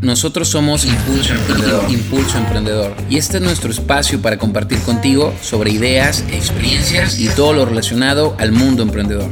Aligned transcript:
Nosotros 0.00 0.48
somos 0.48 0.84
Impulso 0.84 1.34
Emprendedor. 1.34 1.90
Impulso 1.90 2.38
Emprendedor. 2.38 2.94
Y 3.10 3.18
este 3.18 3.38
es 3.38 3.42
nuestro 3.42 3.72
espacio 3.72 4.22
para 4.22 4.38
compartir 4.38 4.80
contigo 4.82 5.34
sobre 5.42 5.72
ideas, 5.72 6.24
experiencias 6.30 7.18
y 7.18 7.28
todo 7.28 7.52
lo 7.52 7.64
relacionado 7.64 8.36
al 8.38 8.52
mundo 8.52 8.84
emprendedor. 8.84 9.28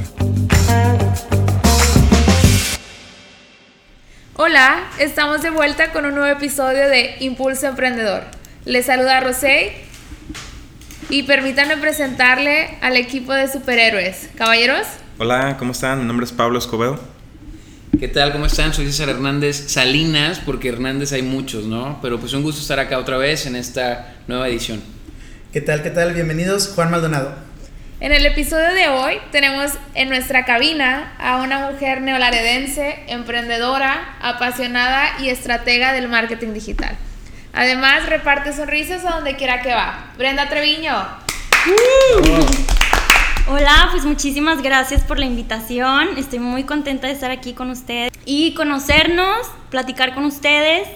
Hola, 4.34 4.90
estamos 4.98 5.42
de 5.42 5.50
vuelta 5.50 5.92
con 5.92 6.04
un 6.04 6.16
nuevo 6.16 6.36
episodio 6.36 6.88
de 6.88 7.14
Impulso 7.20 7.68
Emprendedor. 7.68 8.24
Les 8.64 8.86
saluda 8.86 9.20
Rosé 9.20 9.72
y 11.08 11.22
permítanme 11.22 11.76
presentarle 11.76 12.76
al 12.82 12.96
equipo 12.96 13.32
de 13.32 13.46
superhéroes. 13.46 14.30
Caballeros. 14.34 14.88
Hola, 15.18 15.56
¿cómo 15.58 15.70
están? 15.70 16.00
Mi 16.00 16.06
nombre 16.06 16.26
es 16.26 16.32
Pablo 16.32 16.58
Escobedo. 16.58 17.15
¿Qué 17.98 18.08
tal? 18.08 18.32
¿Cómo 18.32 18.44
están? 18.44 18.74
Soy 18.74 18.84
César 18.86 19.08
Hernández 19.08 19.68
Salinas, 19.68 20.40
porque 20.44 20.68
Hernández 20.68 21.12
hay 21.12 21.22
muchos, 21.22 21.64
¿no? 21.64 21.98
Pero 22.02 22.20
pues 22.20 22.34
un 22.34 22.42
gusto 22.42 22.60
estar 22.60 22.78
acá 22.78 22.98
otra 22.98 23.16
vez 23.16 23.46
en 23.46 23.56
esta 23.56 24.16
nueva 24.26 24.48
edición. 24.48 24.82
¿Qué 25.50 25.62
tal? 25.62 25.82
¿Qué 25.82 25.88
tal? 25.88 26.12
Bienvenidos, 26.12 26.72
Juan 26.74 26.90
Maldonado. 26.90 27.34
En 28.00 28.12
el 28.12 28.26
episodio 28.26 28.74
de 28.74 28.88
hoy 28.88 29.14
tenemos 29.32 29.72
en 29.94 30.10
nuestra 30.10 30.44
cabina 30.44 31.14
a 31.18 31.36
una 31.36 31.70
mujer 31.70 32.02
neolaredense, 32.02 33.04
emprendedora, 33.06 34.18
apasionada 34.20 35.18
y 35.20 35.30
estratega 35.30 35.94
del 35.94 36.08
marketing 36.08 36.52
digital. 36.52 36.98
Además, 37.54 38.06
reparte 38.10 38.52
sonrisas 38.52 39.06
a 39.06 39.12
donde 39.12 39.36
quiera 39.36 39.62
que 39.62 39.72
va. 39.72 40.12
Brenda 40.18 40.50
Treviño. 40.50 40.92
Hola, 43.48 43.88
pues 43.92 44.04
muchísimas 44.04 44.60
gracias 44.62 45.02
por 45.02 45.18
la 45.18 45.26
invitación. 45.26 46.08
Estoy 46.16 46.40
muy 46.40 46.64
contenta 46.64 47.06
de 47.06 47.12
estar 47.12 47.30
aquí 47.30 47.52
con 47.52 47.70
ustedes 47.70 48.10
y 48.24 48.54
conocernos, 48.54 49.46
platicar 49.70 50.14
con 50.14 50.24
ustedes 50.24 50.88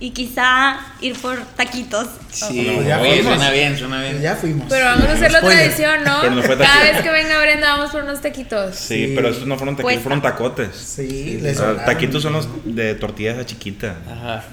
y 0.00 0.10
quizá 0.10 0.80
ir 1.02 1.14
por 1.20 1.38
taquitos. 1.54 2.08
Sí, 2.30 2.70
Pues 2.74 2.86
ya 2.86 2.98
oye, 2.98 3.16
fuimos. 3.16 3.34
suena 3.36 3.50
bien, 3.50 3.76
suena 3.78 4.00
bien. 4.00 4.22
Ya 4.22 4.34
fuimos. 4.36 4.66
Pero 4.70 4.86
vamos 4.86 5.06
a 5.06 5.12
hacer 5.12 5.32
la 5.32 5.38
Spoiler. 5.40 5.58
tradición, 5.70 6.04
¿no? 6.04 6.18
Pero 6.22 6.34
no 6.34 6.42
fue 6.42 6.56
Cada 6.56 6.70
taquito. 6.70 6.92
vez 6.94 7.02
que 7.02 7.10
venga 7.10 7.40
Brenda 7.42 7.76
vamos 7.76 7.90
por 7.90 8.02
unos 8.04 8.20
taquitos. 8.22 8.74
Sí, 8.74 9.08
Sí. 9.08 9.12
pero 9.14 9.28
estos 9.28 9.46
no 9.46 9.56
fueron 9.58 9.76
taquitos, 9.76 9.92
Pues- 9.92 10.02
fueron 10.02 10.22
tacotes. 10.22 10.74
Sí, 10.74 11.38
O 11.40 11.42
les 11.42 11.58
taquitos 11.84 12.22
son 12.22 12.32
los 12.32 12.48
de 12.64 12.94
tortillas 12.94 13.38
a 13.38 13.44
chiquita. 13.44 13.96
Ajá. 14.10 14.44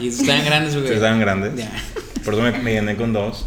Y 0.00 0.08
están 0.08 0.44
grandes, 0.44 0.76
güey. 0.76 0.92
Estaban 0.92 1.20
grandes. 1.20 1.64
Por 2.24 2.34
eso 2.34 2.42
me, 2.42 2.50
me 2.58 2.72
llené 2.72 2.96
con 2.96 3.12
dos. 3.12 3.46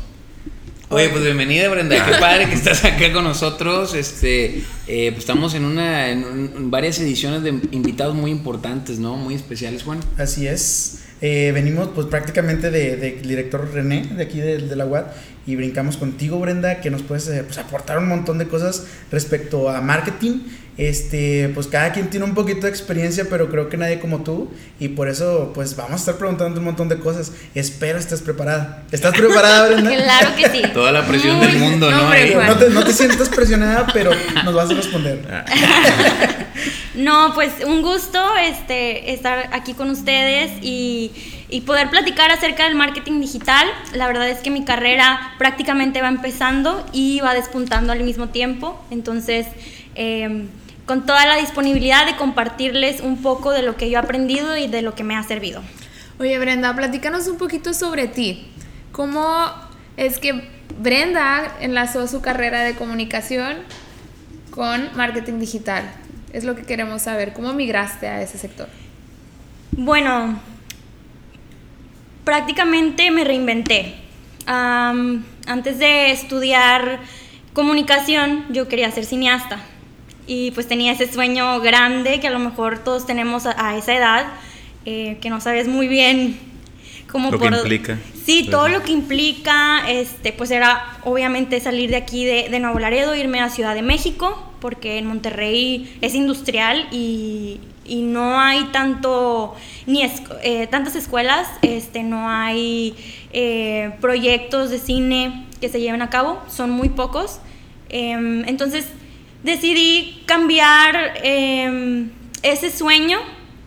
Oye, 0.89 1.09
pues 1.09 1.23
bienvenida 1.23 1.67
Brenda, 1.67 2.05
qué 2.05 2.11
padre 2.19 2.47
que 2.47 2.53
estás 2.53 2.85
acá 2.85 3.11
con 3.11 3.23
nosotros. 3.23 3.95
Este, 3.95 4.63
eh, 4.87 5.09
pues 5.09 5.19
estamos 5.19 5.55
en 5.55 5.65
una, 5.65 6.11
en, 6.11 6.69
varias 6.69 6.99
ediciones 6.99 7.41
de 7.41 7.49
invitados 7.71 8.13
muy 8.13 8.29
importantes, 8.29 8.99
¿no? 8.99 9.15
Muy 9.15 9.33
especiales, 9.33 9.81
Juan. 9.81 9.99
Así 10.17 10.45
es. 10.45 11.04
Eh, 11.27 11.51
venimos 11.53 11.89
pues 11.95 12.05
prácticamente 12.05 12.69
de, 12.69 12.97
de 12.97 13.13
director 13.13 13.67
René, 13.73 14.05
de 14.15 14.21
aquí 14.21 14.39
de, 14.39 14.59
de 14.59 14.75
la 14.75 14.85
UAD, 14.85 15.05
y 15.47 15.55
brincamos 15.55 15.97
contigo, 15.97 16.37
Brenda, 16.39 16.81
que 16.81 16.91
nos 16.91 17.01
puedes 17.01 17.27
eh, 17.29 17.41
pues, 17.43 17.57
aportar 17.57 17.97
un 17.97 18.07
montón 18.07 18.37
de 18.37 18.47
cosas 18.47 18.83
respecto 19.11 19.67
a 19.71 19.81
marketing. 19.81 20.41
Este, 20.77 21.49
pues 21.55 21.65
cada 21.65 21.93
quien 21.93 22.11
tiene 22.11 22.25
un 22.27 22.35
poquito 22.35 22.67
de 22.67 22.69
experiencia, 22.69 23.25
pero 23.27 23.49
creo 23.49 23.69
que 23.69 23.77
nadie 23.77 23.99
como 23.99 24.21
tú, 24.21 24.51
y 24.79 24.89
por 24.89 25.09
eso 25.09 25.51
pues 25.55 25.75
vamos 25.75 25.93
a 25.93 25.95
estar 25.95 26.15
preguntando 26.17 26.59
un 26.59 26.65
montón 26.65 26.89
de 26.89 26.99
cosas. 26.99 27.31
Espero 27.55 27.97
estés 27.97 28.21
preparada. 28.21 28.83
¿Estás 28.91 29.13
preparada, 29.17 29.67
Brenda? 29.67 29.95
Claro 29.95 30.35
que 30.35 30.47
sí. 30.49 30.61
Toda 30.75 30.91
la 30.91 31.07
presión 31.07 31.37
Muy- 31.37 31.47
del 31.47 31.57
mundo, 31.57 31.89
no, 31.89 31.97
¿no? 32.03 32.43
No 32.45 32.55
te, 32.57 32.69
no 32.69 32.83
te 32.83 32.93
sientas 32.93 33.29
presionada, 33.29 33.87
pero 33.91 34.11
nos 34.43 34.53
vas 34.53 34.69
a 34.69 34.73
responder. 34.75 35.21
No, 36.95 37.33
pues 37.33 37.51
un 37.65 37.81
gusto 37.81 38.19
este, 38.37 39.13
estar 39.13 39.49
aquí 39.51 39.73
con 39.73 39.89
ustedes 39.89 40.51
y, 40.61 41.11
poder 41.65 41.89
platicar 41.89 42.31
acerca 42.31 42.65
del 42.65 42.75
marketing 42.75 43.21
digital. 43.21 43.67
La 43.93 44.07
verdad 44.07 44.29
es 44.29 44.39
que 44.39 44.51
mi 44.51 44.65
carrera 44.65 45.33
prácticamente 45.37 46.01
va 46.01 46.09
empezando 46.09 46.85
y 46.91 47.21
va 47.21 47.33
despuntando 47.33 47.93
al 47.93 48.03
mismo 48.03 48.27
tiempo. 48.27 48.83
Entonces, 48.91 49.47
eh, 49.95 50.47
con 50.85 51.05
toda 51.05 51.25
la 51.25 51.37
disponibilidad 51.37 52.05
de 52.05 52.15
compartirles 52.15 53.01
un 53.01 53.21
poco 53.21 53.51
de 53.51 53.61
lo 53.61 53.75
que 53.75 53.89
yo 53.89 53.97
he 53.97 54.01
aprendido 54.01 54.57
y 54.57 54.67
de 54.67 54.81
lo 54.81 54.95
que 54.95 55.03
me 55.03 55.15
ha 55.15 55.23
servido. 55.23 55.61
Oye, 56.19 56.37
Brenda, 56.39 56.75
platícanos 56.75 57.27
un 57.27 57.37
poquito 57.37 57.73
sobre 57.73 58.07
ti. 58.07 58.47
¿Cómo 58.91 59.51
es 59.97 60.19
que 60.19 60.47
Brenda 60.79 61.57
enlazó 61.59 62.07
su 62.07 62.21
carrera 62.21 62.61
de 62.63 62.75
comunicación 62.75 63.57
con 64.51 64.89
marketing 64.95 65.39
digital? 65.39 65.83
Es 66.35 66.43
lo 66.43 66.53
que 66.53 66.63
queremos 66.63 67.03
saber. 67.03 67.31
¿Cómo 67.31 67.53
migraste 67.53 68.09
a 68.09 68.21
ese 68.21 68.37
sector? 68.37 68.67
Bueno, 69.71 70.37
prácticamente 72.25 73.09
me 73.09 73.23
reinventé. 73.23 73.95
Am, 74.45 75.23
antes 75.47 75.79
de 75.79 76.11
estudiar 76.11 76.99
comunicación, 77.53 78.43
yo 78.49 78.67
quería 78.67 78.91
ser 78.91 79.05
cineasta. 79.05 79.59
Y 80.27 80.51
pues 80.51 80.67
tenía 80.67 80.91
ese 80.91 81.09
sueño 81.09 81.61
grande 81.61 82.19
que 82.19 82.27
a 82.27 82.31
lo 82.31 82.39
mejor 82.39 82.79
todos 82.79 83.05
tenemos 83.05 83.45
a, 83.45 83.69
a 83.69 83.77
esa 83.77 83.95
edad, 83.95 84.25
eh, 84.85 85.17
que 85.21 85.29
no 85.29 85.39
sabes 85.39 85.69
muy 85.69 85.87
bien 85.87 86.37
cómo 87.09 87.31
Lo 87.31 87.39
que 87.39 87.45
implica. 87.45 87.97
Sí, 88.25 88.39
Pues, 88.41 88.51
todo 88.51 88.67
lo 88.67 88.83
que 88.83 88.91
implica, 88.91 89.89
este, 89.89 90.33
pues 90.33 90.51
era 90.51 90.97
obviamente 91.05 91.61
salir 91.61 91.91
de 91.91 91.95
aquí 91.95 92.25
de, 92.25 92.49
de 92.49 92.59
Nuevo 92.59 92.77
Laredo, 92.79 93.15
irme 93.15 93.39
a 93.39 93.49
Ciudad 93.49 93.73
de 93.73 93.83
México, 93.83 94.44
porque 94.59 94.97
en 94.97 95.07
Monterrey 95.07 95.97
es 96.01 96.15
industrial 96.15 96.87
y, 96.91 97.59
y 97.85 98.01
no 98.01 98.39
hay 98.39 98.65
tanto, 98.65 99.55
ni 99.85 100.01
eh, 100.41 100.67
tantas 100.67 100.95
escuelas, 100.95 101.47
este, 101.61 102.03
no 102.03 102.29
hay 102.29 102.95
eh, 103.31 103.91
proyectos 104.01 104.71
de 104.71 104.79
cine 104.79 105.45
que 105.61 105.69
se 105.69 105.79
lleven 105.79 106.01
a 106.01 106.09
cabo, 106.09 106.41
son 106.49 106.71
muy 106.71 106.89
pocos. 106.89 107.39
Em, 107.89 108.43
entonces 108.47 108.87
decidí 109.43 110.23
cambiar 110.25 111.13
em, 111.23 112.09
ese 112.41 112.71
sueño 112.71 113.19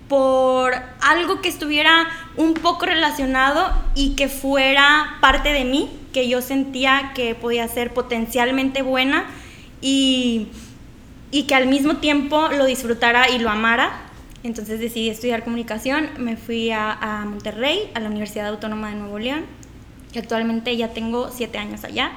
por 0.09 0.75
algo 1.01 1.41
que 1.41 1.49
estuviera 1.49 2.09
un 2.37 2.55
poco 2.55 2.87
relacionado 2.87 3.71
y 3.95 4.17
que 4.17 4.29
fuera 4.29 5.19
parte 5.21 5.53
de 5.53 5.65
mí, 5.65 5.89
que 6.13 6.29
yo 6.29 6.41
sentía 6.41 7.13
que 7.15 7.35
podía 7.35 7.69
ser 7.69 7.93
potencialmente 7.93 8.83
buena 8.83 9.27
y, 9.81 10.49
y 11.31 11.45
que 11.45 11.55
al 11.55 11.67
mismo 11.67 11.97
tiempo 11.97 12.49
lo 12.49 12.65
disfrutara 12.65 13.31
y 13.31 13.39
lo 13.39 13.51
amara. 13.51 14.03
Entonces 14.43 14.79
decidí 14.79 15.11
estudiar 15.11 15.43
comunicación, 15.43 16.09
me 16.19 16.37
fui 16.37 16.71
a, 16.71 16.93
a 16.93 17.25
Monterrey, 17.25 17.91
a 17.95 18.01
la 18.01 18.09
Universidad 18.09 18.47
Autónoma 18.47 18.91
de 18.91 18.95
Nuevo 18.95 19.19
León, 19.19 19.45
y 20.13 20.19
actualmente 20.19 20.77
ya 20.77 20.89
tengo 20.89 21.31
siete 21.31 21.59
años 21.59 21.85
allá. 21.85 22.13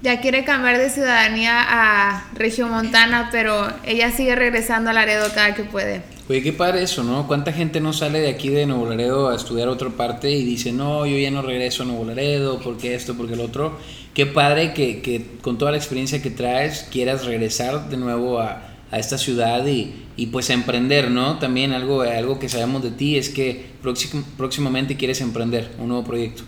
Ya 0.00 0.20
quiere 0.20 0.44
cambiar 0.44 0.78
de 0.78 0.90
ciudadanía 0.90 1.56
a 1.58 2.28
Regiomontana, 2.34 3.30
pero 3.32 3.68
ella 3.84 4.12
sigue 4.12 4.36
regresando 4.36 4.90
a 4.90 4.92
Laredo 4.92 5.26
cada 5.34 5.54
que 5.54 5.64
puede. 5.64 6.02
Oye, 6.28 6.42
qué 6.42 6.52
padre 6.52 6.82
eso, 6.82 7.02
¿no? 7.02 7.26
¿Cuánta 7.26 7.52
gente 7.52 7.80
no 7.80 7.92
sale 7.92 8.20
de 8.20 8.28
aquí 8.28 8.48
de 8.48 8.66
Nuevo 8.66 8.88
Laredo 8.88 9.28
a 9.28 9.34
estudiar 9.34 9.68
a 9.68 9.72
otra 9.72 9.88
parte 9.90 10.30
y 10.30 10.44
dice, 10.44 10.72
no, 10.72 11.04
yo 11.04 11.16
ya 11.18 11.30
no 11.30 11.42
regreso 11.42 11.82
a 11.82 11.86
Nuevo 11.86 12.04
Laredo, 12.04 12.60
porque 12.60 12.94
esto, 12.94 13.16
porque 13.16 13.34
el 13.34 13.40
otro? 13.40 13.78
Qué 14.18 14.26
padre 14.26 14.72
que, 14.74 15.00
que 15.00 15.24
con 15.42 15.58
toda 15.58 15.70
la 15.70 15.76
experiencia 15.76 16.20
que 16.20 16.30
traes 16.30 16.88
quieras 16.90 17.24
regresar 17.24 17.88
de 17.88 17.96
nuevo 17.96 18.40
a, 18.40 18.64
a 18.90 18.98
esta 18.98 19.16
ciudad 19.16 19.64
y, 19.64 19.94
y 20.16 20.26
pues 20.26 20.50
a 20.50 20.54
emprender, 20.54 21.08
¿no? 21.12 21.38
También 21.38 21.72
algo, 21.72 22.00
algo 22.02 22.40
que 22.40 22.48
sabemos 22.48 22.82
de 22.82 22.90
ti 22.90 23.16
es 23.16 23.28
que 23.28 23.66
próxim- 23.80 24.24
próximamente 24.36 24.96
quieres 24.96 25.20
emprender 25.20 25.70
un 25.78 25.86
nuevo 25.90 26.02
proyecto. 26.02 26.42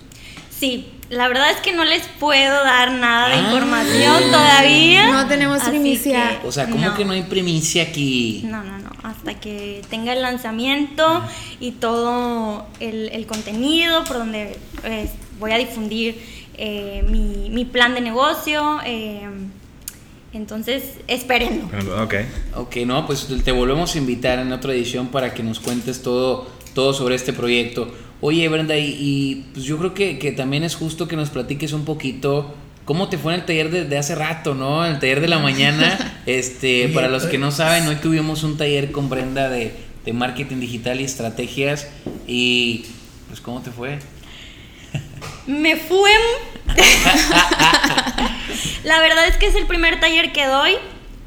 Sí, 0.50 0.88
la 1.10 1.28
verdad 1.28 1.48
es 1.52 1.58
que 1.58 1.72
no 1.72 1.84
les 1.84 2.02
puedo 2.18 2.52
dar 2.64 2.90
nada 2.90 3.28
de 3.28 3.34
Ah. 3.36 3.40
información 3.44 4.22
todavía. 4.32 5.06
No 5.12 5.28
tenemos 5.28 5.62
primicia. 5.62 6.40
que 6.42 6.48
O 6.48 6.50
sea, 6.50 6.68
¿cómo 6.68 6.92
que 6.96 7.04
no 7.04 7.12
hay 7.12 7.22
primicia 7.22 7.84
aquí? 7.84 8.42
No, 8.46 8.64
no, 8.64 8.78
no. 8.80 8.90
Hasta 9.04 9.38
que 9.38 9.80
tenga 9.88 10.12
el 10.12 10.22
lanzamiento 10.22 11.22
y 11.60 11.70
todo 11.70 12.66
el, 12.80 13.10
el 13.10 13.26
contenido 13.26 14.02
por 14.02 14.18
donde 14.18 14.56
eh, 14.82 15.08
voy 15.38 15.52
a 15.52 15.56
difundir 15.56 16.39
eh, 16.60 17.04
mi, 17.08 17.50
mi 17.50 17.64
plan 17.64 17.94
de 17.94 18.00
negocio. 18.00 18.78
eh, 18.84 19.28
entonces, 20.32 20.98
espérenlo. 21.08 21.64
Ok. 22.02 22.14
Ok, 22.54 22.76
no, 22.86 23.04
pues 23.04 23.26
te 23.44 23.50
volvemos 23.52 23.94
a 23.94 23.98
invitar 23.98 24.38
en 24.38 24.52
otra 24.52 24.72
edición 24.72 25.08
para 25.08 25.34
que 25.34 25.42
nos 25.42 25.58
cuentes 25.58 26.02
todo, 26.02 26.48
todo 26.72 26.94
sobre 26.94 27.16
este 27.16 27.32
proyecto. 27.32 27.92
Oye, 28.20 28.48
Brenda, 28.48 28.76
y, 28.76 28.96
y, 28.98 29.46
pues 29.52 29.64
yo 29.64 29.76
creo 29.78 29.92
que, 29.92 30.18
que 30.18 30.30
también 30.30 30.62
es 30.62 30.76
justo 30.76 31.08
que 31.08 31.16
nos 31.16 31.30
platiques 31.30 31.72
un 31.72 31.84
poquito 31.84 32.54
cómo 32.84 33.08
te 33.08 33.18
fue 33.18 33.34
en 33.34 33.40
el 33.40 33.46
taller 33.46 33.70
de, 33.70 33.84
de 33.86 33.98
hace 33.98 34.14
rato, 34.14 34.54
¿no? 34.54 34.86
En 34.86 34.92
el 34.92 35.00
taller 35.00 35.20
de 35.20 35.28
la 35.28 35.40
mañana. 35.40 36.22
este, 36.26 36.88
para 36.90 37.08
los 37.08 37.24
que 37.24 37.38
no 37.38 37.50
saben, 37.50 37.88
hoy 37.88 37.96
tuvimos 37.96 38.44
un 38.44 38.56
taller 38.56 38.92
con 38.92 39.08
Brenda 39.08 39.48
de, 39.48 39.72
de 40.04 40.12
marketing 40.12 40.60
digital 40.60 41.00
y 41.00 41.04
estrategias. 41.04 41.88
Y, 42.28 42.84
pues, 43.28 43.40
¿cómo 43.40 43.62
te 43.62 43.72
fue? 43.72 43.98
Me 45.46 45.76
fue. 45.76 46.10
La 48.84 49.00
verdad 49.00 49.26
es 49.26 49.36
que 49.36 49.46
es 49.46 49.54
el 49.54 49.66
primer 49.66 50.00
taller 50.00 50.32
que 50.32 50.46
doy. 50.46 50.76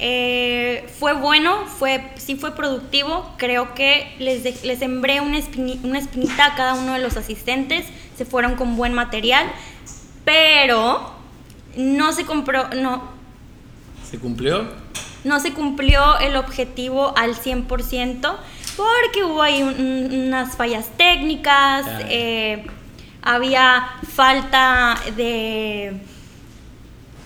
eh, 0.00 0.86
fue 0.98 1.12
bueno, 1.14 1.66
fue, 1.66 2.10
sí 2.16 2.34
fue 2.36 2.54
productivo. 2.56 3.30
Creo 3.38 3.74
que 3.74 4.14
les, 4.18 4.42
de- 4.42 4.58
les 4.64 4.78
sembré 4.80 5.20
una, 5.20 5.38
espini- 5.38 5.80
una 5.84 5.98
espinita 5.98 6.46
a 6.46 6.54
cada 6.56 6.74
uno 6.74 6.94
de 6.94 6.98
los 6.98 7.16
asistentes. 7.16 7.86
Se 8.18 8.24
fueron 8.24 8.56
con 8.56 8.76
buen 8.76 8.92
material. 8.92 9.46
Pero 10.24 11.12
no 11.76 12.12
se 12.12 12.24
compró, 12.24 12.68
no, 12.74 13.02
¿Se 14.10 14.18
cumplió? 14.18 14.66
no 15.24 15.38
se 15.40 15.52
cumplió 15.52 16.18
el 16.18 16.36
objetivo 16.36 17.12
al 17.16 17.34
100% 17.36 18.34
porque 18.76 19.24
hubo 19.24 19.42
ahí 19.42 19.62
un- 19.62 19.74
un- 19.80 20.22
unas 20.28 20.56
fallas 20.56 20.86
técnicas, 20.96 21.84
Ya. 21.86 21.98
eh, 22.08 22.66
había 23.24 23.86
falta 24.14 24.96
de, 25.16 25.94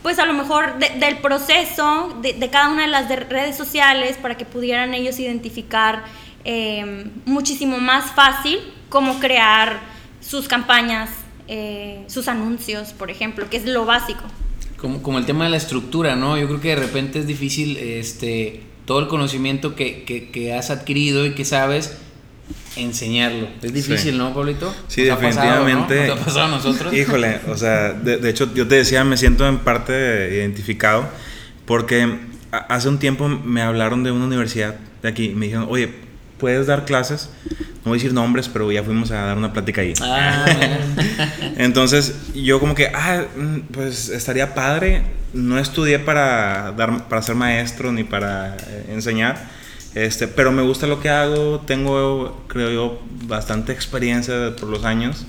pues 0.03 0.19
a 0.19 0.25
lo 0.27 0.33
mejor 0.33 0.79
de- 0.79 0.91
del 0.99 1.19
proceso 1.19 2.17
de, 2.23 2.35
cada 2.50 2.69
una 2.69 2.83
de 2.83 2.89
las 2.89 3.09
de 3.09 3.17
redes 3.17 3.56
sociales 3.56 4.17
para 4.17 4.37
que 4.37 4.45
pudieran 4.45 4.95
ellos 4.95 5.19
identificar 5.19 6.05
eh, 6.45 7.11
muchísimo 7.27 7.79
más 7.79 8.12
fácil 8.12 8.59
cómo 8.89 9.19
crear 9.19 9.81
sus 10.21 10.47
campañas, 10.49 11.11
eh, 11.49 12.05
sus 12.06 12.29
anuncios, 12.29 12.93
por 12.93 13.11
ejemplo, 13.11 13.51
que 13.51 13.56
es 13.56 13.67
lo 13.67 13.85
básico. 13.85 14.23
Como, 14.79 15.03
como 15.03 15.19
el 15.19 15.27
tema 15.27 15.44
de 15.44 15.51
la 15.51 15.56
estructura, 15.56 16.15
¿no? 16.15 16.39
Yo 16.39 16.47
creo 16.47 16.61
que 16.61 16.69
de 16.69 16.77
repente 16.77 17.19
es 17.19 17.27
difícil 17.27 17.77
este, 17.77 18.62
todo 18.87 19.01
el 19.01 19.09
conocimiento 19.09 19.75
que- 19.75 20.05
que 20.05 20.55
has 20.55 20.71
adquirido 20.71 21.27
y 21.27 21.35
que 21.35 21.44
sabes 21.44 21.99
enseñarlo. 22.79 23.49
Es 23.63 23.73
difícil, 23.73 24.13
Sí. 24.13 24.19
¿no, 24.19 24.33
Pablito? 24.35 24.75
Sí, 24.89 25.03
Nos 25.07 25.19
ha 25.19 25.21
pasado, 25.21 25.47
¿no? 25.61 25.65
definitivamente. 25.65 26.07
Nos 26.09 26.21
ha 26.21 26.25
pasado 26.25 26.45
a 26.47 26.49
nosotros. 26.49 26.93
Híjole, 26.95 27.41
o 27.49 27.57
sea, 27.57 27.93
de, 27.93 28.17
de 28.19 28.31
hecho, 28.31 28.53
yo 28.55 28.67
te 28.67 28.77
decía, 28.77 29.05
me 29.05 29.17
siento 29.17 29.47
en 29.49 29.59
parte 29.59 30.35
identificado 30.35 31.09
porque 31.67 32.19
hace 32.51 32.89
un 32.89 32.99
tiempo 32.99 33.29
me 33.29 33.63
hablaron 33.63 34.03
de 34.05 34.11
una 34.11 34.25
universidad 34.25 34.77
de 35.03 35.09
aquí. 35.09 35.31
Me 35.31 35.47
dijeron, 35.47 35.67
oye, 35.69 35.91
¿puedes 36.39 36.67
dar 36.67 36.85
clases? 36.85 37.31
No 37.85 37.91
voy 37.91 37.99
a 37.99 37.99
decir 37.99 38.13
nombres, 38.13 38.49
pero 38.49 38.71
ya 38.73 38.83
fuimos 38.83 39.11
a 39.11 39.17
dar 39.25 39.37
una 39.37 39.53
plática 39.53 39.81
ahí. 39.83 39.95
Ah. 40.01 40.47
Entonces, 41.57 42.15
yo 42.35 42.61
como 42.61 42.75
que, 42.75 42.89
ah, 42.95 43.25
mm, 43.37 43.59
pues 43.73 44.09
estaría 44.09 44.55
padre. 44.55 45.03
No 45.35 45.59
estudié 45.59 45.99
para, 45.99 46.73
dar, 46.73 47.07
para 47.09 47.21
ser 47.21 47.35
maestro 47.35 47.93
ni 47.93 48.03
para 48.03 48.57
eh, 48.57 48.87
enseñar, 48.93 49.51
este, 50.06 50.29
pero 50.29 50.53
me 50.53 50.62
gusta 50.62 50.87
lo 50.87 51.00
que 51.00 51.09
hago. 51.09 51.61
Tengo, 51.61 52.45
creo 52.49 52.71
yo, 52.71 53.03
bastante 53.27 53.73
experiencia 53.73 54.55
por 54.56 54.69
los 54.69 54.85
años. 54.85 55.27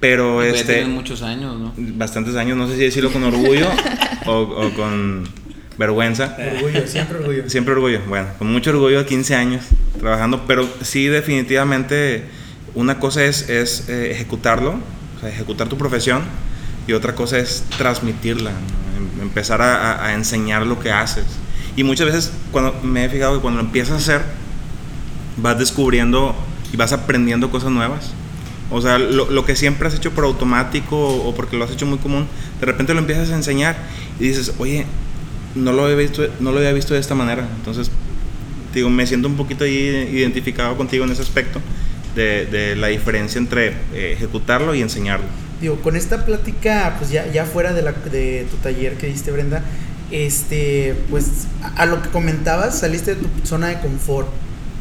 Pero 0.00 0.42
ya 0.42 0.50
este, 0.50 0.84
muchos 0.86 1.22
años, 1.22 1.58
¿no? 1.58 1.74
bastantes 1.76 2.34
años, 2.34 2.56
no 2.56 2.66
sé 2.66 2.76
si 2.76 2.82
decirlo 2.84 3.12
con 3.12 3.22
orgullo 3.22 3.68
o, 4.26 4.32
o 4.32 4.74
con 4.74 5.28
vergüenza. 5.76 6.36
Orgullo, 6.54 6.86
siempre 6.86 7.18
orgullo. 7.18 7.50
Siempre 7.50 7.74
orgullo, 7.74 8.00
bueno, 8.08 8.28
con 8.38 8.50
mucho 8.50 8.70
orgullo, 8.70 9.04
15 9.04 9.34
años 9.34 9.64
trabajando, 9.98 10.46
pero 10.46 10.66
sí 10.82 11.06
definitivamente 11.06 12.24
una 12.74 12.98
cosa 12.98 13.24
es, 13.24 13.48
es 13.50 13.88
eh, 13.88 14.10
ejecutarlo, 14.10 14.74
o 15.16 15.20
sea, 15.20 15.28
ejecutar 15.28 15.68
tu 15.68 15.76
profesión, 15.76 16.22
y 16.86 16.92
otra 16.92 17.14
cosa 17.14 17.38
es 17.38 17.64
transmitirla, 17.76 18.52
¿no? 18.52 19.20
Em- 19.20 19.22
empezar 19.22 19.60
a 19.60 20.14
enseñar 20.14 20.66
lo 20.66 20.80
que 20.80 20.90
haces. 20.90 21.24
Y 21.76 21.84
muchas 21.84 22.06
veces 22.06 22.32
cuando 22.52 22.74
me 22.82 23.04
he 23.04 23.08
fijado 23.08 23.36
que 23.36 23.40
cuando 23.40 23.60
lo 23.60 23.66
empiezas 23.66 23.94
a 23.94 23.96
hacer, 23.96 24.22
vas 25.36 25.58
descubriendo 25.58 26.34
y 26.72 26.76
vas 26.76 26.92
aprendiendo 26.92 27.50
cosas 27.50 27.70
nuevas. 27.70 28.12
O 28.70 28.80
sea, 28.80 28.98
lo, 28.98 29.30
lo 29.30 29.44
que 29.44 29.56
siempre 29.56 29.88
has 29.88 29.94
hecho 29.94 30.12
por 30.12 30.24
automático 30.24 30.96
o, 30.96 31.34
porque 31.34 31.56
lo 31.56 31.64
has 31.64 31.72
hecho 31.72 31.86
muy 31.86 31.98
común, 31.98 32.26
de 32.60 32.66
repente 32.66 32.94
lo 32.94 33.00
empiezas 33.00 33.30
a 33.30 33.34
enseñar 33.34 33.76
y 34.20 34.28
dices, 34.28 34.52
oye, 34.58 34.86
no 35.54 35.72
lo 35.72 35.84
había 35.84 35.96
visto, 35.96 36.28
no 36.38 36.52
lo 36.52 36.58
había 36.58 36.72
visto 36.72 36.94
de 36.94 37.00
esta 37.00 37.14
manera. 37.14 37.48
Entonces, 37.56 37.90
digo, 38.72 38.88
me 38.88 39.06
siento 39.06 39.26
un 39.26 39.36
poquito 39.36 39.66
identificado 39.66 40.76
contigo 40.76 41.04
en 41.04 41.10
ese 41.10 41.22
aspecto 41.22 41.60
de, 42.14 42.46
de 42.46 42.76
la 42.76 42.88
diferencia 42.88 43.38
entre 43.38 43.68
eh, 43.92 44.12
ejecutarlo 44.12 44.74
y 44.74 44.82
enseñarlo. 44.82 45.26
Digo, 45.60 45.76
con 45.82 45.96
esta 45.96 46.24
plática, 46.24 46.94
pues 46.98 47.10
ya, 47.10 47.30
ya 47.30 47.44
fuera 47.44 47.72
de, 47.72 47.82
la, 47.82 47.92
de 47.92 48.46
tu 48.50 48.56
taller 48.58 48.94
que 48.94 49.08
diste, 49.08 49.30
Brenda, 49.32 49.62
este, 50.10 50.96
pues 51.10 51.46
a, 51.76 51.86
lo 51.86 52.02
que 52.02 52.08
comentabas, 52.10 52.78
saliste 52.78 53.14
de 53.14 53.22
tu 53.22 53.46
zona 53.46 53.68
de 53.68 53.80
confort, 53.80 54.28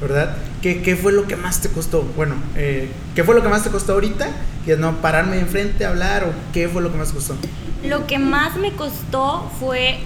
¿verdad? 0.01 0.35
¿Qué, 0.61 0.81
qué 0.81 0.95
fue 0.95 1.11
lo 1.11 1.27
que 1.27 1.35
más 1.35 1.61
te 1.61 1.69
costó? 1.69 2.03
Bueno, 2.15 2.35
eh, 2.55 2.89
¿qué 3.15 3.23
fue 3.23 3.35
lo 3.35 3.41
que 3.41 3.49
más 3.49 3.63
te 3.63 3.69
costó 3.69 3.93
ahorita? 3.93 4.29
Que 4.65 4.75
no 4.75 4.97
pararme 5.01 5.39
enfrente 5.39 5.85
a 5.85 5.89
hablar 5.89 6.23
o 6.23 6.33
qué 6.53 6.67
fue 6.67 6.81
lo 6.81 6.91
que 6.91 6.97
más 6.97 7.11
costó? 7.11 7.35
Lo 7.83 8.07
que 8.07 8.19
más 8.19 8.57
me 8.57 8.71
costó 8.73 9.49
fue 9.59 9.99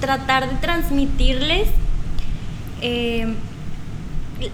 tratar 0.00 0.50
de 0.50 0.56
transmitirles 0.56 1.68
eh, 2.80 3.26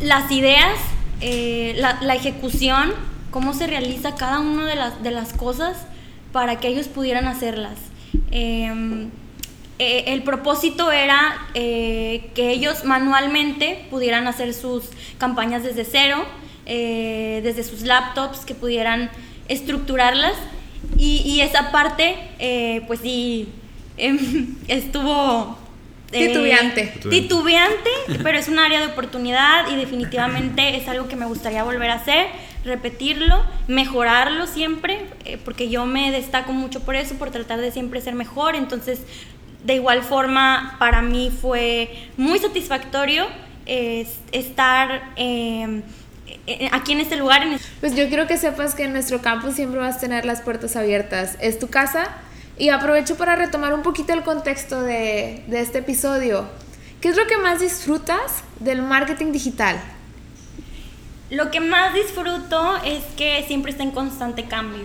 las 0.01 0.31
ideas, 0.31 0.79
eh, 1.21 1.75
la, 1.79 2.15
ejecución, 2.15 2.93
cómo 3.31 3.55
se 3.55 3.67
realiza 3.67 4.15
cada 4.15 4.39
una 4.41 4.67
de 4.67 4.77
las, 4.77 5.03
de 5.03 5.11
las 5.11 5.33
cosas 5.33 5.77
para 6.33 6.61
que 6.61 6.69
ellos 6.69 6.87
pudieran 6.87 7.27
hacerlas. 7.27 7.79
Eh, 8.31 9.09
eh, 9.79 10.05
el 10.09 10.23
propósito 10.23 10.91
era 10.93 11.47
eh, 11.55 12.31
que 12.35 12.51
ellos 12.51 12.85
manualmente 12.85 13.87
pudieran 13.91 14.27
hacer 14.27 14.55
sus 14.55 14.85
campañas 15.19 15.63
desde 15.63 15.85
cero, 15.85 16.25
eh, 16.67 17.41
desde 17.43 17.63
sus 17.65 17.83
laptops, 17.83 18.41
que 18.45 18.55
pudieran 18.55 19.11
estructurarlas. 19.49 20.35
Y, 20.97 21.23
y 21.25 21.41
esa 21.41 21.71
parte, 21.73 22.17
eh, 22.39 22.83
pues 22.87 23.01
sí, 23.01 23.49
em, 23.97 24.57
estuvo... 24.69 25.59
eh, 26.13 26.29
Titubeante. 26.29 26.93
Titubeante, 27.11 27.91
pero 28.23 28.39
es 28.39 28.49
un 28.49 28.59
área 28.59 28.81
de 28.81 28.87
oportunidad 28.87 29.71
y 29.71 29.77
definitivamente 29.77 30.77
es 30.77 30.89
algo 30.89 31.09
que 31.09 31.17
me 31.17 31.27
gustaría 31.27 31.63
volver 31.65 31.91
a 31.91 31.95
hacer, 31.95 32.27
repetirlo, 32.65 33.43
mejorarlo 33.67 34.47
siempre, 34.47 35.01
eh, 35.25 35.39
porque 35.45 35.69
yo 35.69 35.85
me 35.87 36.11
destaco 36.11 36.53
mucho 36.53 36.81
por 36.81 36.97
eso, 36.97 37.15
por 37.17 37.31
tratar 37.31 37.61
de 37.61 37.71
siempre 37.73 38.01
ser 38.01 38.15
mejor. 38.15 38.55
Entonces, 38.57 39.01
de 39.69 39.75
igual 39.75 40.03
forma, 40.03 40.77
para 40.79 41.03
mí 41.03 41.31
fue 41.31 42.09
muy 42.17 42.39
satisfactorio 42.39 43.27
eh, 43.67 44.09
estar 44.33 45.13
eh, 45.17 45.83
eh, 46.47 46.71
aquí 46.73 46.93
en 46.93 47.01
este 47.01 47.17
lugar. 47.17 47.43
Pues 47.81 47.95
yo 47.95 48.09
quiero 48.09 48.27
que 48.27 48.39
sepas 48.39 48.75
que 48.75 48.85
en 48.85 48.95
nuestro 48.95 49.21
campus 49.21 49.57
siempre 49.57 49.79
vas 49.79 49.97
a 49.97 50.01
tener 50.01 50.25
las 50.25 50.41
puertas 50.41 50.75
abiertas. 50.75 51.37
Es 51.43 51.59
tu 51.59 51.69
casa. 51.69 52.09
Y 52.57 52.71
aprovecho 52.71 53.19
para 53.19 53.37
retomar 53.37 53.75
un 53.75 53.83
poquito 53.83 54.15
el 54.15 54.23
contexto 54.23 54.81
de, 54.81 55.45
de 55.49 55.61
este 55.61 55.81
episodio. 55.81 56.49
¿Qué 57.03 57.11
es 57.11 57.17
lo 57.19 57.27
que 57.27 57.37
más 57.37 57.61
disfrutas 57.61 58.43
del 58.61 58.81
marketing 58.81 59.33
digital? 59.33 59.79
Lo 61.29 61.51
que 61.51 61.61
más 61.61 61.93
disfruto 61.93 62.79
es 62.87 63.05
que 63.19 63.45
siempre 63.47 63.73
está 63.73 63.83
en 63.83 63.91
constante 63.91 64.45
cambio. 64.45 64.85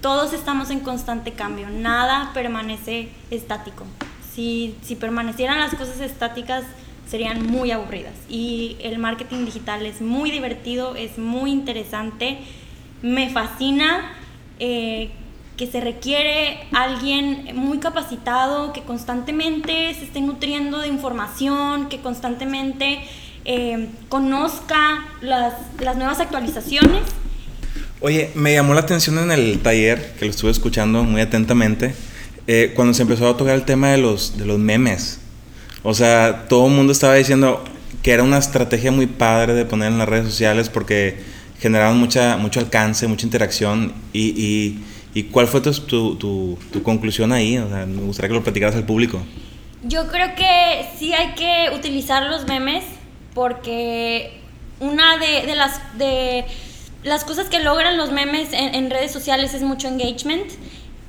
Todos 0.00 0.32
estamos 0.32 0.70
en 0.70 0.80
constante 0.80 1.32
cambio. 1.32 1.68
Nada 1.68 2.30
permanece 2.32 3.10
estático. 3.30 3.84
Si, 4.34 4.74
si 4.82 4.96
permanecieran 4.96 5.58
las 5.58 5.74
cosas 5.74 6.00
estáticas, 6.00 6.64
serían 7.08 7.46
muy 7.46 7.70
aburridas. 7.70 8.14
Y 8.28 8.76
el 8.80 8.98
marketing 8.98 9.44
digital 9.44 9.84
es 9.84 10.00
muy 10.00 10.30
divertido, 10.30 10.96
es 10.96 11.18
muy 11.18 11.50
interesante. 11.50 12.38
Me 13.02 13.28
fascina 13.30 14.12
eh, 14.58 15.10
que 15.56 15.66
se 15.66 15.80
requiere 15.80 16.60
alguien 16.72 17.50
muy 17.54 17.78
capacitado, 17.78 18.72
que 18.72 18.82
constantemente 18.82 19.94
se 19.94 20.04
esté 20.04 20.20
nutriendo 20.20 20.78
de 20.78 20.88
información, 20.88 21.88
que 21.88 22.00
constantemente 22.00 23.00
eh, 23.44 23.88
conozca 24.08 25.04
las, 25.20 25.54
las 25.80 25.96
nuevas 25.96 26.20
actualizaciones. 26.20 27.02
Oye, 28.00 28.30
me 28.34 28.54
llamó 28.54 28.74
la 28.74 28.80
atención 28.80 29.18
en 29.18 29.30
el 29.30 29.60
taller, 29.60 30.14
que 30.18 30.24
lo 30.24 30.30
estuve 30.30 30.50
escuchando 30.50 31.04
muy 31.04 31.20
atentamente, 31.20 31.94
eh, 32.46 32.72
cuando 32.74 32.94
se 32.94 33.02
empezó 33.02 33.28
a 33.28 33.36
tocar 33.36 33.54
el 33.54 33.64
tema 33.64 33.90
de 33.90 33.98
los, 33.98 34.36
de 34.36 34.46
los 34.46 34.58
memes. 34.58 35.20
O 35.82 35.94
sea, 35.94 36.46
todo 36.48 36.66
el 36.66 36.72
mundo 36.72 36.92
estaba 36.92 37.14
diciendo 37.14 37.64
que 38.02 38.12
era 38.12 38.22
una 38.22 38.38
estrategia 38.38 38.90
muy 38.92 39.06
padre 39.06 39.54
de 39.54 39.64
poner 39.64 39.92
en 39.92 39.98
las 39.98 40.08
redes 40.08 40.26
sociales 40.26 40.68
porque 40.68 41.20
generaban 41.60 41.98
mucha, 41.98 42.36
mucho 42.36 42.60
alcance, 42.60 43.06
mucha 43.06 43.26
interacción. 43.26 43.92
Y, 44.12 44.28
y, 44.30 44.84
y 45.14 45.24
cuál 45.24 45.46
fue 45.46 45.60
tu, 45.60 45.72
tu, 45.72 46.16
tu, 46.16 46.58
tu 46.72 46.82
conclusión 46.82 47.32
ahí? 47.32 47.58
O 47.58 47.68
sea, 47.68 47.86
me 47.86 48.02
gustaría 48.02 48.28
que 48.28 48.34
lo 48.34 48.42
platicaras 48.42 48.74
al 48.76 48.84
público. 48.84 49.20
Yo 49.84 50.08
creo 50.08 50.34
que 50.34 50.86
sí 50.98 51.12
hay 51.12 51.34
que 51.34 51.74
utilizar 51.74 52.24
los 52.30 52.46
memes 52.46 52.84
porque 53.34 54.40
una 54.80 55.18
de, 55.18 55.46
de 55.46 55.54
las, 55.54 55.80
de 55.98 56.44
las 57.02 57.24
cosas 57.24 57.48
que 57.48 57.60
logran 57.60 57.96
los 57.96 58.12
memes 58.12 58.52
en, 58.52 58.74
en 58.74 58.90
redes 58.90 59.12
sociales 59.12 59.54
es 59.54 59.62
mucho 59.62 59.88
engagement, 59.88 60.46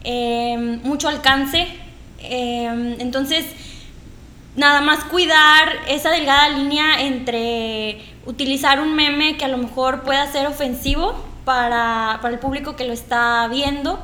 eh, 0.03 0.79
mucho 0.83 1.07
alcance. 1.09 1.67
eh, 2.19 2.95
entonces, 2.99 3.45
nada 4.55 4.81
más 4.81 5.03
cuidar 5.05 5.73
esa 5.87 6.11
delgada 6.11 6.49
línea 6.49 7.01
entre 7.01 8.01
utilizar 8.25 8.79
un 8.79 8.95
meme 8.95 9.35
que 9.37 9.45
a 9.45 9.47
lo 9.47 9.57
mejor 9.57 10.03
pueda 10.03 10.31
ser 10.31 10.47
ofensivo 10.47 11.15
para, 11.43 12.19
para 12.21 12.33
el 12.33 12.39
público 12.39 12.75
que 12.75 12.85
lo 12.85 12.93
está 12.93 13.47
viendo 13.47 13.99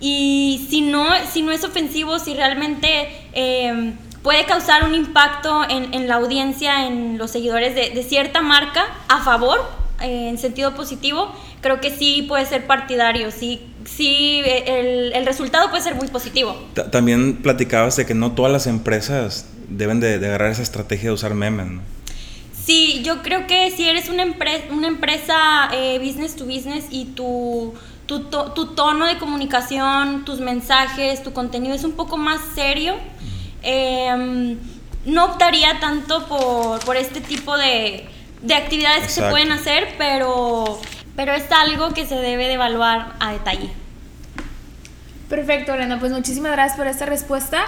y 0.00 0.66
si 0.68 0.80
no, 0.80 1.06
si 1.30 1.42
no 1.42 1.52
es 1.52 1.62
ofensivo, 1.62 2.18
si 2.18 2.34
realmente 2.34 3.08
eh, 3.34 3.92
puede 4.22 4.44
causar 4.46 4.84
un 4.84 4.94
impacto 4.94 5.62
en, 5.68 5.94
en 5.94 6.08
la 6.08 6.16
audiencia, 6.16 6.86
en 6.86 7.18
los 7.18 7.30
seguidores 7.30 7.74
de, 7.74 7.90
de 7.90 8.02
cierta 8.02 8.40
marca 8.40 8.84
a 9.08 9.22
favor, 9.22 9.64
eh, 10.02 10.28
en 10.28 10.38
sentido 10.38 10.74
positivo, 10.74 11.32
creo 11.60 11.80
que 11.80 11.90
sí 11.90 12.22
puede 12.28 12.44
ser 12.46 12.66
partidario, 12.66 13.30
sí, 13.30 13.60
sí 13.84 14.40
el, 14.44 15.12
el 15.12 15.26
resultado 15.26 15.70
puede 15.70 15.82
ser 15.82 15.94
muy 15.94 16.08
positivo. 16.08 16.56
Ta- 16.74 16.90
También 16.90 17.36
platicabas 17.42 17.96
de 17.96 18.06
que 18.06 18.14
no 18.14 18.32
todas 18.32 18.50
las 18.52 18.66
empresas 18.66 19.46
deben 19.68 20.00
de, 20.00 20.18
de 20.18 20.26
agarrar 20.26 20.50
esa 20.52 20.62
estrategia 20.62 21.08
de 21.10 21.14
usar 21.14 21.34
memes, 21.34 21.66
¿no? 21.66 21.82
Sí, 22.64 23.02
yo 23.04 23.22
creo 23.22 23.46
que 23.48 23.70
si 23.72 23.88
eres 23.88 24.08
una, 24.08 24.24
empre- 24.24 24.70
una 24.70 24.86
empresa 24.86 25.68
eh, 25.72 25.98
business 25.98 26.36
to 26.36 26.44
business 26.44 26.84
y 26.90 27.06
tu, 27.06 27.74
tu, 28.06 28.20
to- 28.24 28.52
tu 28.52 28.66
tono 28.74 29.06
de 29.06 29.18
comunicación, 29.18 30.24
tus 30.24 30.38
mensajes, 30.38 31.22
tu 31.24 31.32
contenido 31.32 31.74
es 31.74 31.82
un 31.82 31.92
poco 31.92 32.16
más 32.16 32.40
serio, 32.54 32.94
eh, 33.64 34.56
no 35.04 35.24
optaría 35.24 35.80
tanto 35.80 36.26
por, 36.28 36.78
por 36.84 36.96
este 36.96 37.20
tipo 37.20 37.56
de, 37.58 38.06
de 38.42 38.54
actividades 38.54 39.04
que 39.04 39.10
se 39.10 39.22
pueden 39.22 39.52
hacer, 39.52 39.94
pero, 39.98 40.80
pero 41.16 41.32
es 41.32 41.50
algo 41.50 41.94
que 41.94 42.06
se 42.06 42.16
debe 42.16 42.46
de 42.46 42.54
evaluar 42.54 43.14
a 43.20 43.32
detalle. 43.32 43.70
Perfecto, 45.28 45.72
Brenda. 45.72 45.98
Pues 45.98 46.12
muchísimas 46.12 46.52
gracias 46.52 46.76
por 46.76 46.86
esta 46.86 47.06
respuesta. 47.06 47.64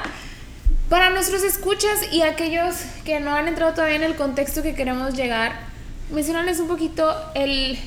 Para 0.91 1.11
nuestros 1.11 1.43
escuchas 1.43 2.13
y 2.13 2.23
aquellos 2.23 2.75
que 3.05 3.21
no 3.21 3.35
han 3.35 3.49
entrado 3.49 3.73
todavía 3.73 3.97
en 3.97 4.03
el 4.03 4.17
contexto 4.17 4.63
que 4.63 4.75
queremos 4.75 5.15
llegar, 5.15 5.53
mencionarles 6.11 6.61
un 6.61 6.69
poquito 6.69 7.15
el 7.35 7.79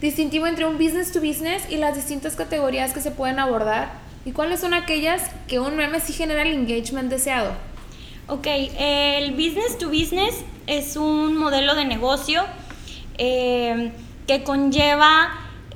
distintivo 0.00 0.46
entre 0.46 0.66
un 0.66 0.78
business 0.78 1.12
to 1.12 1.20
business 1.20 1.64
y 1.68 1.76
las 1.76 1.96
distintas 1.96 2.36
categorías 2.36 2.92
que 2.92 3.00
se 3.00 3.10
pueden 3.10 3.38
abordar 3.38 3.90
y 4.24 4.32
cuáles 4.32 4.60
son 4.60 4.74
aquellas 4.74 5.22
que 5.48 5.58
un 5.58 5.76
meme 5.76 6.00
sí 6.00 6.12
genera 6.12 6.42
el 6.42 6.52
engagement 6.52 7.10
deseado. 7.10 7.52
Ok, 8.30 8.46
el 8.78 9.32
business 9.32 9.76
to 9.78 9.88
business 9.88 10.44
es 10.68 10.96
un 10.96 11.36
modelo 11.36 11.74
de 11.74 11.84
negocio 11.84 12.42
eh, 13.18 13.90
que 14.28 14.44
conlleva 14.44 15.32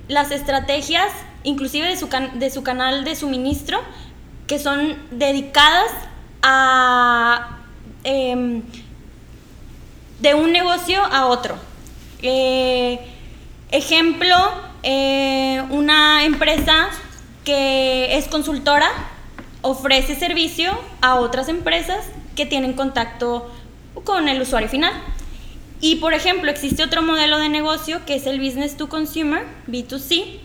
las 0.06 0.30
estrategias, 0.30 1.10
inclusive 1.42 1.88
de 1.88 1.96
su, 1.96 2.08
can- 2.08 2.38
de 2.38 2.50
su 2.50 2.62
canal 2.62 3.02
de 3.04 3.16
suministro, 3.16 3.80
que 4.46 4.60
son 4.60 4.96
dedicadas 5.10 5.90
a 6.42 7.58
em, 8.04 8.62
de 10.20 10.34
un 10.34 10.52
negocio 10.52 11.02
a 11.02 11.26
otro. 11.26 11.56
Eh, 12.22 13.00
ejemplo, 13.72 14.36
eh, 14.84 15.60
una 15.70 16.24
empresa 16.24 16.88
que 17.44 18.16
es 18.16 18.28
consultora 18.28 18.88
ofrece 19.62 20.14
servicio 20.14 20.70
a 21.00 21.16
otras 21.16 21.48
empresas 21.48 22.04
que 22.34 22.46
tienen 22.46 22.74
contacto 22.74 23.50
con 24.04 24.28
el 24.28 24.40
usuario 24.40 24.68
final. 24.68 24.92
Y 25.80 25.96
por 25.96 26.14
ejemplo, 26.14 26.50
existe 26.50 26.82
otro 26.82 27.02
modelo 27.02 27.38
de 27.38 27.48
negocio 27.48 28.04
que 28.06 28.14
es 28.14 28.26
el 28.26 28.40
Business 28.40 28.76
to 28.76 28.88
Consumer, 28.88 29.44
B2C, 29.66 30.38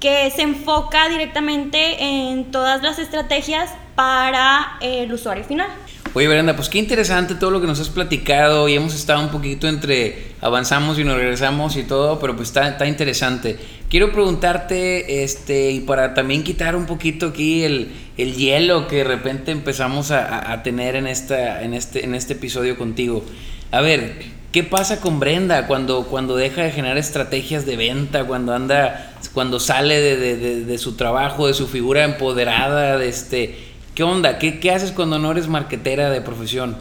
que 0.00 0.30
se 0.30 0.42
enfoca 0.42 1.08
directamente 1.08 2.02
en 2.02 2.50
todas 2.50 2.82
las 2.82 2.98
estrategias 2.98 3.70
para 3.94 4.78
el 4.80 5.12
usuario 5.12 5.44
final. 5.44 5.68
Oye, 6.14 6.28
Brenda, 6.28 6.56
pues 6.56 6.68
qué 6.68 6.78
interesante 6.78 7.34
todo 7.34 7.50
lo 7.50 7.60
que 7.60 7.66
nos 7.66 7.78
has 7.80 7.90
platicado 7.90 8.68
y 8.68 8.74
hemos 8.74 8.94
estado 8.94 9.20
un 9.20 9.28
poquito 9.28 9.68
entre 9.68 10.28
avanzamos 10.40 10.98
y 10.98 11.04
nos 11.04 11.16
regresamos 11.16 11.76
y 11.76 11.82
todo, 11.82 12.18
pero 12.18 12.34
pues 12.36 12.48
está, 12.48 12.68
está 12.68 12.86
interesante. 12.86 13.58
Quiero 13.90 14.12
preguntarte, 14.12 15.24
este, 15.24 15.70
y 15.72 15.80
para 15.80 16.14
también 16.14 16.42
quitar 16.42 16.74
un 16.74 16.86
poquito 16.86 17.26
aquí 17.26 17.64
el, 17.64 17.92
el 18.16 18.34
hielo 18.34 18.88
que 18.88 18.96
de 18.96 19.04
repente 19.04 19.52
empezamos 19.52 20.10
a, 20.10 20.62
tener 20.62 20.96
en, 20.96 21.06
esta, 21.06 21.62
en, 21.62 21.74
este, 21.74 22.04
en 22.04 22.14
este 22.14 22.32
episodio 22.32 22.78
contigo. 22.78 23.24
A 23.70 23.80
ver, 23.80 24.22
¿qué 24.52 24.62
pasa 24.62 25.00
con 25.00 25.20
Brenda 25.20 25.66
cuando, 25.66 26.06
cuando 26.06 26.36
deja 26.36 26.62
de 26.62 26.72
generar 26.72 26.98
estrategias 26.98 27.66
de 27.66 27.76
venta, 27.76 28.24
cuando 28.24 28.54
anda, 28.54 29.12
cuando 29.34 29.60
sale 29.60 30.00
de 30.00 30.78
su 30.78 30.96
trabajo, 30.96 31.46
de 31.46 31.54
su 31.54 31.66
figura 31.66 32.04
empoderada, 32.04 32.96
de 32.96 33.08
este... 33.08 33.65
¿Qué 33.96 34.02
onda? 34.04 34.38
¿Qué, 34.38 34.60
¿Qué 34.60 34.70
haces 34.70 34.92
cuando 34.92 35.18
no 35.18 35.32
eres 35.32 35.48
marquetera 35.48 36.10
de 36.10 36.20
profesión? 36.20 36.76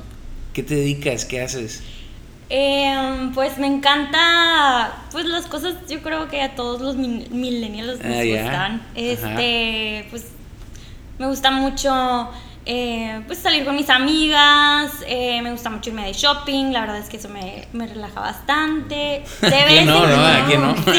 ¿Qué 0.54 0.62
te 0.64 0.76
dedicas? 0.76 1.26
¿Qué 1.26 1.42
haces? 1.42 1.82
Eh, 2.50 3.32
pues 3.34 3.58
me 3.58 3.66
encanta, 3.68 4.94
pues 5.12 5.26
las 5.26 5.48
cosas, 5.48 5.76
yo 5.90 6.02
creo 6.04 6.28
que 6.28 6.42
a 6.42 6.54
todos 6.56 6.82
los 6.82 6.96
millennials 6.98 8.00
Ah, 8.04 8.08
les 8.10 8.36
ya. 8.36 8.42
gustan. 8.44 8.72
Ajá. 8.76 8.84
Este, 8.96 10.08
pues 10.12 10.26
me 11.18 11.28
gusta 11.28 11.50
mucho, 11.52 12.30
eh, 12.68 13.22
pues 13.26 13.40
salir 13.40 13.66
con 13.66 13.76
mis 13.78 13.90
amigas, 13.90 14.92
eh, 15.08 15.42
me 15.42 15.52
gusta 15.54 15.70
mucho 15.72 15.90
irme 15.92 16.06
de 16.06 16.14
shopping, 16.14 16.72
la 16.72 16.82
verdad 16.82 16.98
es 16.98 17.10
que 17.10 17.18
eso 17.18 17.30
me, 17.30 17.66
me 17.74 17.88
relaja 17.88 18.20
bastante. 18.20 19.24
De 19.42 19.48
¿A 19.56 19.66
vez 19.66 19.86
no, 19.86 20.04
en 20.06 20.16
cuando- 20.20 20.48
quién 20.48 20.62
no? 20.62 20.76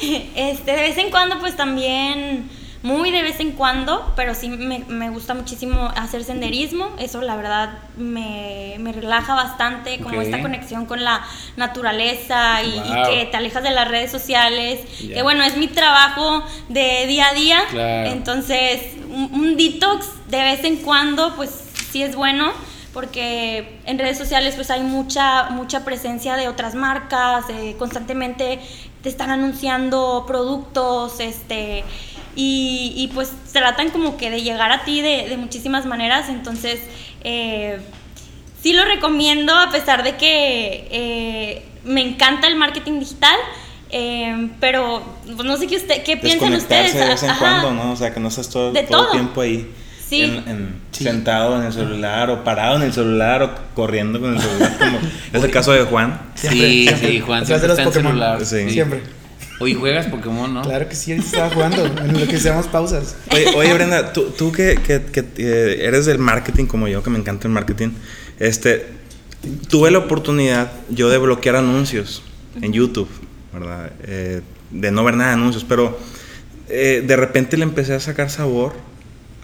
Sí. 0.00 0.30
este, 0.34 0.72
de 0.72 0.80
vez 0.82 0.96
en 0.98 1.10
cuando, 1.10 1.38
pues 1.40 1.56
también 1.56 2.48
muy 2.82 3.12
de 3.12 3.22
vez 3.22 3.38
en 3.38 3.52
cuando, 3.52 4.12
pero 4.16 4.34
sí 4.34 4.48
me, 4.48 4.80
me 4.88 5.08
gusta 5.10 5.34
muchísimo 5.34 5.92
hacer 5.96 6.24
senderismo. 6.24 6.90
Eso, 6.98 7.20
la 7.20 7.36
verdad, 7.36 7.78
me, 7.96 8.76
me 8.80 8.92
relaja 8.92 9.34
bastante, 9.34 10.00
como 10.00 10.20
esta 10.20 10.42
conexión 10.42 10.86
con 10.86 11.04
la 11.04 11.24
naturaleza 11.56 12.62
y, 12.62 12.72
que 13.08 13.26
te 13.26 13.36
alejas 13.36 13.62
de 13.62 13.70
las 13.70 13.88
redes 13.88 14.10
sociales. 14.10 14.80
Que 14.98 15.22
bueno, 15.22 15.44
es 15.44 15.56
mi 15.56 15.68
trabajo 15.68 16.44
de 16.68 17.06
día 17.06 17.28
a 17.28 17.34
día. 17.34 17.58
Claro. 17.70 18.10
Entonces, 18.10 18.96
un, 19.08 19.30
un 19.32 19.56
detox 19.56 20.08
de 20.28 20.42
vez 20.42 20.64
en 20.64 20.76
cuando, 20.76 21.36
pues 21.36 21.50
sí 21.90 22.02
es 22.02 22.16
bueno. 22.16 22.52
Porque 22.92 23.80
en 23.86 23.98
redes 23.98 24.18
sociales 24.18 24.54
pues 24.54 24.70
hay 24.70 24.82
mucha, 24.82 25.48
mucha 25.48 25.82
presencia 25.82 26.36
de 26.36 26.48
otras 26.48 26.74
marcas, 26.74 27.46
eh, 27.48 27.74
constantemente 27.78 28.60
te 29.02 29.08
están 29.08 29.30
anunciando 29.30 30.24
productos, 30.26 31.18
este, 31.18 31.84
y, 32.36 32.92
y, 32.96 33.08
pues 33.08 33.30
tratan 33.52 33.90
como 33.90 34.16
que 34.16 34.30
de 34.30 34.42
llegar 34.42 34.72
a 34.72 34.84
ti 34.84 35.00
de, 35.02 35.28
de 35.28 35.36
muchísimas 35.36 35.84
maneras, 35.86 36.28
entonces 36.28 36.80
eh, 37.24 37.78
sí 38.62 38.72
lo 38.72 38.84
recomiendo 38.84 39.56
a 39.56 39.70
pesar 39.70 40.02
de 40.02 40.16
que 40.16 40.88
eh, 40.90 41.62
me 41.84 42.00
encanta 42.00 42.46
el 42.48 42.56
marketing 42.56 43.00
digital, 43.00 43.36
eh, 43.90 44.48
pero 44.60 45.02
pues, 45.26 45.44
no 45.46 45.56
sé 45.58 45.66
qué, 45.66 45.76
usted, 45.76 46.02
qué 46.02 46.16
piensan 46.16 46.54
ustedes. 46.54 46.94
de 46.94 47.06
vez 47.08 47.22
en 47.22 47.30
Ajá. 47.30 47.38
cuando, 47.60 47.72
¿no? 47.84 47.92
O 47.92 47.96
sea, 47.96 48.14
que 48.14 48.20
no 48.20 48.28
estás 48.28 48.48
todo, 48.48 48.72
De 48.72 48.82
todo 48.84 49.00
el 49.00 49.04
todo. 49.06 49.10
tiempo 49.12 49.40
ahí. 49.42 49.70
Sí. 50.08 50.22
en- 50.22 50.48
en- 50.48 50.82
Sí. 50.92 51.04
Sentado 51.04 51.58
en 51.58 51.66
el 51.66 51.72
celular 51.72 52.28
o 52.28 52.44
parado 52.44 52.76
en 52.76 52.82
el 52.82 52.92
celular 52.92 53.42
o 53.42 53.50
corriendo 53.74 54.20
con 54.20 54.34
el 54.34 54.40
celular, 54.42 54.76
como 54.78 54.98
es 55.32 55.42
el 55.44 55.50
caso 55.50 55.72
de 55.72 55.84
Juan. 55.84 56.20
Sí, 56.34 56.86
sí, 57.00 57.20
Juan, 57.20 57.46
siempre 57.46 57.66
los 57.68 57.78
está 57.78 57.88
en 57.98 58.04
celular. 58.06 58.44
Sí. 58.44 58.70
Siempre. 58.70 59.02
Hoy 59.62 59.74
juegas 59.74 60.06
Pokémon, 60.06 60.52
¿no? 60.52 60.62
Claro 60.62 60.88
que 60.88 60.96
sí, 60.96 61.12
estaba 61.12 61.48
jugando 61.50 61.86
en 62.04 62.18
lo 62.20 62.26
que 62.26 62.36
se 62.38 62.48
llaman 62.48 62.64
pausas. 62.72 63.14
Oye, 63.32 63.46
oye, 63.54 63.72
Brenda, 63.74 64.12
tú, 64.12 64.24
tú 64.36 64.50
que, 64.50 64.76
que- 64.84 65.02
que, 65.12 65.20
eh, 65.36 65.84
eres 65.86 66.04
del 66.06 66.18
marketing 66.18 66.66
como 66.66 66.88
yo, 66.88 67.00
que 67.04 67.10
me 67.10 67.18
encanta 67.20 67.46
el 67.46 67.54
marketing, 67.54 67.90
este, 68.40 68.86
tuve 69.68 69.92
la 69.92 69.98
oportunidad 69.98 70.72
yo 70.90 71.08
de 71.10 71.18
bloquear 71.18 71.54
anuncios 71.54 72.24
en 72.60 72.72
YouTube, 72.72 73.08
¿verdad? 73.52 73.92
Eh, 74.02 74.40
de 74.72 74.90
no 74.90 75.04
ver 75.04 75.14
nada 75.16 75.30
de 75.30 75.34
anuncios, 75.36 75.64
pero 75.68 75.96
eh, 76.68 77.04
de 77.06 77.16
repente 77.16 77.56
le 77.56 77.62
empecé 77.62 77.94
a 77.94 78.00
sacar 78.00 78.30
sabor 78.30 78.72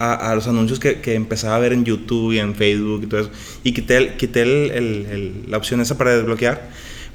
a, 0.00 0.14
a 0.30 0.34
los 0.34 0.48
anuncios 0.48 0.80
que, 0.80 1.00
que 1.00 1.14
empezaba 1.14 1.54
a 1.54 1.58
ver 1.60 1.72
en 1.72 1.84
YouTube 1.84 2.32
y 2.32 2.40
en 2.40 2.56
Facebook 2.56 3.02
y 3.04 3.06
todo 3.06 3.20
eso. 3.20 3.30
Y 3.62 3.72
quité, 3.72 3.96
el- 3.98 4.16
quité 4.16 4.42
el- 4.42 4.70
el- 4.72 5.06
el- 5.12 5.44
la 5.48 5.58
opción 5.58 5.80
esa 5.80 5.96
para 5.96 6.16
desbloquear, 6.16 6.70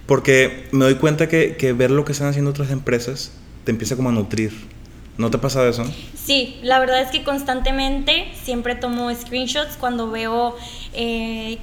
porque 0.06 0.68
me 0.72 0.86
doy 0.86 0.96
cuenta 0.96 1.28
que, 1.28 1.56
que 1.56 1.74
ver 1.74 1.92
lo 1.92 2.06
que 2.06 2.12
están 2.12 2.28
haciendo 2.28 2.52
otras 2.52 2.72
empresas 2.72 3.32
te 3.64 3.72
empieza 3.72 3.96
como 3.96 4.10
a 4.10 4.12
nutrir. 4.12 4.52
¿No 5.18 5.30
te 5.30 5.38
ha 5.38 5.42
pasado 5.42 5.70
eso? 5.70 5.86
Sí, 6.16 6.60
la 6.64 6.80
verdad 6.80 7.02
es 7.02 7.10
que 7.10 7.24
constantemente 7.24 8.32
siempre 8.44 8.76
tomo 8.76 9.14
screenshots 9.14 9.78
cuando 9.78 10.10
veo 10.10 10.58
eh, 10.94 11.60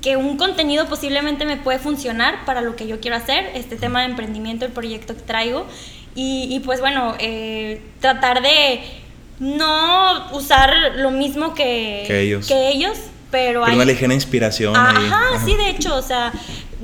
que 0.00 0.16
un 0.16 0.36
contenido 0.36 0.86
posiblemente 0.86 1.44
me 1.44 1.56
puede 1.56 1.78
funcionar 1.80 2.44
para 2.44 2.60
lo 2.60 2.76
que 2.76 2.86
yo 2.86 3.00
quiero 3.00 3.16
hacer, 3.16 3.50
este 3.54 3.76
tema 3.76 4.00
de 4.00 4.06
emprendimiento, 4.06 4.64
el 4.64 4.70
proyecto 4.70 5.14
que 5.16 5.22
traigo. 5.22 5.66
Y, 6.14 6.46
y 6.54 6.60
pues 6.60 6.78
bueno, 6.80 7.14
eh, 7.18 7.82
tratar 8.00 8.42
de 8.42 8.80
no 9.40 10.30
usar 10.32 10.72
lo 10.96 11.10
mismo 11.10 11.54
que, 11.54 12.04
Que 12.06 12.20
ellos. 12.20 12.46
que 12.46 12.68
ellos, 12.68 12.96
pero, 13.30 13.62
Pero 13.62 13.64
hay... 13.64 13.74
una 13.74 13.84
ligera 13.84 14.14
inspiración 14.14 14.76
ahí. 14.76 15.06
Ajá, 15.06 15.44
sí, 15.44 15.56
de 15.56 15.70
hecho, 15.70 15.96
o 15.96 16.02
sea, 16.02 16.32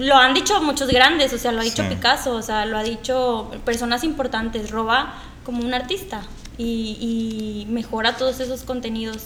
lo 0.00 0.16
han 0.16 0.34
dicho 0.34 0.60
muchos 0.62 0.88
grandes, 0.88 1.32
o 1.32 1.38
sea, 1.38 1.52
lo 1.52 1.60
ha 1.60 1.64
dicho 1.64 1.82
Sí. 1.82 1.94
Picasso, 1.94 2.34
o 2.34 2.42
sea, 2.42 2.66
lo 2.66 2.76
ha 2.78 2.82
dicho 2.82 3.50
personas 3.64 4.02
importantes, 4.04 4.70
roba 4.70 5.14
como 5.44 5.62
un 5.64 5.72
artista 5.74 6.22
y, 6.58 7.64
y 7.64 7.66
mejora 7.70 8.16
todos 8.16 8.40
esos 8.40 8.62
contenidos. 8.62 9.18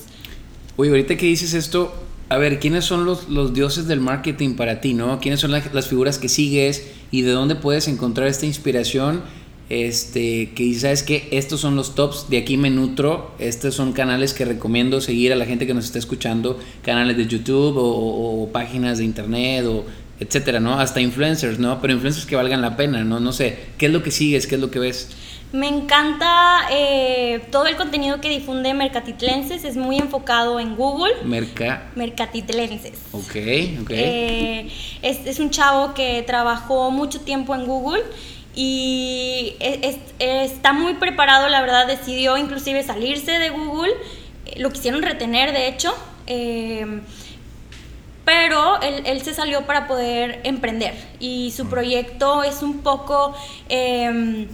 Oye, 0.76 0.90
ahorita 0.90 1.16
que 1.16 1.26
dices 1.26 1.54
esto, 1.54 1.94
a 2.28 2.38
ver, 2.38 2.58
¿quiénes 2.58 2.84
son 2.84 3.04
los, 3.04 3.28
los 3.28 3.54
dioses 3.54 3.86
del 3.86 4.00
marketing 4.00 4.56
para 4.56 4.80
ti, 4.80 4.94
no? 4.94 5.20
¿Quiénes 5.20 5.40
son 5.40 5.50
la- 5.52 5.62
las 5.72 5.86
figuras 5.88 6.18
que 6.18 6.28
sigues 6.28 6.86
y 7.10 7.22
de 7.22 7.30
dónde 7.32 7.54
puedes 7.54 7.86
encontrar 7.88 8.26
esta 8.28 8.46
inspiración 8.46 9.22
este, 9.70 10.50
que 10.54 10.74
¿sabes 10.74 11.02
qué? 11.02 11.28
Estos 11.32 11.60
son 11.60 11.74
los 11.74 11.94
tops, 11.94 12.28
de 12.28 12.36
aquí 12.38 12.56
me 12.58 12.68
nutro, 12.70 13.30
estos 13.38 13.74
son 13.74 13.92
canales 13.92 14.34
que 14.34 14.44
recomiendo 14.44 15.00
seguir 15.00 15.32
a 15.32 15.36
la 15.36 15.46
gente 15.46 15.66
que 15.66 15.72
nos 15.74 15.86
está 15.86 15.98
escuchando, 15.98 16.58
canales 16.82 17.16
de 17.16 17.26
YouTube 17.26 17.76
o, 17.78 18.42
o 18.42 18.48
páginas 18.52 18.98
de 18.98 19.04
internet 19.04 19.64
o 19.66 19.84
etcétera, 20.20 20.60
¿no? 20.60 20.78
Hasta 20.78 21.00
influencers, 21.00 21.58
¿no? 21.58 21.80
Pero 21.80 21.94
influencers 21.94 22.26
que 22.26 22.36
valgan 22.36 22.60
la 22.60 22.76
pena, 22.76 23.04
¿no? 23.04 23.20
No 23.20 23.32
sé, 23.32 23.58
¿qué 23.78 23.86
es 23.86 23.92
lo 23.92 24.02
que 24.02 24.10
sigues? 24.10 24.46
¿Qué 24.46 24.54
es 24.54 24.60
lo 24.60 24.70
que 24.70 24.78
ves? 24.78 25.10
Me 25.52 25.68
encanta 25.68 26.66
eh, 26.72 27.46
todo 27.52 27.66
el 27.66 27.76
contenido 27.76 28.20
que 28.20 28.28
difunde 28.28 28.74
Mercatitlenses, 28.74 29.64
es 29.64 29.76
muy 29.76 29.98
enfocado 29.98 30.58
en 30.58 30.74
Google. 30.74 31.12
Merca. 31.24 31.90
Mercatitlenses. 31.94 32.98
Ok, 33.12 33.36
ok. 33.82 33.90
Eh, 33.90 34.68
es, 35.02 35.26
es, 35.26 35.38
un 35.38 35.50
chavo 35.50 35.94
que 35.94 36.24
trabajó 36.26 36.90
mucho 36.90 37.20
tiempo 37.20 37.54
en 37.54 37.66
Google 37.66 38.02
y 38.56 39.54
es, 39.60 39.96
está 40.18 40.72
muy 40.72 40.94
preparado, 40.94 41.48
la 41.48 41.60
verdad, 41.60 41.86
decidió 41.86 42.36
inclusive 42.36 42.82
salirse 42.82 43.32
de 43.32 43.50
Google, 43.50 43.92
lo 44.56 44.70
quisieron 44.70 45.02
retener, 45.02 45.52
de 45.52 45.68
hecho. 45.68 45.94
Eh, 46.26 47.00
pero 48.24 48.80
él, 48.80 49.02
él, 49.06 49.22
se 49.22 49.34
salió 49.34 49.66
para 49.66 49.86
poder 49.86 50.40
emprender 50.44 50.94
y 51.20 51.52
su 51.52 51.66
proyecto 51.66 52.42
es 52.42 52.62
un 52.62 52.80
poco 52.80 53.34
eh, 53.68 54.48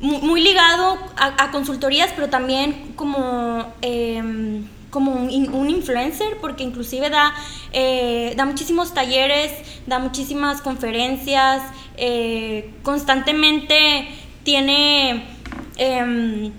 muy 0.00 0.42
ligado 0.42 0.98
a, 1.16 1.50
consultorías, 1.50 2.10
pero 2.14 2.28
también 2.28 2.92
como, 2.96 3.72
eh, 3.82 4.22
como 4.90 5.12
un, 5.12 5.70
influencer, 5.70 6.36
porque 6.40 6.64
inclusive 6.64 7.08
da, 7.08 7.34
eh, 7.72 8.34
da 8.36 8.44
muchísimos 8.44 8.92
talleres, 8.92 9.52
da 9.86 9.98
muchísimas 9.98 10.60
conferencias, 10.60 11.62
eh, 11.96 12.74
constantemente 12.82 14.08
tiene 14.42 15.24
em, 15.76 16.52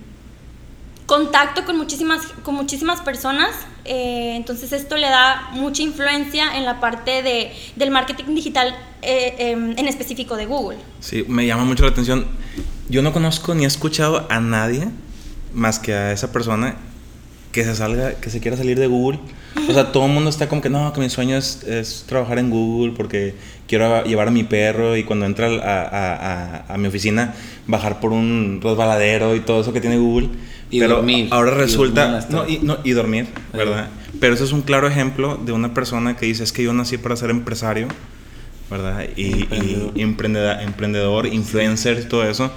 contacto 1.06 1.64
con 1.66 1.78
muchísimas, 1.78 2.26
con 2.44 2.56
muchísimas 2.56 3.02
personas. 3.02 3.52
Entonces 3.88 4.72
esto 4.74 4.98
le 4.98 5.08
da 5.08 5.50
mucha 5.54 5.82
influencia 5.82 6.58
en 6.58 6.66
la 6.66 6.80
parte 6.80 7.24
de, 7.24 7.52
del 7.76 7.92
marketing 7.92 8.36
digital, 8.36 8.76
em, 9.02 9.74
en 9.78 9.88
específico 9.88 10.36
de 10.36 10.46
Google. 10.46 10.78
Sí, 11.00 11.24
me 11.28 11.46
llama 11.46 11.64
mucho 11.64 11.84
la 11.84 11.92
atención 11.92 12.26
yo 12.90 13.02
no 13.02 13.12
conozco 13.12 13.54
ni 13.54 13.66
he 13.66 13.68
escuchado 13.68 14.26
a 14.30 14.40
nadie 14.40 14.88
más 15.54 15.80
que 15.80 15.94
a 15.94 16.12
esa 16.14 16.32
persona 16.32 16.78
que 17.58 17.64
se 17.64 17.76
salga, 17.76 18.14
que 18.14 18.30
se 18.30 18.40
quiera 18.40 18.56
salir 18.56 18.78
de 18.78 18.86
Google. 18.86 19.18
O 19.68 19.74
sea, 19.74 19.92
todo 19.92 20.06
el 20.06 20.12
mundo 20.12 20.30
está 20.30 20.48
como 20.48 20.62
que 20.62 20.70
no, 20.70 20.94
que 20.94 21.00
mi 21.00 21.10
sueño 21.10 21.36
es, 21.36 21.64
es 21.64 22.06
trabajar 22.08 22.38
en 22.38 22.52
Google 22.52 22.94
porque 22.96 23.34
quiero 23.68 24.04
llevar 24.04 24.28
a 24.28 24.32
mi 24.32 24.44
perro 24.44 24.96
y 24.96 25.04
cuando 25.04 25.26
entra 25.26 25.48
a, 25.48 26.68
a, 26.68 26.72
a, 26.72 26.78
mi 26.78 26.88
oficina 26.88 27.34
bajar 27.66 28.00
por 28.00 28.12
un 28.12 28.60
resbaladero 28.62 29.36
y 29.36 29.40
todo 29.40 29.62
eso 29.62 29.74
que 29.74 29.82
tiene 29.82 29.98
Google. 29.98 30.30
Y 30.70 30.80
Pero 30.80 30.98
dormir. 30.98 31.30
Ahora 31.32 31.50
resulta. 31.56 32.24
Y 32.30 32.32
no, 32.32 32.48
y, 32.48 32.60
no, 32.60 32.78
y 32.84 32.92
dormir, 32.92 33.26
¿verdad? 33.52 33.88
Pero 34.20 34.36
eso 34.36 34.44
es 34.44 34.52
un 34.52 34.62
claro 34.62 34.88
ejemplo 34.88 35.38
de 35.44 35.52
una 35.52 35.74
persona 35.74 36.16
que 36.16 36.28
dice: 36.28 36.44
Es 36.44 36.52
que 36.52 36.62
yo 36.62 36.74
nací 36.74 37.00
para 37.00 37.16
ser 37.16 37.32
empresario 37.32 37.88
¿verdad? 38.70 39.08
Y 39.16 39.48
emprendedor, 40.02 40.58
y 40.60 40.64
emprendedor, 40.64 41.26
influencer, 41.26 42.08
todo 42.08 42.30
eso. 42.30 42.52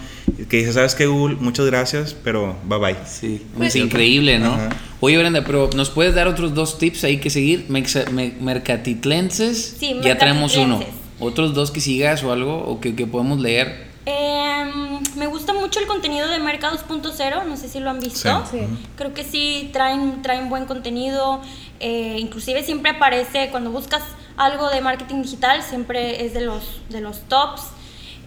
Que 0.48 0.58
dice, 0.58 0.72
¿sabes 0.72 0.94
qué, 0.94 1.06
Google? 1.06 1.36
Muchas 1.40 1.66
gracias, 1.66 2.14
pero 2.14 2.56
bye 2.64 2.78
bye. 2.78 2.96
Sí, 3.06 3.42
es 3.60 3.76
increíble, 3.76 4.38
¿no? 4.38 4.58
Oye, 5.00 5.16
Brenda, 5.16 5.42
pero 5.44 5.70
¿nos 5.74 5.90
puedes 5.90 6.14
dar 6.14 6.28
otros 6.28 6.54
dos 6.54 6.78
tips 6.78 7.04
ahí 7.04 7.18
que 7.18 7.30
seguir? 7.30 7.66
Mercatitlenses, 7.68 9.76
sí, 9.78 9.98
ya 10.02 10.18
tenemos 10.18 10.56
uno. 10.56 10.80
¿Otros 11.18 11.54
dos 11.54 11.70
que 11.70 11.80
sigas 11.80 12.22
o 12.22 12.32
algo 12.32 12.58
o 12.58 12.80
que, 12.80 12.94
que 12.94 13.06
podemos 13.06 13.40
leer? 13.40 13.88
Eh, 14.06 15.00
me 15.16 15.26
gusta 15.26 15.52
mucho 15.52 15.80
el 15.80 15.86
contenido 15.86 16.28
de 16.28 16.38
Mercados.0, 16.38 17.44
no 17.46 17.56
sé 17.56 17.68
si 17.68 17.80
lo 17.80 17.90
han 17.90 18.00
visto. 18.00 18.44
Sí. 18.50 18.60
Creo 18.96 19.14
que 19.14 19.24
sí, 19.24 19.70
traen, 19.72 20.22
traen 20.22 20.48
buen 20.48 20.66
contenido. 20.66 21.40
Eh, 21.78 22.16
inclusive 22.18 22.62
siempre 22.62 22.90
aparece 22.90 23.48
cuando 23.50 23.70
buscas 23.70 24.02
algo 24.36 24.68
de 24.70 24.80
marketing 24.80 25.22
digital, 25.22 25.62
siempre 25.62 26.24
es 26.24 26.34
de 26.34 26.42
los, 26.42 26.80
de 26.88 27.00
los 27.00 27.20
tops. 27.28 27.62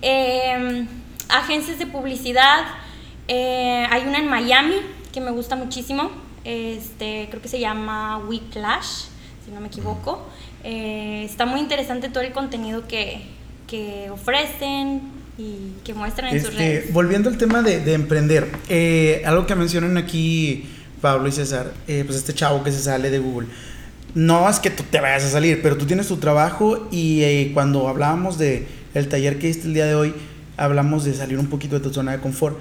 Eh, 0.02 0.86
agencias 1.30 1.80
de 1.80 1.86
publicidad, 1.86 2.66
eh, 3.28 3.88
hay 3.90 4.04
una 4.04 4.20
en 4.20 4.28
Miami 4.28 4.76
que 5.12 5.22
me 5.22 5.32
gusta 5.32 5.56
muchísimo, 5.56 6.12
este, 6.44 7.28
creo 7.30 7.42
que 7.42 7.48
se 7.48 7.60
llama 7.60 8.18
Weeklash, 8.18 9.06
si 9.46 9.52
no 9.52 9.62
me 9.62 9.68
equivoco. 9.68 10.26
Eh, 10.64 11.24
está 11.26 11.46
muy 11.46 11.60
interesante 11.60 12.10
todo 12.10 12.24
el 12.24 12.32
contenido 12.32 12.88
que, 12.88 13.22
que 13.68 14.10
ofrecen 14.10 15.02
y 15.38 15.74
que 15.84 15.94
muestran 15.94 16.34
en 16.34 16.42
sus 16.42 16.52
este, 16.52 16.64
redes. 16.64 16.94
Volviendo 16.94 17.30
al 17.30 17.38
tema 17.38 17.62
de, 17.62 17.80
de 17.80 17.94
emprender, 17.94 18.50
algo 19.26 19.46
que 19.46 19.56
mencionan 19.56 19.98
aquí 19.98 20.70
Pablo 21.02 21.28
y 21.28 21.32
César, 21.32 21.74
pues 21.86 22.16
este 22.16 22.34
chavo 22.34 22.64
que 22.64 22.72
se 22.72 22.80
sale 22.80 23.10
de 23.10 23.20
Google 23.20 23.48
no 24.16 24.48
es 24.48 24.60
que 24.60 24.70
tú 24.70 24.84
te 24.84 25.00
vayas 25.00 25.24
a 25.24 25.30
salir, 25.30 25.62
pero 25.62 25.78
tú 25.78 25.86
tienes 25.86 26.08
tu 26.08 26.18
trabajo 26.18 26.88
y 26.92 27.24
eh, 27.24 27.52
cuando 27.54 27.88
hablábamos 27.88 28.38
de 28.38 28.68
el 28.94 29.08
taller 29.08 29.40
que 29.40 29.50
hiciste 29.50 29.68
el 29.68 29.74
día 29.74 29.86
de 29.86 29.96
hoy, 29.96 30.14
hablamos 30.56 31.04
de 31.04 31.14
salir 31.14 31.40
un 31.40 31.48
poquito 31.48 31.80
de 31.80 31.82
tu 31.82 31.92
zona 31.92 32.12
de 32.12 32.20
confort 32.20 32.58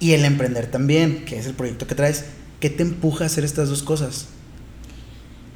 y 0.00 0.12
el 0.12 0.24
emprender 0.24 0.66
también, 0.66 1.24
que 1.24 1.38
es 1.38 1.46
el 1.46 1.52
proyecto 1.52 1.86
que 1.86 1.94
traes. 1.94 2.24
¿Qué 2.60 2.70
te 2.70 2.82
empuja 2.82 3.24
a 3.24 3.26
hacer 3.26 3.44
estas 3.44 3.68
dos 3.68 3.82
cosas? 3.82 4.28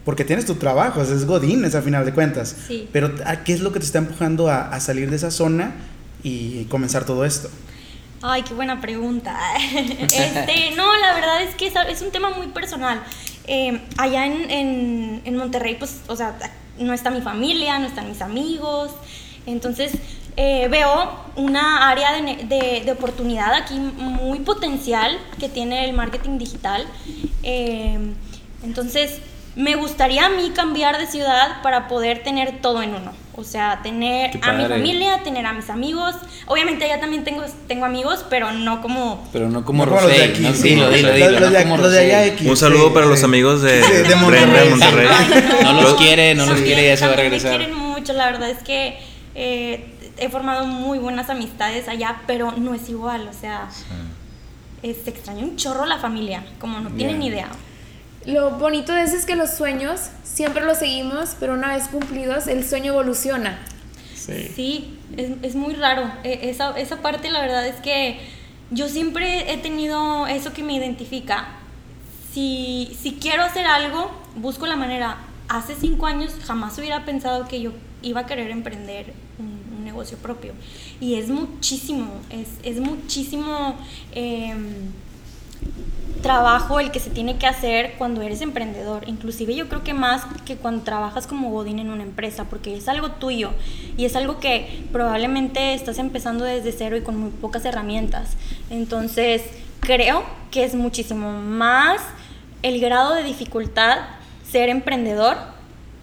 Porque 0.05 0.25
tienes 0.25 0.47
tu 0.47 0.55
trabajo, 0.55 1.03
es 1.03 1.27
Godín, 1.27 1.65
es 1.65 1.75
a 1.75 1.83
final 1.83 2.05
de 2.05 2.13
cuentas. 2.13 2.57
Sí. 2.67 2.89
Pero 2.93 3.13
¿qué 3.45 3.53
es 3.53 3.61
lo 3.61 3.73
que 3.73 3.81
te 3.81 3.87
está 3.87 3.99
empujando 3.99 4.49
a, 4.49 4.69
a 4.69 4.81
salir 4.81 5.11
de 5.11 5.17
esa 5.17 5.31
zona 5.31 5.75
y 6.23 6.65
comenzar 6.65 7.05
todo 7.05 7.25
esto? 7.25 7.51
Ay, 8.23 8.43
qué 8.43 8.55
buena 8.55 8.81
pregunta. 8.81 9.39
Este, 10.01 10.75
no, 10.77 10.97
la 10.99 11.15
verdad 11.15 11.43
es 11.43 11.55
que 11.55 11.67
es 11.67 12.03
un 12.03 12.11
tema 12.11 12.31
muy 12.31 12.49
personal. 12.49 13.03
Eh, 13.47 13.81
allá 13.97 14.27
en, 14.27 15.23
en, 15.25 15.37
Monterrey, 15.37 15.77
pues, 15.79 16.01
o 16.07 16.17
sea, 16.17 16.37
no 16.79 16.93
está 16.93 17.11
mi 17.11 17.23
familia, 17.23 17.79
no 17.79 17.87
están 17.87 18.09
mis 18.09 18.21
amigos. 18.21 18.91
Entonces, 19.47 19.93
eh, 20.37 20.69
veo 20.71 21.11
una 21.37 21.89
área 21.89 22.13
de, 22.13 22.45
de, 22.45 22.83
de, 22.85 22.93
oportunidad 22.93 23.55
aquí 23.55 23.75
muy 23.79 24.41
potencial 24.41 25.19
que 25.39 25.49
tiene 25.49 25.85
el 25.85 25.93
marketing 25.93 26.39
digital. 26.39 26.87
Eh, 27.43 27.99
entonces, 28.63 29.21
me 29.57 29.75
gustaría 29.77 30.27
a 30.27 30.29
mí 30.29 30.51
cambiar 30.55 30.99
de 30.99 31.07
ciudad 31.07 31.63
para 31.63 31.89
poder 31.89 32.23
tener 32.23 32.61
todo 32.61 32.83
en 32.83 32.95
uno. 32.95 33.13
O 33.35 33.45
sea, 33.45 33.81
tener 33.83 34.39
a 34.43 34.53
mi 34.53 34.67
familia, 34.67 35.23
tener 35.25 35.47
a 35.47 35.53
mis 35.53 35.71
amigos. 35.71 36.15
Obviamente 36.47 36.85
allá 36.85 37.01
también 37.01 37.25
tengo, 37.25 37.43
tengo 37.67 37.87
amigos, 37.87 38.25
pero 38.29 38.53
no 38.53 38.83
como... 38.83 39.27
Pero 39.33 39.49
no 39.49 39.65
como 39.65 39.87
no 39.87 39.93
Rosé. 39.93 40.25
Aquí, 40.25 40.43
no, 40.43 40.53
sí, 40.53 40.77
lo 40.77 40.91
dilo, 40.91 41.13
dilo, 41.13 41.41
los, 41.41 41.51
no 41.67 41.89
de 41.89 41.99
allá 41.99 42.27
X, 42.27 42.47
Un 42.47 42.57
saludo 42.57 42.93
para 42.93 43.07
los 43.07 43.25
amigos 43.25 43.63
de, 43.63 43.81
de, 43.81 44.03
de 44.03 44.17
Monterrey. 44.17 44.69
Monterrey. 44.69 45.09
no 45.65 45.73
los 45.73 45.95
quiere, 45.95 46.35
no 46.35 46.47
los 46.47 46.61
quiere, 46.61 46.87
ya 46.87 46.97
se 46.97 47.07
va 47.07 47.15
a 47.15 47.17
regresar. 47.17 47.59
Me 47.59 47.65
quieren 47.67 47.77
mucho, 47.77 48.13
la 48.13 48.27
verdad 48.27 48.51
es 48.51 48.63
que 48.63 48.99
eh, 49.35 49.87
he 50.21 50.29
formado 50.29 50.67
muy 50.67 50.99
buenas 50.99 51.31
amistades 51.31 51.89
allá, 51.89 52.23
pero 52.27 52.53
no 52.53 52.75
es 52.75 52.89
igual, 52.89 53.27
o 53.29 53.33
sea... 53.33 53.69
Sí. 53.71 54.95
se 54.95 55.11
extraña 55.11 55.45
un 55.45 55.57
chorro 55.57 55.85
la 55.87 55.99
familia, 55.99 56.45
como 56.61 56.81
no 56.81 56.91
tienen 56.91 57.23
idea. 57.23 57.49
Lo 58.27 58.51
bonito 58.53 58.93
de 58.93 59.03
eso 59.03 59.17
es 59.17 59.25
que 59.25 59.35
los 59.35 59.51
sueños 59.51 60.11
siempre 60.23 60.65
los 60.65 60.79
seguimos, 60.79 61.37
pero 61.41 61.55
una 61.55 61.75
vez 61.75 61.89
cumplidos, 61.89 62.47
el 62.47 62.67
sueño 62.67 62.93
evoluciona. 62.93 63.59
Sí, 64.15 64.53
sí 64.55 64.99
es, 65.17 65.31
es, 65.43 65.55
muy 65.55 65.75
raro. 65.75 66.11
E, 66.23 66.51
esa, 66.51 66.79
esa 66.79 67.01
parte, 67.01 67.31
la 67.31 67.41
verdad 67.41 67.67
es 67.67 67.77
que 67.77 68.21
yo 68.71 68.89
siempre 68.89 69.53
he 69.53 69.57
tenido 69.57 70.27
eso 70.27 70.53
que 70.53 70.63
me 70.63 70.75
identifica. 70.75 71.49
Si, 72.33 72.97
si 73.01 73.15
quiero 73.15 73.43
hacer 73.43 73.67
algo, 73.67 74.11
busco 74.37 74.67
la 74.67 74.77
manera. 74.77 75.19
Hace 75.49 75.75
cinco 75.75 76.07
años 76.07 76.33
jamás 76.45 76.79
hubiera 76.79 77.05
pensado 77.05 77.49
que 77.49 77.61
yo 77.61 77.73
iba 78.03 78.21
a 78.21 78.27
querer 78.27 78.51
emprender 78.51 79.15
un 79.39 79.60
negocio 79.91 80.17
propio. 80.19 80.53
Y 81.01 81.15
es 81.15 81.29
muchísimo, 81.29 82.11
es, 82.31 82.49
es 82.63 82.81
muchísimo... 82.81 83.77
Eh, 84.13 84.55
trabajo 86.23 86.81
el 86.81 86.91
que 86.91 87.01
se 87.01 87.11
tiene 87.11 87.39
que 87.39 87.47
hacer 87.47 87.95
cuando 87.99 88.23
eres 88.23 88.41
emprendedor. 88.41 89.09
Inclusive 89.09 89.55
yo 89.55 89.69
creo 89.69 89.83
que 89.83 89.95
más 89.95 90.23
que 90.45 90.57
cuando 90.57 90.83
trabajas 90.83 91.27
como 91.27 91.51
Godín 91.51 91.79
en 91.79 91.91
una 91.91 92.03
empresa, 92.03 92.45
porque 92.45 92.77
es 92.77 92.89
algo 92.89 93.13
tuyo 93.13 93.51
y 93.97 94.05
es 94.05 94.17
algo 94.17 94.39
que 94.39 94.85
probablemente 94.93 95.75
estás 95.75 95.99
empezando 95.99 96.45
desde 96.45 96.73
cero 96.73 96.97
y 96.97 97.03
con 97.03 97.17
muy 97.17 97.31
pocas 97.31 97.65
herramientas. 97.65 98.37
Entonces 98.69 99.43
creo 99.81 100.25
que 100.51 100.65
es 100.65 100.75
muchísimo 100.75 101.33
más 101.33 102.01
el 102.63 102.81
grado 102.81 103.15
de 103.15 103.25
dificultad 103.25 103.99
ser 104.49 104.69
emprendedor 104.69 105.37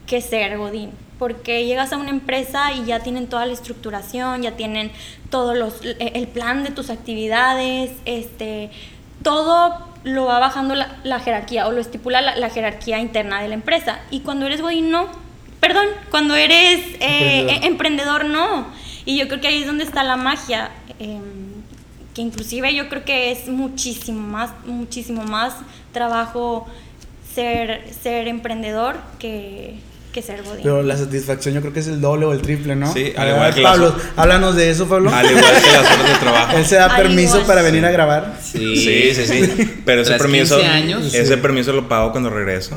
que 0.08 0.21
ser 0.21 0.58
Godín. 0.58 1.06
Porque 1.19 1.65
llegas 1.65 1.93
a 1.93 1.97
una 1.97 2.10
empresa 2.10 2.73
y 2.73 2.86
ya 2.86 2.99
tienen 2.99 3.27
toda 3.27 3.45
la 3.45 3.53
estructuración, 3.53 4.43
ya 4.43 4.51
tienen 4.51 4.91
todo 5.30 5.56
los, 5.56 5.82
el 5.84 6.27
plan 6.27 6.63
de 6.63 6.69
tus 6.69 6.89
actividades, 6.89 7.91
este, 8.06 8.69
todo 9.23 9.88
lo 10.03 10.25
va 10.25 10.39
bajando 10.39 10.75
la, 10.75 11.19
jerarquía 11.19 11.67
o 11.67 11.71
lo 11.71 11.82
estipula 11.82 12.21
la, 12.21 12.49
jerarquía 12.49 12.99
interna 12.99 13.41
de 13.41 13.47
la 13.49 13.56
empresa. 13.56 13.99
Y 14.12 14.21
cuando 14.21 14.45
eres 14.45 14.62
godín, 14.62 14.91
no. 14.91 15.08
Perdón, 15.60 15.88
cuando 16.12 16.36
eres 16.36 16.80
eh, 16.99 17.60
emprendedor. 17.63 18.25
no. 18.25 18.67
Y 19.06 19.17
yo 19.17 19.27
creo 19.27 19.41
que 19.41 19.47
ahí 19.47 19.62
es 19.62 19.67
donde 19.67 19.84
está 19.84 20.03
la 20.03 20.17
magia. 20.17 20.71
Em, 20.99 21.47
que 22.13 22.21
inclusive 22.21 22.73
yo 22.73 22.89
creo 22.89 23.06
que 23.06 23.32
es 23.32 23.47
muchísimo 23.47 24.27
más, 24.27 24.51
muchísimo 24.65 25.23
más 25.23 25.53
trabajo 25.91 26.67
ser, 27.34 27.93
ser 27.93 28.27
emprendedor 28.27 28.99
que, 29.19 29.75
que 30.21 30.23
ser 30.23 30.41
godín. 30.43 30.63
Pero 30.63 30.82
la 30.82 30.97
satisfacción 30.97 31.53
yo 31.56 31.62
creo 31.62 31.73
que 31.73 31.80
es 31.82 31.88
el 31.88 32.01
doble 32.01 32.25
o 32.25 32.34
el 32.34 32.41
triple, 32.41 32.75
¿no? 32.75 32.91
Sí, 32.91 33.13
al 33.15 33.30
igual 33.30 33.53
que 33.53 33.62
las 33.62 33.71
Pablo, 33.71 33.95
háblanos 34.15 34.56
de 34.56 34.69
eso, 34.71 34.88
Pablo. 34.88 35.12
Al 35.13 35.25
igual 35.30 35.43
que 35.62 35.71
las 35.71 35.86
horas 35.91 36.08
de 36.13 36.15
trabajo. 36.19 36.58
Él 36.58 36.65
se 36.65 36.75
da 36.75 36.86
Al 36.88 37.01
permiso 37.03 37.36
igual. 37.36 37.45
para 37.45 37.62
venir 37.62 37.86
a 37.86 37.91
grabar. 37.91 38.39
Sí, 38.41 38.75
Sí, 38.77 39.13
sí, 39.13 39.25
sí. 39.27 39.82
Pero 39.86 40.01
ese 40.01 40.10
Tras 40.12 40.21
permiso, 40.21 40.56
15 40.58 40.71
años. 40.71 41.13
ese 41.13 41.38
permiso 41.38 41.71
lo 41.73 41.88
pago 41.88 42.12
cuando 42.12 42.30
regreso. 42.30 42.75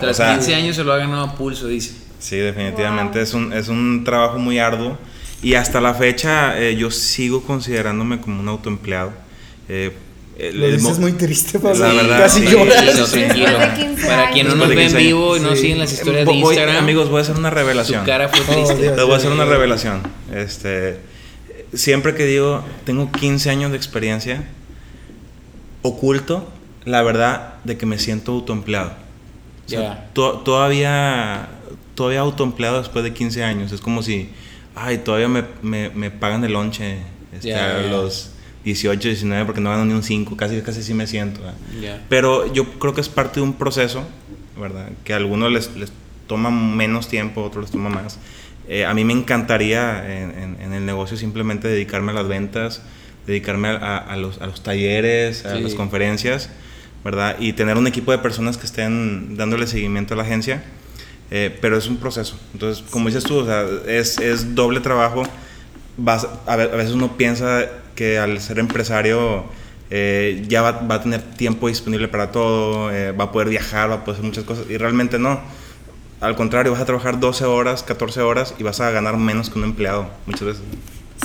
Tras 0.00 0.10
O 0.10 0.14
sea, 0.14 0.34
15 0.34 0.54
años 0.54 0.76
se 0.76 0.84
lo 0.84 0.92
ha 0.92 0.96
ganado 0.98 1.22
a 1.24 1.34
pulso, 1.36 1.68
dice. 1.68 1.92
Sí, 2.18 2.36
definitivamente 2.36 3.18
Wow. 3.18 3.22
es, 3.22 3.34
un, 3.34 3.52
es 3.52 3.68
un 3.68 4.02
trabajo 4.04 4.38
muy 4.38 4.58
arduo 4.58 4.98
y 5.42 5.54
hasta 5.54 5.80
la 5.80 5.94
fecha 5.94 6.58
eh, 6.60 6.76
yo 6.76 6.90
sigo 6.90 7.42
considerándome 7.44 8.20
como 8.20 8.40
un 8.40 8.48
autoempleado. 8.48 9.12
Eh, 9.68 9.92
el- 10.48 10.58
Lo 10.60 10.66
el 10.66 10.76
dices 10.76 10.94
mo- 10.98 11.00
muy 11.00 11.12
triste, 11.12 11.58
Pablo. 11.58 11.78
La 11.86 11.92
verdad, 11.94 12.18
Casi 12.18 12.46
sí. 12.46 12.52
lloras. 12.52 13.10
Tranquilo. 13.10 13.48
15 13.76 14.06
Para 14.06 14.30
quien 14.30 14.48
no 14.48 14.54
nos 14.54 14.68
ve 14.68 14.74
en 14.74 14.80
15 14.80 14.96
años. 14.96 15.06
vivo 15.08 15.36
y 15.36 15.40
no 15.40 15.56
siguen 15.56 15.78
las 15.78 15.92
historias 15.92 16.26
de 16.26 16.32
Voy- 16.32 16.38
Instagram, 16.38 16.76
amigos, 16.76 17.08
voy 17.10 17.18
a 17.18 17.22
hacer 17.22 17.36
una 17.36 17.50
revelación. 17.50 18.00
su 18.00 18.06
cara 18.06 18.28
fue 18.28 18.40
Oh, 18.40 18.52
triste. 18.52 18.74
Dios. 18.82 18.96
Les 18.96 19.04
voy 19.04 19.14
a 19.14 19.16
hacer 19.16 19.30
una 19.32 19.44
revelación. 19.44 20.02
Este, 20.34 20.98
siempre 21.74 22.14
que 22.14 22.24
digo, 22.26 22.64
tengo 22.84 23.10
15 23.12 23.50
años 23.50 23.70
de 23.70 23.76
experiencia, 23.76 24.44
oculto 25.82 26.48
la 26.84 27.02
verdad 27.02 27.54
de 27.64 27.76
que 27.76 27.86
me 27.86 27.98
siento 27.98 28.32
autoempleado. 28.32 28.92
O 29.66 29.68
sea, 29.68 29.80
Ya. 29.80 30.08
to- 30.14 30.38
todavía, 30.38 31.48
todavía 31.94 32.20
autoempleado 32.20 32.78
después 32.78 33.04
de 33.04 33.12
15 33.12 33.44
años. 33.44 33.72
Es 33.72 33.80
como 33.80 34.02
si, 34.02 34.30
ay, 34.74 34.98
todavía 34.98 35.28
me, 35.28 35.44
me, 35.62 35.90
me 35.90 36.10
pagan 36.10 36.42
el 36.44 36.52
lonche 36.54 36.98
este, 37.32 37.54
a 37.54 37.82
los 37.82 38.30
18, 38.64 39.08
19 39.08 39.46
porque 39.46 39.60
no 39.60 39.70
gano 39.70 39.84
ni 39.84 39.94
un 39.94 40.02
5. 40.02 40.36
Casi, 40.36 40.60
casi 40.62 40.82
sí 40.82 40.94
me 40.94 41.06
siento. 41.06 41.40
Ya. 41.80 42.02
Pero 42.08 42.52
yo 42.52 42.64
creo 42.78 42.94
que 42.94 43.00
es 43.00 43.08
parte 43.08 43.40
de 43.40 43.44
un 43.44 43.54
proceso, 43.54 44.02
¿verdad? 44.60 44.88
Que 45.04 45.12
a 45.14 45.16
algunos 45.16 45.50
les, 45.52 45.74
les 45.76 45.92
toma 46.26 46.50
menos 46.50 47.08
tiempo, 47.08 47.40
a 47.42 47.44
otros 47.44 47.64
les 47.64 47.70
toma 47.72 47.88
más. 47.88 48.18
Eh, 48.68 48.84
a 48.84 48.94
mí 48.94 49.04
me 49.04 49.12
encantaría 49.12 50.04
en, 50.22 50.30
en- 50.38 50.56
en 50.60 50.72
el 50.74 50.86
negocio 50.86 51.16
simplemente 51.16 51.66
dedicarme 51.68 52.12
a 52.12 52.14
las 52.14 52.28
ventas, 52.28 52.82
dedicarme 53.26 53.68
a, 53.68 53.72
a- 53.76 53.96
a 53.98 54.16
los, 54.16 54.40
a 54.40 54.46
los 54.46 54.62
talleres, 54.62 55.44
a 55.46 55.56
Sí. 55.56 55.62
las 55.62 55.74
conferencias, 55.74 56.50
¿verdad? 57.04 57.36
Y 57.40 57.54
tener 57.54 57.76
un 57.78 57.86
equipo 57.86 58.12
de 58.12 58.18
personas 58.18 58.58
que 58.58 58.66
estén 58.66 59.36
dándole 59.36 59.66
seguimiento 59.66 60.14
a 60.14 60.16
la 60.18 60.22
agencia. 60.24 60.62
Eh, 61.32 61.56
pero 61.60 61.78
es 61.78 61.86
un 61.86 61.96
proceso. 61.98 62.38
Entonces, 62.52 62.84
como 62.90 63.06
dices 63.06 63.22
tú, 63.24 63.38
o 63.38 63.46
sea, 63.46 63.64
es, 63.86 64.18
es 64.18 64.54
doble 64.54 64.80
trabajo. 64.80 65.22
Vas, 65.96 66.26
a, 66.46 66.52
a 66.52 66.56
veces 66.56 66.92
uno 66.92 67.16
piensa 67.16 67.66
que 68.00 68.18
al 68.18 68.40
ser 68.40 68.58
empresario 68.58 69.44
eh, 69.90 70.42
ya 70.48 70.62
va, 70.62 70.72
va 70.72 70.94
a 70.94 71.02
tener 71.02 71.20
tiempo 71.20 71.68
disponible 71.68 72.08
para 72.08 72.32
todo, 72.32 72.90
eh, 72.90 73.12
va 73.12 73.24
a 73.24 73.30
poder 73.30 73.50
viajar, 73.50 73.90
va 73.90 73.96
a 73.96 74.04
poder 74.06 74.14
hacer 74.14 74.24
muchas 74.24 74.44
cosas. 74.44 74.64
Y 74.70 74.78
realmente 74.78 75.18
no. 75.18 75.38
Al 76.22 76.34
contrario, 76.34 76.72
vas 76.72 76.80
a 76.80 76.86
trabajar 76.86 77.20
12 77.20 77.44
horas, 77.44 77.82
14 77.82 78.22
horas 78.22 78.54
y 78.58 78.62
vas 78.62 78.80
a 78.80 78.90
ganar 78.90 79.18
menos 79.18 79.50
que 79.50 79.58
un 79.58 79.64
empleado 79.66 80.08
muchas 80.24 80.44
veces. 80.44 80.62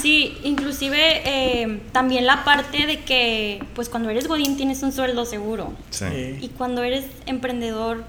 Sí, 0.02 0.38
inclusive 0.44 1.22
eh, 1.24 1.80
también 1.94 2.26
la 2.26 2.44
parte 2.44 2.86
de 2.86 3.06
que 3.06 3.64
pues 3.74 3.88
cuando 3.88 4.10
eres 4.10 4.28
godín 4.28 4.58
tienes 4.58 4.84
un 4.84 4.92
sueldo 4.92 5.24
seguro 5.24 5.72
Sí. 5.92 6.06
y 6.42 6.50
cuando 6.58 6.84
eres 6.84 7.06
emprendedor 7.26 8.04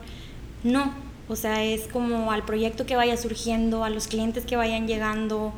no, 0.64 0.92
o 1.28 1.36
sea, 1.36 1.62
es 1.62 1.82
como 1.82 2.32
al 2.32 2.44
proyecto 2.44 2.84
que 2.84 2.96
vaya 2.96 3.16
surgiendo, 3.16 3.84
a 3.84 3.90
los 3.90 4.08
clientes 4.08 4.44
que 4.44 4.56
vayan 4.56 4.88
llegando, 4.88 5.52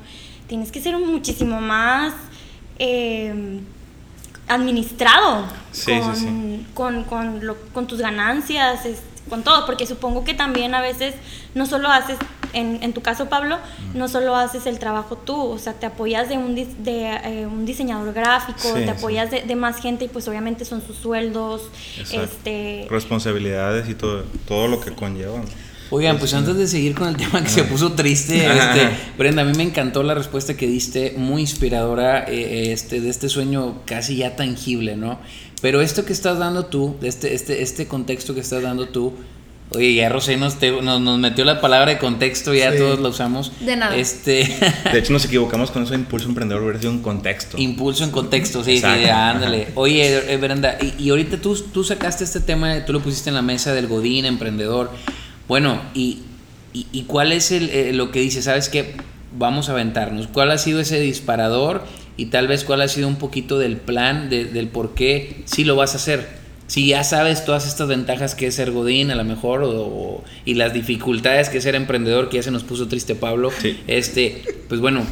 tienes 0.47 0.71
que 0.73 0.83
ser 0.83 0.99
muchísimo 0.99 1.63
más 1.63 2.13
eh, 2.79 3.61
administrado 4.49 5.45
Sí, 5.73 5.99
con, 6.01 6.17
sí, 6.17 6.21
sí. 6.27 6.67
Con, 6.75 7.05
con, 7.05 7.47
lo- 7.47 7.57
con 7.73 7.87
tus 7.87 7.99
ganancias, 8.01 8.85
es- 8.87 9.03
con 9.29 9.43
todo, 9.43 9.67
porque 9.67 9.87
supongo 9.87 10.25
que 10.25 10.33
también 10.33 10.75
a 10.75 10.81
veces 10.81 11.15
no 11.55 11.67
solo 11.67 11.91
haces, 11.91 12.17
en, 12.55 12.83
en 12.83 12.95
tu 12.95 13.03
caso 13.03 13.29
Pablo, 13.29 13.59
no 13.93 14.09
solo 14.09 14.35
haces 14.35 14.65
el 14.65 14.79
trabajo 14.79 15.17
tú, 15.19 15.37
o 15.39 15.59
sea, 15.59 15.75
te 15.75 15.85
apoyas 15.85 16.31
de 16.31 16.39
un, 16.39 16.55
de, 16.55 16.67
eh, 16.83 17.47
un 17.47 17.67
diseñador 17.67 18.15
gráfico, 18.15 18.73
te 18.73 18.89
apoyas 18.89 19.31
de, 19.31 19.43
de 19.43 19.55
más 19.55 19.77
gente 19.83 20.07
y 20.07 20.09
pues 20.09 20.27
obviamente 20.29 20.65
son 20.65 20.81
sus 20.81 20.97
sueldos, 20.97 21.69
Exacto. 21.99 22.23
este... 22.25 22.87
Responsabilidades 22.89 23.87
y 23.91 23.95
todo, 23.95 24.25
todo 24.47 24.67
lo 24.67 24.81
que 24.81 24.93
conlleva. 24.95 25.43
Oigan, 25.91 26.19
pues 26.19 26.35
antes 26.35 26.57
de 26.57 26.67
seguir 26.67 26.95
con 26.95 27.09
el 27.09 27.17
tema 27.17 27.43
que 27.43 27.49
se 27.49 27.65
puso 27.65 27.93
triste, 27.93 28.45
este, 28.47 28.89
Brenda, 29.17 29.43
a 29.43 29.45
mí 29.47 29.53
me 29.57 29.63
encantó 29.63 30.03
la 30.03 30.15
respuesta 30.15 30.55
que 30.57 30.67
diste, 30.67 31.15
muy 31.17 31.41
inspiradora, 31.43 32.25
eh, 32.29 32.73
este, 32.73 33.01
de 33.01 33.09
este 33.09 33.29
sueño 33.29 33.81
casi 33.87 34.17
ya 34.17 34.37
tangible, 34.37 34.97
¿no? 34.97 35.19
Pero 35.63 35.81
esto 35.81 36.05
que 36.05 36.13
estás 36.13 36.39
dando 36.39 36.67
tú, 36.67 36.97
de 37.01 37.09
este, 37.09 37.35
este, 37.35 37.63
este 37.63 37.87
contexto 37.87 38.35
que 38.35 38.41
estás 38.41 38.63
dando 38.63 38.89
tú, 38.91 39.15
oye, 39.71 39.95
ya 39.95 40.09
Rosé 40.11 40.37
nos, 40.37 40.59
te- 40.59 40.71
nos, 40.83 41.01
nos 41.01 41.19
metió 41.19 41.45
la 41.47 41.61
palabra 41.61 41.91
de 41.93 41.99
contexto, 41.99 42.55
ya 42.55 42.71
Sí. 42.73 42.79
todos 42.79 43.01
la 43.01 43.09
usamos. 43.09 43.51
De 43.61 43.75
nada. 43.75 43.97
Este, 43.97 44.47
De 44.93 44.99
hecho, 44.99 45.13
nos 45.13 45.25
equivocamos 45.25 45.71
con 45.71 45.83
eso 45.85 45.93
de 45.93 45.99
impulso 45.99 46.29
emprendedor, 46.29 46.63
hubiera 46.63 46.79
sido 46.81 46.93
un 46.93 47.01
contexto. 47.03 47.57
impulso 47.59 48.05
en 48.05 48.11
contexto, 48.11 48.63
sí, 48.63 48.79
sí, 48.79 48.85
ándale. 48.85 49.69
Oye, 49.75 50.33
eh, 50.33 50.37
Brenda, 50.37 50.77
y, 50.81 51.03
y 51.03 51.11
ahorita 51.11 51.39
tú, 51.39 51.55
tú 51.57 51.83
sacaste 51.83 52.25
este 52.25 52.41
tema, 52.41 52.85
tú 52.85 52.93
lo 52.93 53.01
pusiste 53.01 53.31
en 53.31 53.35
la 53.35 53.43
mesa 53.43 53.73
del 53.73 53.87
Godín, 53.89 54.27
emprendedor. 54.27 54.91
Bueno, 55.49 55.81
y, 55.95 56.19
y, 56.73 56.87
y 56.93 57.03
cuál 57.05 57.33
es 57.33 57.51
el, 57.53 57.71
eh, 57.71 57.93
lo 57.93 58.11
que 58.11 58.21
dice, 58.21 58.43
¿sabes 58.43 58.69
qué? 58.69 58.93
Vamos 59.37 59.69
a 59.69 59.73
aventarnos. 59.73 60.27
¿Cuál 60.29 60.51
ha 60.51 60.59
sido 60.59 60.81
ese 60.81 61.01
disparador? 61.01 61.85
Y 62.17 62.27
tal 62.27 62.49
vez 62.49 62.65
cuál 62.65 62.81
ha 62.83 62.89
sido 62.89 63.09
un 63.09 63.17
poquito 63.17 63.59
del 63.59 63.77
plan, 63.77 64.29
de- 64.29 64.45
del 64.45 64.69
por 64.69 64.95
qué 64.95 65.43
sí 65.45 65.65
lo 65.65 65.77
vas 65.77 65.95
a 65.95 65.97
hacer. 65.97 66.39
Si 66.67 66.87
ya 66.89 67.03
sabes 67.05 67.45
todas 67.47 67.67
estas 67.67 67.89
ventajas 67.89 68.35
que 68.35 68.47
es 68.49 68.55
ser 68.57 68.73
Godín, 68.73 69.11
a 69.11 69.15
lo 69.15 69.25
mejor, 69.25 69.63
o, 69.63 69.71
o- 69.71 70.25
y 70.45 70.55
las 70.55 70.75
dificultades 70.75 71.49
que 71.49 71.59
es 71.59 71.65
ser 71.65 71.75
emprendedor, 71.75 72.29
que 72.29 72.37
ya 72.37 72.43
se 72.43 72.51
nos 72.51 72.65
puso 72.65 72.89
triste 72.89 73.15
Pablo, 73.15 73.51
Sí. 73.63 73.79
este, 73.87 74.43
pues 74.69 74.81
bueno, 74.81 75.03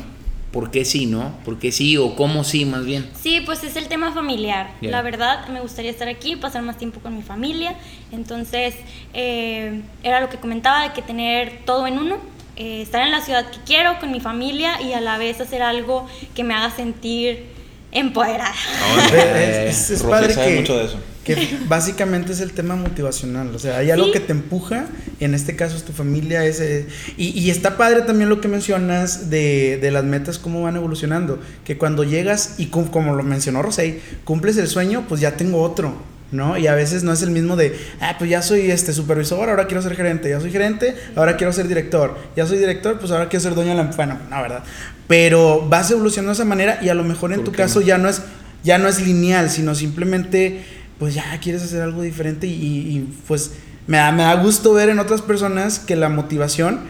¿por 0.57 0.71
qué 0.71 0.87
sí, 0.87 1.05
no? 1.05 1.37
¿Por 1.45 1.59
qué 1.59 1.71
sí 1.71 1.99
o 1.99 2.16
cómo 2.16 2.42
sí, 2.42 2.64
más 2.64 2.83
bien? 2.87 3.11
Sí, 3.23 3.42
pues 3.45 3.62
es 3.62 3.77
el 3.77 3.88
tema 3.88 4.12
familiar. 4.14 4.71
La 4.81 5.03
verdad, 5.03 5.47
me 5.49 5.61
gustaría 5.61 5.90
estar 5.90 6.09
aquí, 6.09 6.35
pasar 6.35 6.62
más 6.62 6.79
tiempo 6.79 6.99
con 7.01 7.14
mi 7.14 7.23
familia. 7.23 7.75
Entonces, 8.11 8.75
eh, 9.12 9.83
era 10.03 10.23
lo 10.23 10.31
que 10.31 10.38
comentaba, 10.38 10.85
de 10.88 10.95
que 10.95 11.03
tener 11.03 11.59
todo 11.66 11.87
en 11.87 11.99
uno, 11.99 12.16
eh, 12.57 12.81
estar 12.81 13.03
en 13.03 13.11
la 13.11 13.21
ciudad 13.21 13.51
que 13.51 13.59
quiero, 13.66 13.99
con 14.01 14.11
mi 14.11 14.21
familia 14.21 14.81
y 14.81 14.95
a 14.95 15.01
la 15.03 15.19
vez 15.19 15.42
hacer 15.42 15.61
algo 15.61 16.07
que 16.35 16.42
me 16.42 16.55
haga 16.55 16.71
sentir 16.75 17.45
empoderada. 17.92 18.55
Ahora, 18.90 19.42
Es, 19.69 19.77
es- 19.77 19.90
es 19.90 20.01
Rosé 20.01 20.11
padre 20.11 20.33
sabe 20.35 20.55
que, 20.55 20.61
mucho 20.61 20.79
de 20.79 20.85
eso. 20.87 20.99
Que 21.26 21.58
básicamente 21.68 22.32
es 22.32 22.40
el 22.40 22.52
tema 22.52 22.76
motivacional. 22.76 23.54
O 23.54 23.58
sea, 23.58 23.78
hay 23.78 23.90
algo 23.90 24.06
Sí. 24.06 24.12
que 24.12 24.20
te 24.20 24.32
empuja, 24.32 24.86
en 25.20 25.34
este 25.34 25.56
caso 25.56 25.76
es 25.76 25.82
tu 25.82 25.92
familia. 25.92 26.44
Es, 26.46 26.60
eh, 26.60 26.86
y, 27.18 27.38
y 27.38 27.50
está 27.50 27.76
padre 27.76 28.02
también 28.02 28.28
lo 28.30 28.40
que 28.40 28.48
mencionas 28.48 29.28
de, 29.28 29.78
de 29.82 29.90
las 29.90 30.04
metas, 30.04 30.38
cómo 30.38 30.62
van 30.62 30.76
evolucionando. 30.76 31.38
Que 31.64 31.76
cuando 31.76 32.04
llegas 32.04 32.54
y 32.58 32.66
cum- 32.66 32.86
como 32.88 33.14
lo 33.14 33.22
mencionó 33.24 33.60
Rosé, 33.60 34.00
cumples 34.24 34.56
el 34.56 34.68
sueño, 34.68 35.04
pues 35.08 35.20
ya 35.20 35.36
tengo 35.36 35.60
otro. 35.62 36.16
¿No? 36.32 36.58
Y 36.58 36.66
a 36.66 36.74
veces 36.74 37.04
no 37.04 37.12
es 37.12 37.22
el 37.22 37.30
mismo 37.30 37.54
de, 37.54 37.78
ah, 38.00 38.16
pues 38.18 38.28
ya 38.28 38.42
soy 38.42 38.68
este 38.72 38.92
supervisor, 38.92 39.48
ahora 39.48 39.68
quiero 39.68 39.80
ser 39.80 39.94
gerente, 39.94 40.28
ya 40.28 40.40
soy 40.40 40.50
gerente, 40.50 40.96
ahora 41.14 41.36
quiero 41.36 41.52
ser 41.52 41.68
director, 41.68 42.18
ya 42.36 42.44
soy 42.48 42.58
director, 42.58 42.98
pues 42.98 43.12
ahora 43.12 43.28
quiero 43.28 43.44
ser 43.44 43.54
dueño 43.54 43.70
de 43.70 43.76
la 43.76 43.84
bueno, 43.84 44.18
no, 44.28 44.42
¿verdad? 44.42 44.64
Pero 45.06 45.64
vas 45.68 45.88
evolucionando 45.92 46.30
de 46.30 46.34
esa 46.34 46.44
manera 46.44 46.80
y 46.82 46.88
a 46.88 46.94
lo 46.94 47.04
mejor 47.04 47.30
en 47.32 47.36
¿Por 47.42 47.52
tu 47.52 47.52
caso 47.52 47.78
no? 47.78 47.86
ya 47.86 47.96
no 47.98 48.08
es 48.08 48.22
ya 48.64 48.76
no 48.78 48.88
es 48.88 49.00
lineal, 49.00 49.48
sino 49.50 49.76
simplemente, 49.76 50.64
pues 50.98 51.14
ya 51.14 51.38
quieres 51.40 51.62
hacer 51.62 51.82
algo 51.82 52.02
diferente 52.02 52.46
y, 52.46 52.50
y, 52.52 53.14
pues 53.26 53.52
me 53.87 53.98
da, 53.98 54.12
me 54.12 54.22
da 54.22 54.35
gusto 54.35 54.72
ver 54.72 54.88
en 54.88 54.98
otras 54.98 55.22
personas 55.22 55.78
que 55.78 55.96
la 55.96 56.09
motivación 56.09 56.80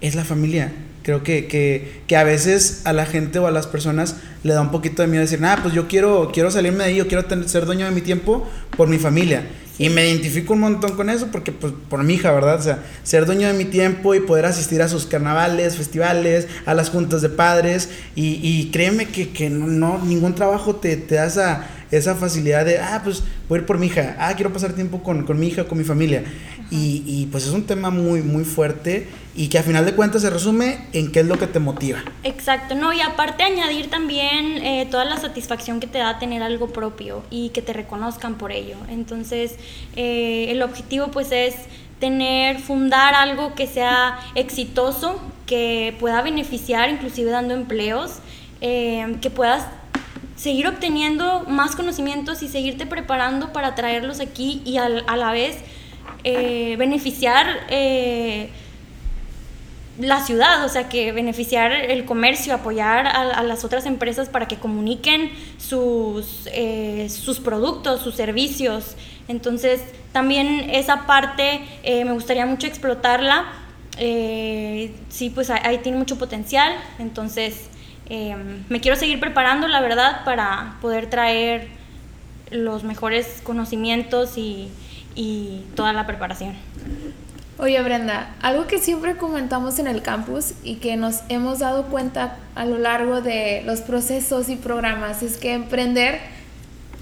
es 0.00 0.14
la 0.14 0.24
familia. 0.24 0.72
Creo 1.02 1.22
que, 1.22 1.46
que, 1.46 2.02
que 2.08 2.16
a 2.16 2.24
veces 2.24 2.82
a 2.84 2.92
la 2.92 3.06
gente 3.06 3.38
o 3.38 3.46
a 3.46 3.50
las 3.52 3.66
personas 3.66 4.16
le 4.42 4.54
da 4.54 4.60
un 4.60 4.70
poquito 4.72 5.02
de 5.02 5.08
miedo 5.08 5.20
decir, 5.22 5.40
nada, 5.40 5.62
pues 5.62 5.72
yo 5.74 5.86
quiero, 5.86 6.30
quiero 6.32 6.50
salirme 6.50 6.78
de 6.78 6.84
ahí, 6.84 6.96
yo 6.96 7.06
quiero 7.06 7.24
tener- 7.26 7.48
ser 7.48 7.64
dueño 7.66 7.84
de 7.84 7.92
mi 7.92 8.00
tiempo 8.00 8.48
por 8.76 8.88
mi 8.88 8.98
familia. 8.98 9.46
Y 9.78 9.90
me 9.90 10.08
identifico 10.08 10.54
un 10.54 10.60
montón 10.60 10.96
con 10.96 11.10
eso 11.10 11.28
porque, 11.30 11.52
pues, 11.52 11.72
por 11.90 12.02
mi 12.02 12.14
hija, 12.14 12.32
¿verdad? 12.32 12.58
O 12.58 12.62
sea, 12.62 12.82
ser 13.02 13.26
dueño 13.26 13.46
de 13.46 13.52
mi 13.52 13.66
tiempo 13.66 14.14
y 14.14 14.20
poder 14.20 14.46
asistir 14.46 14.80
a 14.80 14.88
sus 14.88 15.04
carnavales, 15.04 15.76
festivales, 15.76 16.48
a 16.64 16.72
las 16.72 16.88
juntas 16.88 17.20
de 17.20 17.28
padres. 17.28 17.90
Y, 18.16 18.40
y 18.42 18.70
créeme 18.72 19.06
que, 19.06 19.28
que 19.28 19.50
no, 19.50 19.66
no, 19.66 20.02
ningún 20.02 20.34
trabajo 20.34 20.76
te, 20.76 20.96
te 20.96 21.16
da 21.16 21.26
esa, 21.26 21.66
esa 21.90 22.14
facilidad 22.14 22.64
de, 22.64 22.78
ah, 22.78 23.00
pues 23.04 23.22
voy 23.48 23.58
a 23.58 23.60
ir 23.60 23.66
por 23.66 23.78
mi 23.78 23.86
hija, 23.86 24.16
ah, 24.18 24.34
quiero 24.34 24.52
pasar 24.52 24.72
tiempo 24.72 25.02
con, 25.02 25.24
con 25.24 25.38
mi 25.38 25.48
hija, 25.48 25.64
con 25.64 25.78
mi 25.78 25.84
familia. 25.84 26.24
Y, 26.70 27.04
y, 27.06 27.26
pues 27.26 27.46
es 27.46 27.52
un 27.52 27.64
tema 27.64 27.90
muy, 27.90 28.22
muy 28.22 28.42
fuerte 28.42 29.06
y 29.36 29.48
que 29.48 29.58
a 29.58 29.62
final 29.62 29.84
de 29.84 29.94
cuentas 29.94 30.22
se 30.22 30.30
resume 30.30 30.78
en 30.92 31.12
qué 31.12 31.20
es 31.20 31.26
lo 31.26 31.38
que 31.38 31.46
te 31.46 31.60
motiva. 31.60 31.98
Exacto, 32.24 32.74
no, 32.74 32.92
y 32.92 33.00
aparte 33.00 33.44
añadir 33.44 33.88
también 33.88 34.64
eh, 34.64 34.88
toda 34.90 35.04
la 35.04 35.16
satisfacción 35.16 35.78
que 35.78 35.86
te 35.86 35.98
da 35.98 36.18
tener 36.18 36.42
algo 36.42 36.68
propio 36.68 37.22
y 37.30 37.50
que 37.50 37.62
te 37.62 37.72
reconozcan 37.72 38.34
por 38.34 38.50
ello. 38.50 38.76
Entonces, 38.88 39.54
eh, 39.94 40.46
el 40.48 40.60
objetivo 40.62 41.12
pues 41.12 41.30
es 41.30 41.54
tener, 42.00 42.58
fundar 42.58 43.14
algo 43.14 43.54
que 43.54 43.66
sea 43.66 44.18
exitoso, 44.34 45.20
que 45.46 45.94
pueda 46.00 46.22
beneficiar, 46.22 46.90
inclusive 46.90 47.30
dando 47.30 47.54
empleos, 47.54 48.14
eh, 48.60 49.16
que 49.20 49.30
puedas 49.30 49.66
seguir 50.36 50.68
obteniendo 50.68 51.44
más 51.48 51.74
conocimientos 51.74 52.42
y 52.42 52.48
seguirte 52.48 52.86
preparando 52.86 53.52
para 53.52 53.74
traerlos 53.74 54.20
aquí 54.20 54.62
y 54.64 54.76
a 54.76 54.88
la 54.88 55.32
vez 55.32 55.58
eh, 56.28 56.74
beneficiar 56.76 57.46
eh, 57.70 58.50
la 60.00 60.20
ciudad, 60.20 60.64
o 60.64 60.68
sea, 60.68 60.88
que 60.88 61.12
beneficiar 61.12 61.70
el 61.70 62.04
comercio, 62.04 62.52
apoyar 62.52 63.06
a, 63.06 63.44
las 63.44 63.64
otras 63.64 63.86
empresas 63.86 64.28
para 64.28 64.48
que 64.48 64.56
comuniquen 64.56 65.30
sus, 65.56 66.48
eh, 66.52 67.08
sus 67.10 67.38
productos, 67.38 68.02
sus 68.02 68.16
servicios. 68.16 68.96
Entonces, 69.28 69.80
también 70.10 70.68
esa 70.70 71.06
parte 71.06 71.60
me 71.84 72.12
gustaría 72.12 72.44
mucho 72.44 72.66
explotarla. 72.66 73.44
sí, 73.96 75.30
pues 75.32 75.50
ahí 75.50 75.78
tiene 75.78 75.96
mucho 75.96 76.18
potencial. 76.18 76.72
Entonces, 76.98 77.68
Em, 78.08 78.64
me 78.68 78.80
quiero 78.80 78.96
seguir 78.96 79.18
preparando, 79.18 79.66
la 79.68 79.80
verdad, 79.80 80.24
para 80.24 80.76
poder 80.80 81.10
traer 81.10 81.68
los 82.50 82.84
mejores 82.84 83.40
conocimientos 83.42 84.38
y, 84.38 84.70
y 85.14 85.64
toda 85.74 85.92
la 85.92 86.06
preparación. 86.06 86.54
Oye 87.58 87.80
Brenda, 87.82 88.34
algo 88.42 88.66
que 88.66 88.78
siempre 88.78 89.16
comentamos 89.16 89.78
en 89.78 89.86
el 89.86 90.02
campus 90.02 90.52
y 90.62 90.74
que 90.74 90.96
nos 90.96 91.22
hemos 91.30 91.60
dado 91.60 91.86
cuenta 91.86 92.36
a 92.54 92.66
lo 92.66 92.76
largo 92.76 93.22
de 93.22 93.62
los 93.64 93.80
procesos 93.80 94.50
y 94.50 94.56
programas 94.56 95.22
es 95.22 95.38
que 95.38 95.54
emprender 95.54 96.20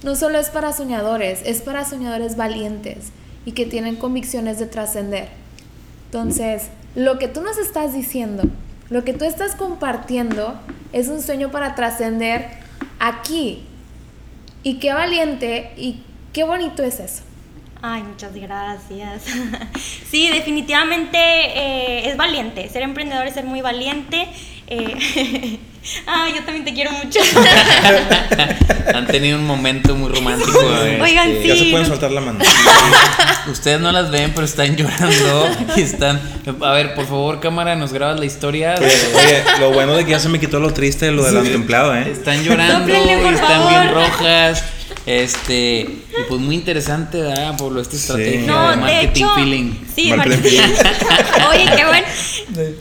no 0.05 0.15
solo 0.15 0.39
es 0.39 0.51
para 0.51 0.73
soñadores, 0.73 1.41
es 1.45 1.61
para 1.61 1.85
soñadores 1.85 2.37
valientes 2.37 3.11
y 3.45 3.53
que 3.53 3.67
tienen 3.67 3.97
convicciones 3.97 4.61
de 4.61 4.67
trascender. 4.67 5.29
Entonces, 6.07 6.69
lo 6.95 7.19
que 7.19 7.27
tú 7.27 7.43
nos 7.43 7.59
estás 7.59 7.93
diciendo 7.93 8.45
lo 8.91 9.05
que 9.05 9.13
tú 9.13 9.25
estás 9.25 9.55
compartiendo 9.55 10.61
es 10.93 11.09
un 11.09 11.23
sueño 11.23 11.51
para 11.51 11.75
trascender 11.75 12.49
aquí. 12.99 13.63
Y 14.63 14.79
qué 14.79 14.93
valiente 14.95 15.73
y 15.77 16.03
qué 16.33 16.45
bonito 16.45 16.83
es 16.83 17.01
eso. 17.01 17.23
Ay, 17.83 18.03
muchas 18.03 18.35
gracias. 18.35 19.25
sí, 20.11 20.31
definitivamente 20.31 21.19
eh, 21.19 22.09
es 22.09 22.17
valiente. 22.17 22.69
Ser 22.71 22.83
emprendedor 22.83 23.27
es 23.27 23.35
ser 23.35 23.45
muy 23.45 23.61
valiente. 23.61 24.27
Eh, 24.67 25.59
Ah, 26.07 26.29
yo 26.35 26.43
también 26.45 26.65
te 26.65 26.73
quiero 26.73 26.91
mucho. 26.93 27.21
Han 28.95 29.07
tenido 29.07 29.39
un 29.39 29.47
momento 29.47 29.95
muy 29.95 30.11
romántico. 30.11 30.59
Oigan, 31.01 31.29
sí. 31.43 31.49
Ya 31.49 31.57
se 31.57 31.65
pueden 31.67 31.87
soltar 31.87 32.11
la 32.11 32.21
mano. 32.21 32.39
Ustedes 33.51 33.81
no 33.81 33.93
las 33.93 34.11
ven, 34.11 34.33
pero 34.35 34.47
están 34.47 34.77
llorando 34.77 35.49
y 35.77 35.83
están. 35.83 36.21
A 36.63 36.73
ver, 36.73 36.95
por 36.95 37.07
favor, 37.07 37.41
cámara, 37.41 37.77
nos 37.77 37.93
grabas 37.93 38.19
la 38.19 38.27
historia. 38.27 38.77
Oye, 38.79 39.45
lo 39.61 39.73
bueno 39.73 39.95
de 39.95 40.05
que 40.05 40.13
ya 40.13 40.21
se 40.21 40.29
me 40.29 40.41
quitó 40.41 40.59
lo 40.59 40.73
triste 40.73 41.07
de 41.07 41.13
lo 41.13 41.23
del 41.25 41.55
empleado, 41.55 41.95
¿eh? 41.95 42.11
Están 42.11 42.43
llorando 42.43 42.89
y 42.89 43.09
están 43.11 43.69
bien 43.69 43.95
rojas. 43.95 44.65
Este, 45.07 45.81
y 45.81 46.23
pues 46.29 46.41
muy 46.41 46.55
interesante, 46.55 47.21
¿verdad? 47.21 47.57
Por 47.59 47.73
lo 47.73 47.81
esta 47.83 47.95
estrategia 47.97 48.71
de 48.71 48.77
marketing 48.77 49.27
feeling. 49.35 49.73
Sí, 49.95 50.13
marketing. 50.15 50.61
Oye, 51.51 51.67
qué 51.77 51.85
buen, 51.85 52.05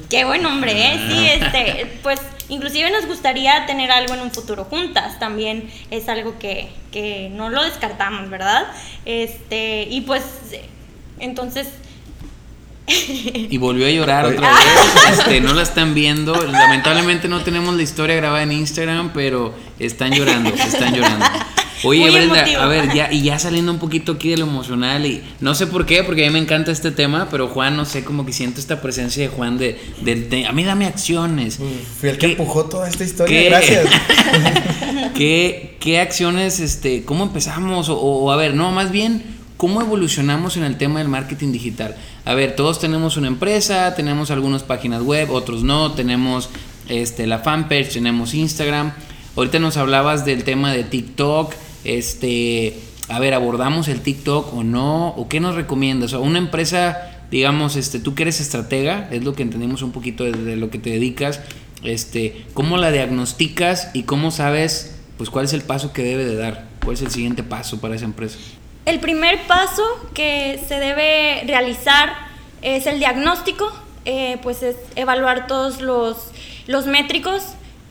qué 0.10 0.26
buen 0.26 0.46
hombre, 0.46 0.72
¿eh? 0.72 1.00
Sí, 1.10 1.28
este, 1.28 2.00
pues 2.02 2.20
inclusive 2.54 2.92
nos 2.92 3.06
gustaría 3.06 3.66
tener 3.66 3.92
algo 3.92 4.14
en 4.14 4.22
un 4.22 4.32
futuro 4.32 4.66
juntas, 4.66 5.20
también 5.20 5.70
es 5.92 6.08
algo 6.08 6.38
que, 6.40 6.70
que 6.92 7.30
no 7.34 7.50
lo 7.50 7.64
descartamos, 7.64 8.30
¿verdad? 8.30 8.68
Este, 9.06 9.88
y 9.90 10.02
pues, 10.02 10.24
entonces 11.20 11.68
y 12.86 13.58
volvió 13.58 13.88
a 13.88 13.90
llorar 13.90 14.26
otra 14.26 14.50
vez. 14.50 15.20
Este, 15.20 15.40
no 15.42 15.54
la 15.54 15.64
están 15.64 15.94
viendo. 15.94 16.36
Lamentablemente 16.46 17.28
no 17.28 17.42
tenemos 17.42 17.76
la 17.76 17.82
historia 17.82 18.16
grabada 18.16 18.44
en 18.44 18.52
Instagram, 18.52 19.12
pero 19.14 19.54
están 19.80 20.12
llorando, 20.12 20.50
están 20.50 20.94
llorando. 20.94 21.26
Oye, 21.84 22.10
Brenda, 22.10 22.46
a 22.64 22.68
ver, 22.68 22.94
ya, 22.94 23.12
y 23.12 23.22
ya 23.24 23.40
saliendo 23.40 23.72
un 23.72 23.80
poquito 23.80 24.14
aquí 24.14 24.30
de 24.30 24.38
lo 24.38 24.46
emocional, 24.46 25.06
y 25.06 25.22
no 25.40 25.56
sé 25.56 25.68
por 25.68 25.86
qué, 25.86 26.04
porque 26.04 26.26
a 26.26 26.28
mí 26.30 26.34
me 26.34 26.40
encanta 26.40 26.72
este 26.72 26.92
tema, 26.92 27.28
pero 27.30 27.48
Juan, 27.48 27.76
no 27.76 27.86
sé, 27.86 28.04
como 28.04 28.26
que 28.26 28.34
siento 28.34 28.60
esta 28.60 28.82
presencia 28.82 29.24
de 29.24 29.30
Juan 29.30 29.58
de, 29.58 29.80
de, 30.02 30.46
a 30.46 30.52
mí 30.52 30.64
dame 30.64 30.86
acciones. 30.86 31.60
fui 32.00 32.10
el 32.10 32.18
que 32.18 32.28
empujó 32.28 32.66
toda 32.66 32.88
esta 32.88 33.04
historia, 33.04 33.44
gracias. 33.44 33.88
¿qué, 35.16 35.78
¿Qué 35.80 36.00
acciones, 36.00 36.60
este, 36.60 37.04
cómo 37.04 37.24
empezamos? 37.24 37.88
O, 37.90 38.32
a 38.32 38.36
ver, 38.36 38.56
no, 38.56 38.72
más 38.72 38.92
bien, 38.92 39.24
¿cómo 39.58 39.82
evolucionamos 39.82 40.58
en 40.58 40.64
el 40.64 40.78
tema 40.78 41.00
del 41.00 41.10
marketing 41.10 41.52
digital? 41.52 41.96
A 42.26 42.34
ver, 42.34 42.56
todos 42.56 42.80
tenemos 42.80 43.18
una 43.18 43.28
empresa, 43.28 43.94
tenemos 43.96 44.32
algunas 44.32 44.64
páginas 44.64 45.02
web, 45.02 45.32
otros 45.32 45.64
no, 45.64 45.92
tenemos 45.94 46.50
este, 46.88 47.28
la 47.28 47.40
fanpage, 47.40 47.94
tenemos 47.94 48.34
Instagram. 48.34 48.94
Ahorita 49.36 49.60
nos 49.60 49.78
hablabas 49.78 50.26
del 50.26 50.44
tema 50.44 50.72
de 50.72 50.84
TikTok, 50.84 51.54
este, 51.84 52.80
a 53.10 53.20
ver, 53.20 53.34
abordamos 53.34 53.88
el 53.88 54.02
TikTok 54.02 54.54
o 54.54 54.64
no, 54.64 55.10
o 55.10 55.28
qué 55.28 55.40
nos 55.40 55.56
recomiendas, 55.56 56.14
o 56.14 56.22
una 56.22 56.38
empresa, 56.38 57.26
digamos, 57.32 57.76
este, 57.76 58.00
tú 58.00 58.16
que 58.16 58.24
eres 58.24 58.40
estratega, 58.40 59.10
es 59.12 59.24
lo 59.24 59.34
que 59.34 59.44
entendimos 59.44 59.82
un 59.82 59.92
poquito 59.92 60.24
de, 60.24 60.56
lo 60.56 60.70
que 60.70 60.80
te 60.80 60.90
dedicas, 60.90 61.42
este, 61.84 62.46
cómo 62.54 62.78
la 62.78 62.92
diagnosticas 62.92 63.92
y 63.94 64.04
cómo 64.04 64.32
sabes, 64.32 64.96
pues, 65.18 65.30
cuál 65.30 65.46
es 65.46 65.54
el 65.54 65.62
paso 65.62 65.94
que 65.94 66.04
debe 66.04 66.26
de 66.26 66.36
dar, 66.36 66.68
cuál 66.84 66.96
es 66.96 67.02
el 67.02 67.12
siguiente 67.12 67.44
paso 67.44 67.80
para 67.80 67.96
esa 67.96 68.06
empresa. 68.06 68.38
El 68.86 69.00
primer 69.00 69.42
paso 69.48 69.84
que 70.14 70.60
se 70.68 70.80
debe 70.80 71.44
realizar 71.46 72.14
es 72.62 72.86
el 72.86 73.00
diagnóstico, 73.00 73.72
eh, 74.06 74.38
pues 74.42 74.64
es 74.64 74.76
evaluar 74.96 75.48
todos 75.48 75.82
los, 75.82 76.18
los 76.68 76.86
métricos, 76.86 77.44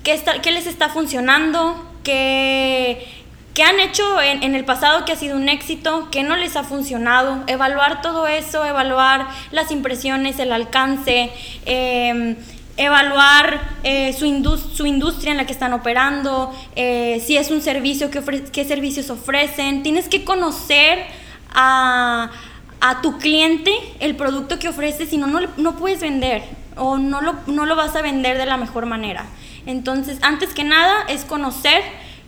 qué, 0.02 0.12
está, 0.12 0.42
qué 0.42 0.50
les 0.50 0.66
está 0.66 0.90
funcionando, 0.90 1.90
qué 2.04 3.06
qué 3.54 3.62
han 3.62 3.80
hecho 3.80 4.20
en, 4.20 4.54
el 4.54 4.64
pasado 4.64 5.04
que 5.04 5.12
ha 5.12 5.16
sido 5.16 5.36
un 5.36 5.48
éxito, 5.48 6.08
qué 6.10 6.22
no 6.22 6.36
les 6.36 6.56
ha 6.56 6.64
funcionado, 6.64 7.44
evaluar 7.46 8.00
todo 8.02 8.26
eso, 8.26 8.64
evaluar 8.64 9.28
las 9.50 9.70
impresiones, 9.70 10.38
el 10.38 10.52
alcance, 10.52 11.30
em, 11.66 12.36
evaluar 12.76 13.60
eh, 13.84 14.14
su, 14.14 14.58
su, 14.74 14.86
industria 14.86 15.32
en 15.32 15.36
la 15.36 15.46
que 15.46 15.52
están 15.52 15.74
operando, 15.74 16.54
eh, 16.76 17.22
si 17.24 17.36
es 17.36 17.50
un 17.50 17.60
servicio, 17.60 18.10
qué, 18.10 18.22
qué 18.52 18.64
servicios 18.64 19.10
ofrecen. 19.10 19.82
Tienes 19.82 20.08
que 20.08 20.24
conocer 20.24 21.04
a, 21.50 22.30
tu 23.02 23.18
cliente 23.18 23.72
el 24.00 24.16
producto 24.16 24.58
que 24.58 24.68
ofrece, 24.68 25.06
si 25.06 25.16
no, 25.16 25.28
no 25.56 25.76
puedes 25.76 26.00
vender 26.00 26.42
o 26.76 26.96
no 26.96 27.20
lo, 27.20 27.36
no 27.46 27.66
lo 27.66 27.76
vas 27.76 27.94
a 27.94 28.02
vender 28.02 28.38
de 28.38 28.46
la 28.46 28.56
mejor 28.56 28.86
manera. 28.86 29.26
Entonces, 29.66 30.18
antes 30.22 30.52
que 30.52 30.64
nada, 30.64 31.04
es 31.08 31.24
conocer 31.24 31.82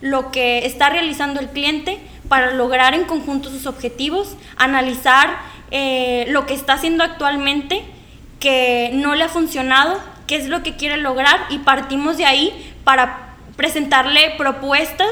lo 0.04 0.30
que 0.30 0.66
está 0.66 0.90
realizando 0.90 1.40
el 1.40 1.48
cliente 1.48 1.98
para 2.28 2.50
lograr 2.50 2.92
en 2.92 3.04
conjunto 3.04 3.48
sus 3.48 3.64
objetivos, 3.66 4.36
analizar 4.58 5.38
eh, 5.70 6.26
lo 6.28 6.44
que 6.44 6.52
está 6.52 6.74
haciendo 6.74 7.02
actualmente 7.02 7.82
que 8.38 8.90
no 8.92 9.14
le 9.14 9.24
ha 9.24 9.28
funcionado, 9.30 9.98
qué 10.26 10.36
es 10.36 10.48
lo 10.48 10.62
que 10.62 10.76
quiere 10.76 10.98
lograr 10.98 11.46
y 11.48 11.60
partimos 11.60 12.18
de 12.18 12.26
ahí 12.26 12.74
para 12.84 13.34
presentarle 13.56 14.34
propuestas 14.36 15.08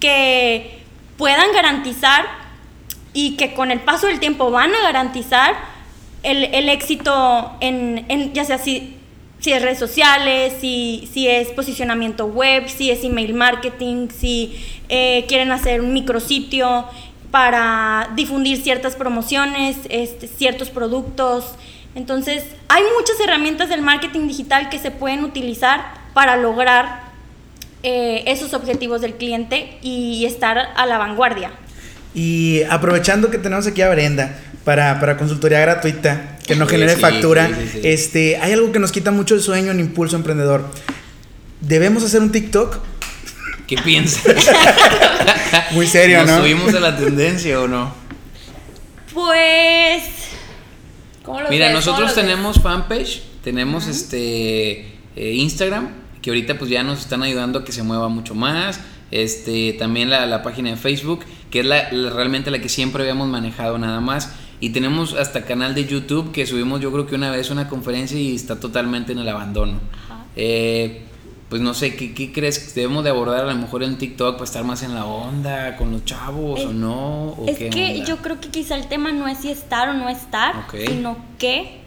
que 0.00 0.82
puedan 1.16 1.52
garantizar 1.52 2.26
y 3.12 3.36
que 3.36 3.54
con 3.54 3.70
el 3.70 3.78
paso 3.78 4.08
del 4.08 4.18
tiempo 4.18 4.50
van 4.50 4.74
a 4.74 4.82
garantizar 4.82 5.54
el, 6.24 6.68
éxito 6.68 7.52
en, 7.60 8.04
en, 8.08 8.32
ya 8.32 8.44
sea 8.44 8.58
si 8.58 8.98
si 9.44 9.52
es 9.52 9.60
redes 9.60 9.78
sociales, 9.78 10.54
si, 10.58 11.06
si 11.12 11.28
es 11.28 11.48
posicionamiento 11.48 12.24
web, 12.24 12.66
si 12.66 12.90
es 12.90 13.04
email 13.04 13.34
marketing, 13.34 14.08
si 14.08 14.56
eh, 14.88 15.26
quieren 15.28 15.52
hacer 15.52 15.82
un 15.82 15.92
micrositio 15.92 16.86
para 17.30 18.08
difundir 18.16 18.62
ciertas 18.62 18.96
promociones, 18.96 19.76
este, 19.90 20.28
ciertos 20.28 20.70
productos. 20.70 21.56
Entonces, 21.94 22.42
hay 22.68 22.84
muchas 22.98 23.20
herramientas 23.20 23.68
del 23.68 23.82
marketing 23.82 24.28
digital 24.28 24.70
que 24.70 24.78
se 24.78 24.90
pueden 24.90 25.24
utilizar 25.24 25.92
para 26.14 26.38
lograr 26.38 27.02
eh, 27.82 28.22
esos 28.26 28.54
objetivos 28.54 29.02
del 29.02 29.12
cliente 29.12 29.76
y 29.82 30.24
estar 30.24 30.70
a 30.74 30.86
la 30.86 30.96
vanguardia. 30.96 31.50
Y 32.14 32.62
aprovechando 32.70 33.30
que 33.30 33.36
tenemos 33.36 33.66
aquí 33.66 33.82
a 33.82 33.90
Brenda 33.90 34.38
para, 34.64 34.98
para 35.00 35.18
consultoría 35.18 35.60
gratuita, 35.60 36.33
que 36.46 36.56
no 36.56 36.66
genere 36.66 36.96
factura, 36.96 37.50
este, 37.82 38.36
hay 38.36 38.52
algo 38.52 38.72
que 38.72 38.78
nos 38.78 38.92
quita 38.92 39.10
mucho 39.10 39.34
el 39.34 39.40
sueño 39.40 39.70
en 39.70 39.80
Impulso 39.80 40.16
Emprendedor. 40.16 40.68
¿Debemos 41.60 42.02
hacer 42.04 42.20
un 42.20 42.32
TikTok? 42.32 42.78
¿Qué 43.66 43.76
piensas? 43.78 44.34
Muy 45.72 45.86
serio, 45.86 46.18
¿no? 46.24 46.26
¿Nos 46.26 46.40
subimos 46.40 46.74
a 46.74 46.80
la 46.80 46.96
tendencia 46.96 47.60
o 47.60 47.68
no? 47.68 47.94
Pues... 49.12 50.02
Mira, 51.48 51.72
nosotros 51.72 52.14
tenemos 52.14 52.60
fanpage, 52.60 53.22
tenemos 53.42 53.86
este 53.86 54.80
eh, 55.16 55.32
Instagram, 55.32 55.88
que 56.20 56.28
ahorita 56.28 56.58
pues 56.58 56.70
ya 56.70 56.82
nos 56.82 57.00
están 57.00 57.22
ayudando 57.22 57.60
a 57.60 57.64
que 57.64 57.72
se 57.72 57.82
mueva 57.82 58.08
mucho 58.08 58.34
más. 58.34 58.80
Este, 59.10 59.74
también 59.74 60.10
la, 60.10 60.26
la 60.26 60.42
página 60.42 60.70
de 60.70 60.76
Facebook 60.76 61.24
que 61.54 61.60
es 61.60 61.66
la, 61.66 61.88
realmente 61.88 62.50
la 62.50 62.58
que 62.58 62.68
siempre 62.68 63.04
habíamos 63.04 63.28
manejado 63.28 63.78
nada 63.78 64.00
más. 64.00 64.32
Y 64.64 64.70
tenemos 64.70 65.12
hasta 65.12 65.44
canal 65.44 65.74
de 65.74 65.84
YouTube 65.84 66.32
que 66.32 66.46
subimos 66.46 66.80
yo 66.80 66.90
creo 66.90 67.06
que 67.06 67.14
una 67.14 67.30
vez 67.30 67.50
una 67.50 67.68
conferencia 67.68 68.18
y 68.18 68.34
está 68.34 68.58
totalmente 68.58 69.12
en 69.12 69.18
el 69.18 69.28
abandono. 69.28 69.78
Eh, 70.36 71.02
pues 71.50 71.60
no 71.60 71.74
sé, 71.74 71.96
¿qué, 71.96 72.14
¿qué, 72.14 72.32
crees 72.32 72.58
que 72.58 72.80
debemos 72.80 73.04
de 73.04 73.10
abordar 73.10 73.44
a 73.44 73.52
lo 73.52 73.58
mejor 73.58 73.82
en 73.82 73.98
TikTok 73.98 74.36
para 74.36 74.44
estar 74.44 74.64
más 74.64 74.82
en 74.82 74.94
la 74.94 75.04
onda 75.04 75.76
con 75.76 75.92
los 75.92 76.06
chavos 76.06 76.64
o 76.64 76.72
no? 76.72 77.32
¿O 77.32 77.46
es 77.46 77.58
que 77.58 78.02
yo 78.06 78.16
creo 78.22 78.40
que 78.40 78.48
quizá 78.48 78.76
el 78.76 78.88
tema 78.88 79.12
no 79.12 79.28
es 79.28 79.36
si 79.36 79.50
estar 79.50 79.90
o 79.90 79.92
no 79.92 80.08
estar, 80.08 80.64
sino 80.72 81.18
qué 81.38 81.80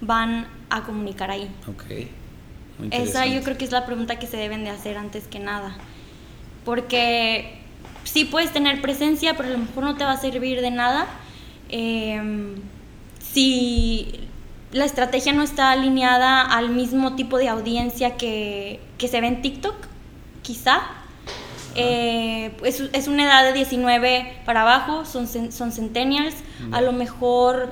van 0.00 0.48
a 0.70 0.82
comunicar 0.82 1.30
ahí. 1.30 1.48
Ok. 1.68 2.90
Esa 2.90 3.26
yo 3.26 3.44
creo 3.44 3.56
que 3.56 3.64
es 3.64 3.70
la 3.70 3.86
pregunta 3.86 4.18
que 4.18 4.26
se 4.26 4.36
deben 4.36 4.64
de 4.64 4.70
hacer 4.70 4.98
antes 4.98 5.28
que 5.28 5.38
nada. 5.38 5.76
Porque 6.64 7.60
sí 8.02 8.24
puedes 8.24 8.52
tener 8.52 8.82
presencia, 8.82 9.36
pero 9.36 9.50
a 9.50 9.52
lo 9.52 9.58
mejor 9.58 9.84
no 9.84 9.96
te 9.96 10.02
va 10.02 10.12
a 10.12 10.20
servir 10.20 10.60
de 10.62 10.72
nada. 10.72 11.06
Em, 11.68 12.56
si 13.20 14.28
la 14.72 14.84
estrategia 14.84 15.32
no 15.32 15.42
está 15.42 15.70
alineada 15.70 16.42
al 16.42 16.70
mismo 16.70 17.14
tipo 17.14 17.38
de 17.38 17.48
audiencia 17.48 18.16
que, 18.16 18.80
se 18.98 19.20
ve 19.20 19.26
en 19.26 19.42
TikTok, 19.42 19.74
quizá. 20.42 20.80
Eh, 21.74 22.56
es, 22.64 23.08
una 23.08 23.24
edad 23.24 23.44
de 23.44 23.52
19 23.52 24.40
para 24.44 24.62
abajo, 24.62 25.04
son, 25.04 25.28
son 25.28 25.72
centennials. 25.72 26.34
A 26.72 26.80
lo 26.80 26.92
mejor 26.92 27.70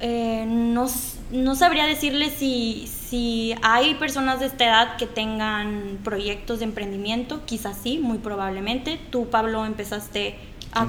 eh, 0.00 0.44
no, 0.46 0.86
no, 1.30 1.54
sabría 1.54 1.86
decirles 1.86 2.34
si, 2.38 2.86
si 2.86 3.54
hay 3.62 3.94
personas 3.94 4.40
de 4.40 4.46
esta 4.46 4.64
edad 4.66 4.96
que 4.96 5.06
tengan 5.06 5.98
proyectos 6.04 6.58
de 6.58 6.66
emprendimiento, 6.66 7.44
quizás 7.46 7.78
sí, 7.82 7.98
muy 7.98 8.18
probablemente. 8.18 9.00
Tú, 9.10 9.28
Pablo, 9.30 9.64
empezaste 9.64 10.36
a, 10.72 10.86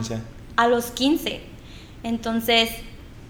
a 0.58 0.68
los 0.68 0.92
15. 0.92 1.51
Entonces, 2.04 2.70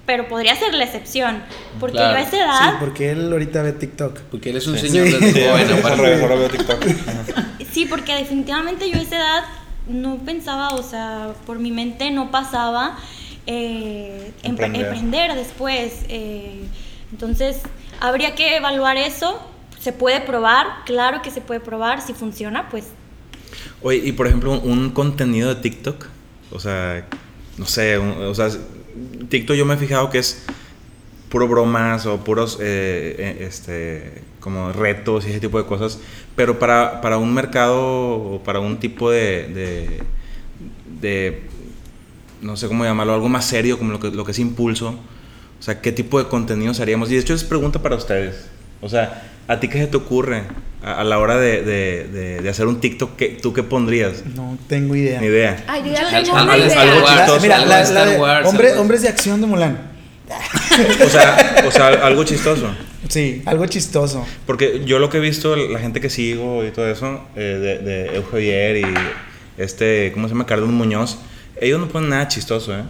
pero 0.05 0.27
podría 0.27 0.55
ser 0.55 0.73
la 0.73 0.83
excepción. 0.83 1.41
Porque 1.79 1.97
yo 1.97 2.03
a 2.03 2.21
esa 2.21 2.37
edad. 2.37 2.71
Sí, 2.71 2.77
porque 2.79 3.11
él 3.11 3.31
ahorita 3.31 3.61
ve 3.61 3.73
TikTok. 3.73 4.19
Porque 4.31 4.49
él 4.49 4.57
es 4.57 4.67
un 4.67 4.77
señor 4.77 5.07
de 5.07 5.49
ahora 5.49 6.47
TikTok. 6.49 6.83
sí, 7.71 7.85
porque 7.85 8.15
definitivamente 8.15 8.89
yo 8.89 8.97
a 8.97 9.01
esa 9.01 9.17
edad 9.17 9.43
no 9.87 10.17
pensaba, 10.17 10.69
o 10.69 10.83
sea, 10.83 11.33
por 11.45 11.59
mi 11.59 11.71
mente 11.71 12.11
no 12.11 12.31
pasaba 12.31 12.97
eh, 13.47 14.33
emprender. 14.43 15.35
después. 15.35 16.05
Eh, 16.09 16.63
entonces, 17.11 17.59
habría 17.99 18.35
que 18.35 18.57
evaluar 18.57 18.97
eso. 18.97 19.47
Se 19.79 19.93
puede 19.93 20.21
probar, 20.21 20.67
claro 20.85 21.21
que 21.21 21.31
se 21.31 21.41
puede 21.41 21.59
probar. 21.59 22.01
Si 22.01 22.13
funciona, 22.13 22.69
pues. 22.69 22.87
Oye, 23.81 23.97
y 24.03 24.11
por 24.11 24.27
ejemplo, 24.27 24.59
un 24.59 24.91
contenido 24.91 25.53
de 25.53 25.61
TikTok, 25.61 26.05
o 26.51 26.59
sea, 26.59 27.07
no 27.61 27.67
sé, 27.67 27.97
o 27.97 28.33
sea 28.33 28.49
TikTok 29.29 29.55
yo 29.55 29.65
me 29.65 29.75
he 29.75 29.77
fijado 29.77 30.09
que 30.09 30.17
es 30.17 30.43
puro 31.29 31.47
bromas 31.47 32.07
o 32.07 32.17
puros 32.23 32.57
eh, 32.59 33.15
eh, 33.19 33.47
este, 33.47 34.23
como 34.39 34.73
retos 34.73 35.25
y 35.25 35.29
ese 35.29 35.39
tipo 35.39 35.59
de 35.59 35.65
cosas. 35.65 35.99
Pero 36.35 36.57
para, 36.57 37.01
para 37.01 37.17
un 37.17 37.31
mercado 37.33 37.79
o 37.79 38.41
para 38.43 38.59
un 38.59 38.79
tipo 38.79 39.11
de, 39.11 40.01
de, 40.99 41.43
no 42.41 42.57
sé 42.57 42.67
cómo 42.67 42.83
llamarlo, 42.83 43.13
algo 43.13 43.29
más 43.29 43.45
serio 43.45 43.77
como 43.77 43.91
lo 43.91 43.99
que, 43.99 44.09
lo 44.09 44.25
que 44.25 44.31
es 44.31 44.39
impulso. 44.39 44.95
O 45.59 45.63
sea, 45.63 45.81
¿qué 45.81 45.91
tipo 45.91 46.17
de 46.17 46.27
contenidos 46.27 46.79
haríamos? 46.79 47.11
Y 47.11 47.13
de 47.13 47.21
hecho 47.21 47.35
es 47.35 47.43
pregunta 47.43 47.79
para 47.79 47.95
ustedes. 47.95 48.47
O 48.81 48.89
sea, 48.89 49.31
¿a 49.47 49.59
ti 49.59 49.67
qué 49.67 49.77
se 49.77 49.87
te 49.87 49.97
ocurre 49.97 50.43
a, 50.83 51.03
la 51.03 51.19
hora 51.19 51.37
de, 51.37 51.61
de, 51.61 52.41
de, 52.41 52.49
hacer 52.49 52.67
un 52.67 52.79
TikTok? 52.79 53.15
¿qué, 53.15 53.37
¿Tú 53.41 53.53
qué 53.53 53.63
pondrías? 53.63 54.25
No 54.35 54.57
tengo 54.67 54.95
idea. 54.95 55.19
Ni 55.21 55.27
idea. 55.27 55.63
Ay, 55.67 55.83
yo 55.85 55.93
ya 55.93 56.23
tengo 56.23 56.41
una 56.41 56.57
idea. 56.57 56.81
Algo 56.81 57.07
chistoso. 57.07 57.41
Mira, 57.41 57.65
la, 57.65 57.83
la, 57.83 58.41
hombre, 58.47 58.73
hombres 58.73 59.01
de 59.01 59.09
acción 59.09 59.41
de 59.41 59.47
Mulan. 59.47 59.91
o, 61.05 61.09
sea, 61.09 61.63
o 61.67 61.71
sea, 61.71 61.87
algo 61.87 62.23
chistoso. 62.23 62.73
Sí, 63.09 63.41
algo 63.45 63.65
chistoso. 63.65 64.25
Porque 64.45 64.83
yo 64.85 64.99
lo 64.99 65.09
que 65.09 65.17
he 65.17 65.21
visto, 65.21 65.55
la 65.55 65.79
gente 65.79 65.99
que 65.99 66.09
sigo 66.09 66.65
y 66.65 66.71
todo 66.71 66.89
eso, 66.89 67.25
eh, 67.35 67.39
de, 67.39 67.77
de 67.79 68.15
Eugenio 68.15 68.89
y 68.89 68.93
este, 69.57 70.11
¿cómo 70.13 70.27
se 70.27 70.33
llama? 70.33 70.45
Cardón 70.45 70.73
Muñoz, 70.73 71.17
ellos 71.59 71.79
no 71.79 71.87
ponen 71.87 72.09
nada 72.09 72.27
chistoso, 72.27 72.73
¿eh? 72.73 72.83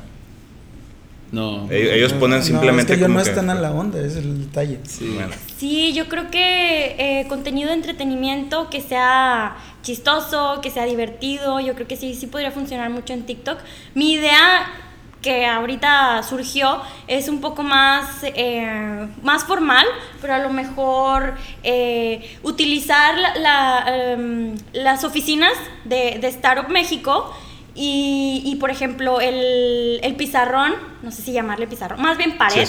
No. 1.31 1.71
Ellos 1.71 2.11
ponen 2.13 2.43
simplemente. 2.43 2.91
No, 2.91 2.93
es 2.93 2.99
que 2.99 3.05
ellos 3.05 3.09
no 3.09 3.21
están 3.21 3.49
a 3.49 3.55
la 3.55 3.71
onda, 3.71 3.99
es 4.01 4.17
el 4.17 4.47
detalle. 4.47 4.79
Sí, 4.83 5.17
sí 5.57 5.93
yo 5.93 6.09
creo 6.09 6.29
que 6.29 6.95
eh, 6.97 7.27
contenido 7.29 7.69
de 7.69 7.75
entretenimiento 7.75 8.69
que 8.69 8.81
sea 8.81 9.55
chistoso, 9.81 10.59
que 10.61 10.69
sea 10.69 10.85
divertido, 10.85 11.59
yo 11.61 11.73
creo 11.73 11.87
que 11.87 11.95
sí, 11.95 12.15
sí 12.15 12.27
podría 12.27 12.51
funcionar 12.51 12.89
mucho 12.89 13.13
en 13.13 13.25
TikTok. 13.25 13.59
Mi 13.95 14.13
idea 14.13 14.67
que 15.21 15.45
ahorita 15.45 16.23
surgió 16.23 16.81
es 17.07 17.29
un 17.29 17.39
poco 17.41 17.63
más, 17.63 18.23
eh, 18.23 19.07
más 19.21 19.45
formal, 19.45 19.85
pero 20.19 20.33
a 20.33 20.39
lo 20.39 20.49
mejor 20.49 21.35
eh, 21.63 22.37
utilizar 22.43 23.15
la, 23.39 23.85
em, 23.87 24.55
las 24.73 25.03
oficinas 25.03 25.53
de, 25.85 26.17
de 26.19 26.27
Startup 26.27 26.67
México 26.69 27.33
y, 27.73 28.41
y, 28.45 28.55
por 28.55 28.69
ejemplo, 28.69 29.21
el, 29.21 29.99
el, 30.03 30.15
pizarrón, 30.15 30.73
no 31.03 31.11
sé 31.11 31.21
si 31.21 31.31
llamarle 31.31 31.67
pizarrón, 31.67 32.01
más 32.01 32.17
bien 32.17 32.37
pared, 32.37 32.67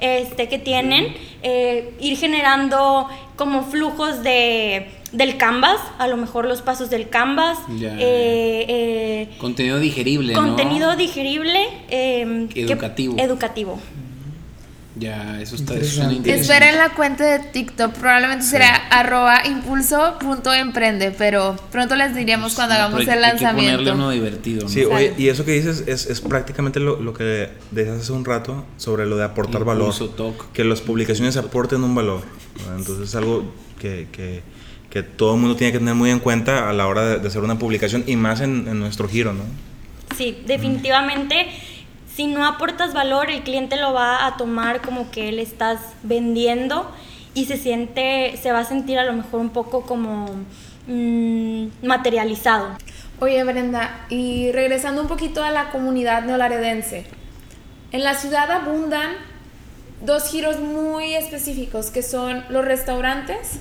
este 0.00 0.48
que 0.48 0.58
tienen, 0.58 1.14
eh, 1.42 1.94
ir 2.00 2.16
generando 2.16 3.08
como 3.36 3.62
flujos 3.62 4.24
de, 4.24 4.90
del 5.12 5.36
canvas, 5.36 5.80
a 5.98 6.08
lo 6.08 6.16
mejor 6.16 6.46
los 6.46 6.62
pasos 6.62 6.90
del 6.90 7.08
canvas. 7.08 7.58
Eh, 7.80 8.66
eh, 8.68 9.28
contenido 9.38 9.78
digerible. 9.78 10.32
Contenido 10.32 10.96
digerible. 10.96 11.68
educativo. 11.88 13.16
educativo. 13.18 13.78
Ya, 14.96 15.40
eso 15.40 15.56
está 15.56 15.74
interesante. 15.74 16.34
Esperen 16.34 16.78
la 16.78 16.90
cuenta 16.90 17.24
de 17.24 17.40
TikTok, 17.40 17.92
probablemente 17.94 18.44
será 18.44 18.76
arroba 18.90 19.44
impulso.emprende, 19.44 21.10
pero 21.10 21.56
pronto 21.72 21.96
les 21.96 22.14
diríamos 22.14 22.54
cuando 22.54 22.74
hagamos 22.74 23.00
el 23.00 23.20
lanzamiento. 23.20 23.48
Hay 23.48 23.78
que 23.78 23.84
ponerle 23.84 23.92
uno 23.92 24.10
divertido. 24.10 24.62
¿no? 24.62 24.68
Sí, 24.68 24.84
oye, 24.84 25.14
y 25.18 25.28
eso 25.28 25.44
que 25.44 25.52
dices 25.52 25.84
es, 25.86 26.06
es 26.06 26.20
prácticamente 26.20 26.78
lo, 26.78 27.00
lo, 27.00 27.12
que 27.12 27.48
decías 27.72 28.02
hace 28.02 28.12
un 28.12 28.24
rato 28.24 28.64
sobre 28.76 29.06
lo 29.06 29.16
de 29.16 29.24
aportar 29.24 29.64
valor. 29.64 29.92
Que 30.52 30.62
las 30.62 30.80
publicaciones 30.80 31.36
aporten 31.36 31.82
un 31.82 31.94
valor. 31.94 32.22
Entonces 32.76 33.08
es 33.08 33.14
algo 33.16 33.52
que, 33.80 34.06
que, 34.12 34.42
que, 34.90 35.02
todo 35.02 35.34
el 35.34 35.40
mundo 35.40 35.56
tiene 35.56 35.72
que 35.72 35.80
tener 35.80 35.96
muy 35.96 36.10
en 36.10 36.20
cuenta 36.20 36.70
a 36.70 36.72
la 36.72 36.86
hora 36.86 37.18
de, 37.18 37.26
hacer 37.26 37.42
una 37.42 37.58
publicación 37.58 38.04
y 38.06 38.14
más 38.14 38.40
en, 38.40 38.68
en 38.68 38.78
nuestro 38.78 39.08
giro, 39.08 39.32
¿no? 39.32 39.42
Sí, 40.16 40.38
definitivamente 40.46 41.48
si 42.14 42.28
no 42.28 42.46
aportas 42.46 42.94
valor, 42.94 43.28
el 43.28 43.42
cliente 43.42 43.76
lo 43.76 43.92
va 43.92 44.26
a 44.26 44.36
tomar 44.36 44.80
como 44.82 45.10
que 45.10 45.32
le 45.32 45.42
estás 45.42 45.80
vendiendo 46.04 46.88
y 47.34 47.46
se 47.46 47.56
siente, 47.56 48.38
se 48.40 48.52
va 48.52 48.60
a 48.60 48.64
sentir 48.64 49.00
a 49.00 49.04
lo 49.04 49.12
mejor 49.14 49.40
un 49.40 49.50
poco 49.50 49.82
como 49.82 50.26
mm, 50.86 51.66
materializado. 51.82 52.68
Oye 53.18 53.42
Brenda, 53.42 54.06
y 54.10 54.52
regresando 54.52 55.02
un 55.02 55.08
poquito 55.08 55.42
a 55.42 55.50
la 55.50 55.70
comunidad 55.70 56.22
neolaredense, 56.22 57.06
en 57.90 58.04
la 58.04 58.14
ciudad 58.14 58.48
abundan 58.50 59.16
dos 60.00 60.30
giros 60.30 60.60
muy 60.60 61.14
específicos 61.14 61.90
que 61.90 62.02
son 62.02 62.44
los 62.48 62.64
restaurantes 62.64 63.58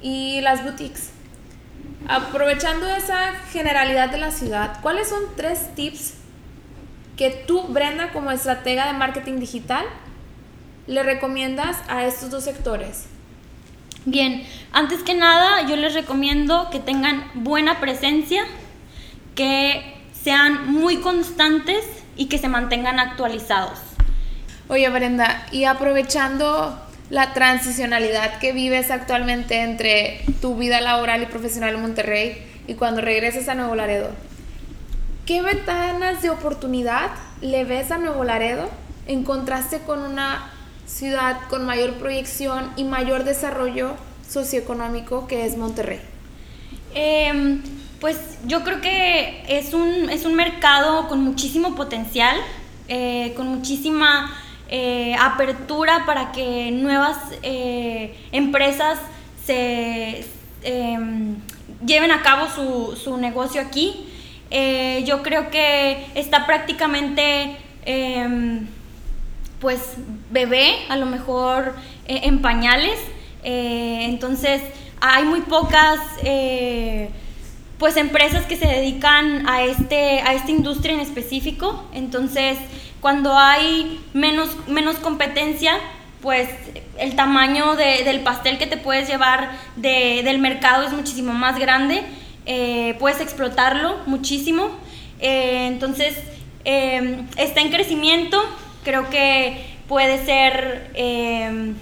y 0.00 0.40
las 0.40 0.64
boutiques. 0.64 1.10
Aprovechando 2.08 2.88
esa 2.88 3.32
generalidad 3.52 4.10
de 4.10 4.18
la 4.18 4.32
ciudad, 4.32 4.80
¿cuáles 4.82 5.08
son 5.08 5.20
tres 5.36 5.72
tips 5.76 6.14
que 7.16 7.30
tú, 7.30 7.62
Brenda, 7.64 8.12
como 8.12 8.30
estratega 8.30 8.86
de 8.86 8.98
marketing 8.98 9.38
digital, 9.38 9.84
le 10.86 11.02
recomiendas 11.02 11.76
a 11.88 12.04
estos 12.04 12.30
dos 12.30 12.44
sectores? 12.44 13.06
Bien, 14.04 14.44
antes 14.72 15.02
que 15.02 15.14
nada 15.14 15.68
yo 15.68 15.76
les 15.76 15.94
recomiendo 15.94 16.68
que 16.70 16.80
tengan 16.80 17.24
buena 17.34 17.78
presencia, 17.78 18.44
que 19.36 19.94
sean 20.22 20.72
muy 20.72 20.96
constantes 20.96 21.84
y 22.16 22.26
que 22.26 22.38
se 22.38 22.48
mantengan 22.48 22.98
actualizados. 22.98 23.78
Oye 24.68 24.88
Brenda, 24.88 25.46
y 25.52 25.64
aprovechando 25.64 26.80
la 27.10 27.32
transicionalidad 27.34 28.38
que 28.38 28.52
vives 28.52 28.90
actualmente 28.90 29.62
entre 29.62 30.24
tu 30.40 30.56
vida 30.56 30.80
laboral 30.80 31.22
y 31.22 31.26
profesional 31.26 31.74
en 31.74 31.82
Monterrey 31.82 32.42
y 32.66 32.74
cuando 32.74 33.02
regresas 33.02 33.48
a 33.48 33.54
Nuevo 33.54 33.74
Laredo, 33.74 34.10
¿Qué 35.26 35.40
ventanas 35.40 36.20
de 36.20 36.30
oportunidad 36.30 37.12
le 37.40 37.64
ves 37.64 37.92
a 37.92 37.98
Nuevo 37.98 38.24
Laredo 38.24 38.68
en 39.06 39.22
contraste 39.22 39.78
con 39.78 40.00
una 40.00 40.50
ciudad 40.84 41.42
con 41.48 41.64
mayor 41.64 41.92
proyección 41.92 42.72
y 42.74 42.82
mayor 42.82 43.22
desarrollo 43.22 43.92
socioeconómico 44.28 45.28
que 45.28 45.46
es 45.46 45.56
Monterrey? 45.56 46.00
Em, 46.92 47.62
pues 48.00 48.18
yo 48.46 48.64
creo 48.64 48.80
que 48.80 49.44
es 49.46 49.74
un, 49.74 50.10
es 50.10 50.24
un 50.24 50.34
mercado 50.34 51.06
con 51.06 51.22
muchísimo 51.22 51.76
potencial, 51.76 52.36
eh, 52.88 53.32
con 53.36 53.46
muchísima 53.46 54.36
eh, 54.68 55.14
apertura 55.20 56.04
para 56.04 56.32
que 56.32 56.72
nuevas 56.72 57.16
eh, 57.44 58.16
empresas 58.32 58.98
se 59.46 60.26
em, 60.64 61.36
lleven 61.86 62.10
a 62.10 62.22
cabo 62.22 62.48
su, 62.48 62.96
su 62.96 63.16
negocio 63.18 63.60
aquí. 63.60 64.08
Eh, 64.54 65.02
yo 65.06 65.22
creo 65.22 65.50
que 65.50 66.04
está 66.14 66.44
prácticamente, 66.44 67.56
em, 67.86 68.66
pues, 69.60 69.80
bebé, 70.30 70.74
a 70.90 70.96
lo 70.98 71.06
mejor 71.06 71.74
eh, 72.06 72.20
en 72.24 72.42
pañales. 72.42 72.98
Eh, 73.44 74.04
entonces, 74.10 74.60
hay 75.00 75.24
muy 75.24 75.40
pocas 75.40 75.98
pues 77.78 77.96
empresas 77.96 78.44
que 78.46 78.56
se 78.56 78.68
dedican 78.68 79.48
a, 79.48 79.62
este, 79.64 80.20
a 80.20 80.34
esta 80.34 80.52
industria 80.52 80.94
en 80.94 81.00
específico. 81.00 81.84
Entonces, 81.92 82.56
cuando 83.00 83.36
hay 83.36 84.00
menos, 84.12 84.50
menos 84.68 84.96
competencia, 84.98 85.80
pues 86.20 86.48
el 86.98 87.16
tamaño 87.16 87.74
del 87.74 88.20
pastel 88.20 88.58
que 88.58 88.68
te 88.68 88.76
puedes 88.76 89.08
llevar 89.08 89.50
del 89.74 90.38
mercado 90.38 90.84
es 90.84 90.92
muchísimo 90.92 91.32
más 91.32 91.58
grande. 91.58 92.04
Eh, 92.46 92.96
puedes 92.98 93.20
explotarlo 93.20 93.98
muchísimo. 94.06 94.70
Eh, 95.20 95.66
entonces, 95.66 96.16
está 96.64 97.60
en 97.60 97.70
crecimiento. 97.70 98.42
Creo 98.84 99.10
que 99.10 99.76
puede 99.88 100.24
ser 100.24 100.90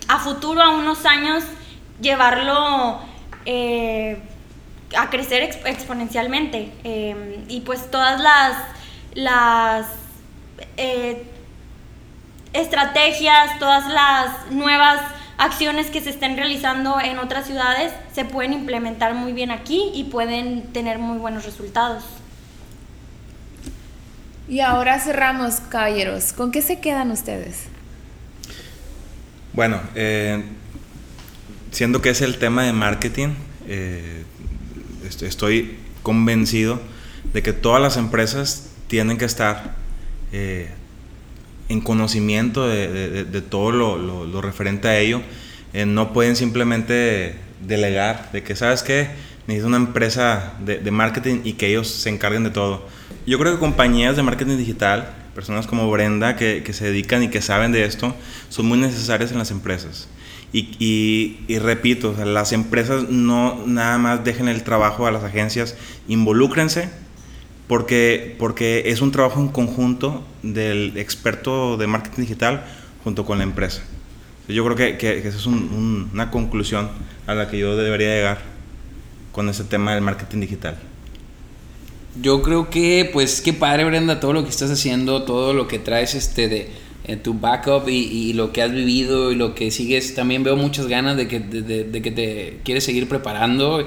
a 0.08 0.18
futuro, 0.18 0.62
a 0.62 0.70
unos 0.70 1.04
años, 1.06 1.44
llevarlo 2.00 3.00
eh, 3.46 4.18
a 4.96 5.08
crecer 5.10 5.42
exponencialmente. 5.42 6.72
Eh, 6.84 7.44
y 7.48 7.60
pues 7.60 7.90
todas 7.90 8.20
las, 8.20 8.56
las 9.14 9.86
estrategias, 12.52 13.58
todas 13.58 13.88
las 13.88 14.50
nuevas 14.50 15.00
acciones 15.40 15.86
que 15.86 16.02
se 16.02 16.10
estén 16.10 16.36
realizando 16.36 17.00
en 17.00 17.18
otras 17.18 17.46
ciudades 17.46 17.92
se 18.14 18.26
pueden 18.26 18.52
implementar 18.52 19.14
muy 19.14 19.32
bien 19.32 19.50
aquí 19.50 19.90
y 19.94 20.04
pueden 20.04 20.64
tener 20.72 20.98
muy 20.98 21.16
buenos 21.16 21.46
resultados. 21.46 22.04
Y 24.48 24.60
ahora 24.60 25.00
cerramos, 25.00 25.60
caballeros. 25.60 26.34
¿Con 26.34 26.52
qué 26.52 26.60
se 26.60 26.80
quedan 26.80 27.10
ustedes? 27.10 27.64
Bueno, 29.54 29.80
eh, 29.94 30.44
siendo 31.70 32.02
que 32.02 32.10
es 32.10 32.20
el 32.20 32.38
tema 32.38 32.64
de 32.64 32.74
marketing, 32.74 33.30
eh, 33.66 34.24
estoy 35.22 35.78
convencido 36.02 36.80
de 37.32 37.42
que 37.42 37.54
todas 37.54 37.80
las 37.80 37.96
empresas 37.96 38.68
tienen 38.88 39.16
que 39.16 39.24
estar 39.24 39.74
eh, 40.32 40.70
en 41.70 41.80
conocimiento 41.80 42.68
de, 42.68 43.24
todo 43.48 43.70
lo, 43.72 44.42
referente 44.42 44.88
a 44.88 44.98
ello. 44.98 45.22
Eh, 45.72 45.86
no 45.86 46.12
pueden 46.12 46.36
simplemente 46.36 47.36
delegar 47.66 48.30
de 48.32 48.42
que, 48.42 48.56
¿sabes 48.56 48.82
qué? 48.82 49.08
Necesito 49.46 49.68
una 49.68 49.76
empresa 49.78 50.54
de, 50.64 50.90
marketing 50.90 51.40
y 51.44 51.54
que 51.54 51.68
ellos 51.68 51.88
se 51.88 52.10
encarguen 52.10 52.44
de 52.44 52.50
todo. 52.50 52.86
Yo 53.26 53.38
creo 53.38 53.54
que 53.54 53.58
compañías 53.58 54.16
de 54.16 54.22
marketing 54.22 54.58
digital, 54.58 55.14
personas 55.34 55.66
como 55.66 55.90
Brenda 55.90 56.36
que, 56.36 56.62
que 56.64 56.72
se 56.72 56.86
dedican 56.86 57.22
y 57.22 57.28
que 57.28 57.40
saben 57.40 57.72
de 57.72 57.84
esto, 57.84 58.14
son 58.48 58.66
muy 58.66 58.78
necesarias 58.78 59.32
en 59.32 59.38
las 59.38 59.50
empresas. 59.50 60.08
Y, 60.52 61.36
y, 61.46 61.58
repito, 61.60 62.12
las 62.24 62.52
empresas 62.52 63.08
no 63.08 63.62
nada 63.66 63.98
más 63.98 64.24
dejen 64.24 64.48
el 64.48 64.64
trabajo 64.64 65.06
a 65.06 65.12
las 65.12 65.22
agencias, 65.22 65.76
involúcrense, 66.08 66.88
porque, 67.70 68.34
porque 68.36 68.82
es 68.86 69.00
un 69.00 69.12
trabajo 69.12 69.38
en 69.38 69.46
conjunto 69.46 70.24
del 70.42 70.96
experto 70.96 71.76
de 71.76 71.86
marketing 71.86 72.22
digital 72.22 72.64
junto 73.04 73.24
con 73.24 73.38
la 73.38 73.44
empresa. 73.44 73.82
Yo 74.48 74.64
creo 74.64 74.76
que, 74.76 74.98
que, 74.98 75.18
esa 75.18 75.38
es 75.38 75.46
una 75.46 76.32
conclusión 76.32 76.88
a 77.28 77.34
la 77.36 77.48
que 77.48 77.60
yo 77.60 77.76
debería 77.76 78.08
llegar 78.08 78.38
con 79.30 79.48
ese 79.48 79.62
tema 79.62 79.94
del 79.94 80.02
marketing 80.02 80.40
digital. 80.40 80.78
Yo 82.20 82.42
creo 82.42 82.70
que, 82.70 83.08
pues, 83.12 83.40
qué 83.40 83.52
padre, 83.52 83.84
Brenda, 83.84 84.18
todo 84.18 84.32
lo 84.32 84.42
que 84.42 84.50
estás 84.50 84.72
haciendo, 84.72 85.22
todo 85.22 85.54
lo 85.54 85.68
que 85.68 85.78
traes 85.78 86.16
este 86.16 86.48
de 86.48 86.70
en 87.04 87.22
tu 87.22 87.34
backup 87.34 87.88
y, 87.88 88.32
lo 88.32 88.52
que 88.52 88.62
has 88.62 88.72
vivido 88.72 89.30
y 89.30 89.36
lo 89.36 89.54
que 89.54 89.70
sigues, 89.70 90.16
también 90.16 90.42
veo 90.42 90.56
muchas 90.56 90.88
ganas 90.88 91.16
de 91.16 91.28
que, 91.28 91.38
de, 91.38 92.02
que 92.02 92.10
te 92.10 92.58
quieres 92.64 92.82
seguir 92.82 93.08
preparando. 93.08 93.86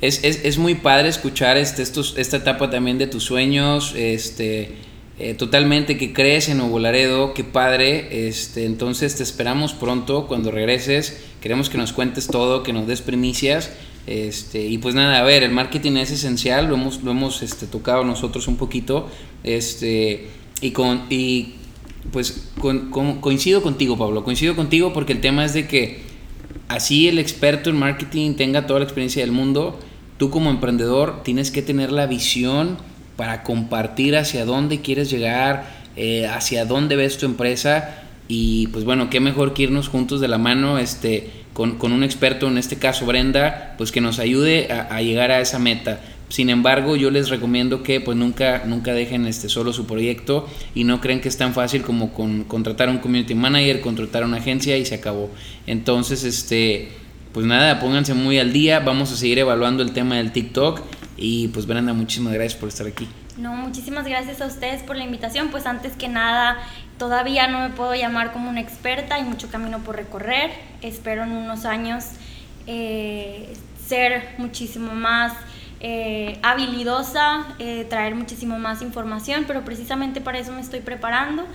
Es, 0.00 0.24
es, 0.24 0.44
es 0.44 0.58
muy 0.58 0.74
padre 0.76 1.08
escuchar 1.08 1.56
este, 1.56 1.82
estos, 1.82 2.14
esta 2.16 2.38
etapa 2.38 2.70
también 2.70 2.98
de 2.98 3.06
tus 3.06 3.24
sueños, 3.24 3.94
este, 3.96 4.76
eh, 5.18 5.34
totalmente 5.34 5.98
que 5.98 6.14
crees 6.14 6.48
en 6.48 6.58
Nuevo 6.58 7.34
qué 7.34 7.44
padre. 7.44 8.26
Este, 8.28 8.64
entonces 8.64 9.16
te 9.16 9.22
esperamos 9.22 9.74
pronto 9.74 10.26
cuando 10.26 10.50
regreses. 10.50 11.20
Queremos 11.42 11.68
que 11.68 11.76
nos 11.76 11.92
cuentes 11.92 12.26
todo, 12.26 12.62
que 12.62 12.72
nos 12.72 12.86
des 12.86 13.02
primicias. 13.02 13.70
Este, 14.06 14.66
y 14.66 14.78
pues 14.78 14.94
nada, 14.94 15.20
a 15.20 15.22
ver, 15.22 15.42
el 15.42 15.50
marketing 15.50 15.92
es 15.98 16.10
esencial, 16.10 16.68
lo 16.68 16.74
hemos, 16.76 17.02
lo 17.02 17.10
hemos 17.10 17.42
este, 17.42 17.66
tocado 17.66 18.02
nosotros 18.02 18.48
un 18.48 18.56
poquito. 18.56 19.10
Este, 19.44 20.28
y, 20.62 20.70
con, 20.70 21.04
y 21.10 21.56
pues 22.12 22.48
coincido 23.20 23.62
contigo, 23.62 23.98
Pablo, 23.98 24.24
coincido 24.24 24.56
contigo 24.56 24.94
porque 24.94 25.12
el 25.12 25.20
tema 25.20 25.44
es 25.44 25.52
de 25.52 25.68
que 25.68 26.00
así 26.68 27.08
el 27.08 27.18
experto 27.18 27.68
en 27.68 27.76
marketing 27.76 28.34
tenga 28.34 28.66
toda 28.66 28.80
la 28.80 28.84
experiencia 28.84 29.22
del 29.22 29.32
mundo, 29.32 29.78
tú 30.20 30.28
como 30.28 30.50
emprendedor 30.50 31.22
tienes 31.22 31.50
que 31.50 31.62
tener 31.62 31.90
la 31.90 32.06
visión 32.06 32.76
para 33.16 33.42
compartir 33.42 34.18
hacia 34.18 34.44
dónde 34.44 34.82
quieres 34.82 35.08
llegar, 35.10 35.64
eh, 35.96 36.26
hacia 36.26 36.66
dónde 36.66 36.94
ves 36.94 37.16
tu 37.16 37.24
empresa 37.24 38.02
y 38.28 38.66
pues 38.66 38.84
bueno, 38.84 39.08
qué 39.08 39.18
mejor 39.18 39.54
que 39.54 39.62
irnos 39.62 39.88
juntos 39.88 40.20
de 40.20 40.28
la 40.28 40.36
mano 40.36 40.78
este, 40.78 41.30
con, 41.54 41.80
un 41.80 42.04
experto, 42.04 42.48
en 42.48 42.58
este 42.58 42.76
caso 42.76 43.06
Brenda, 43.06 43.74
pues 43.78 43.92
que 43.92 44.02
nos 44.02 44.18
ayude 44.18 44.70
a, 44.70 45.00
llegar 45.00 45.30
a 45.30 45.40
esa 45.40 45.58
meta. 45.58 46.02
Sin 46.28 46.50
embargo, 46.50 46.96
yo 46.96 47.10
les 47.10 47.30
recomiendo 47.30 47.82
que 47.82 48.02
pues 48.02 48.14
nunca, 48.14 48.64
nunca 48.66 48.92
dejen 48.92 49.26
este 49.26 49.48
solo 49.48 49.72
su 49.72 49.86
proyecto 49.86 50.46
y 50.74 50.84
no 50.84 51.00
creen 51.00 51.22
que 51.22 51.30
es 51.30 51.38
tan 51.38 51.54
fácil 51.54 51.80
como 51.80 52.12
con, 52.12 52.44
contratar 52.44 52.90
a 52.90 52.92
un 52.92 52.98
community 52.98 53.34
manager, 53.34 53.80
contratar 53.80 54.24
a 54.24 54.26
una 54.26 54.36
agencia 54.36 54.76
y 54.76 54.84
se 54.84 54.96
acabó. 54.96 55.30
Entonces, 55.66 56.24
este, 56.24 56.90
pues 57.32 57.46
nada, 57.46 57.80
pónganse 57.80 58.14
muy 58.14 58.38
al 58.38 58.52
día. 58.52 58.80
Vamos 58.80 59.12
a 59.12 59.16
seguir 59.16 59.38
evaluando 59.38 59.82
el 59.82 59.92
tema 59.92 60.16
del 60.16 60.32
TikTok. 60.32 60.80
Y 61.16 61.48
pues 61.48 61.66
Brenda, 61.66 61.92
muchísimas 61.92 62.32
gracias 62.32 62.58
por 62.58 62.68
estar 62.68 62.86
aquí. 62.86 63.08
No, 63.36 63.54
muchísimas 63.54 64.06
gracias 64.06 64.40
a 64.40 64.46
ustedes 64.46 64.82
por 64.82 64.96
la 64.96 65.04
invitación. 65.04 65.48
Pues 65.48 65.66
antes 65.66 65.92
que 65.96 66.08
nada, 66.08 66.58
todavía 66.98 67.46
no 67.46 67.60
me 67.60 67.70
puedo 67.70 67.94
llamar 67.94 68.32
como 68.32 68.50
una 68.50 68.60
experta, 68.60 69.16
hay 69.16 69.24
mucho 69.24 69.50
camino 69.50 69.78
por 69.80 69.96
recorrer. 69.96 70.50
Espero 70.82 71.24
en 71.24 71.32
unos 71.32 71.64
años 71.64 72.04
eh, 72.66 73.52
ser 73.86 74.34
muchísimo 74.38 74.94
más 74.94 75.32
eh, 75.80 76.38
habilidosa, 76.42 77.46
eh, 77.58 77.86
traer 77.88 78.14
muchísimo 78.14 78.58
más 78.58 78.82
información, 78.82 79.44
pero 79.46 79.64
precisamente 79.64 80.20
para 80.20 80.38
eso 80.38 80.52
me 80.52 80.60
estoy 80.60 80.80
preparando 80.80 81.46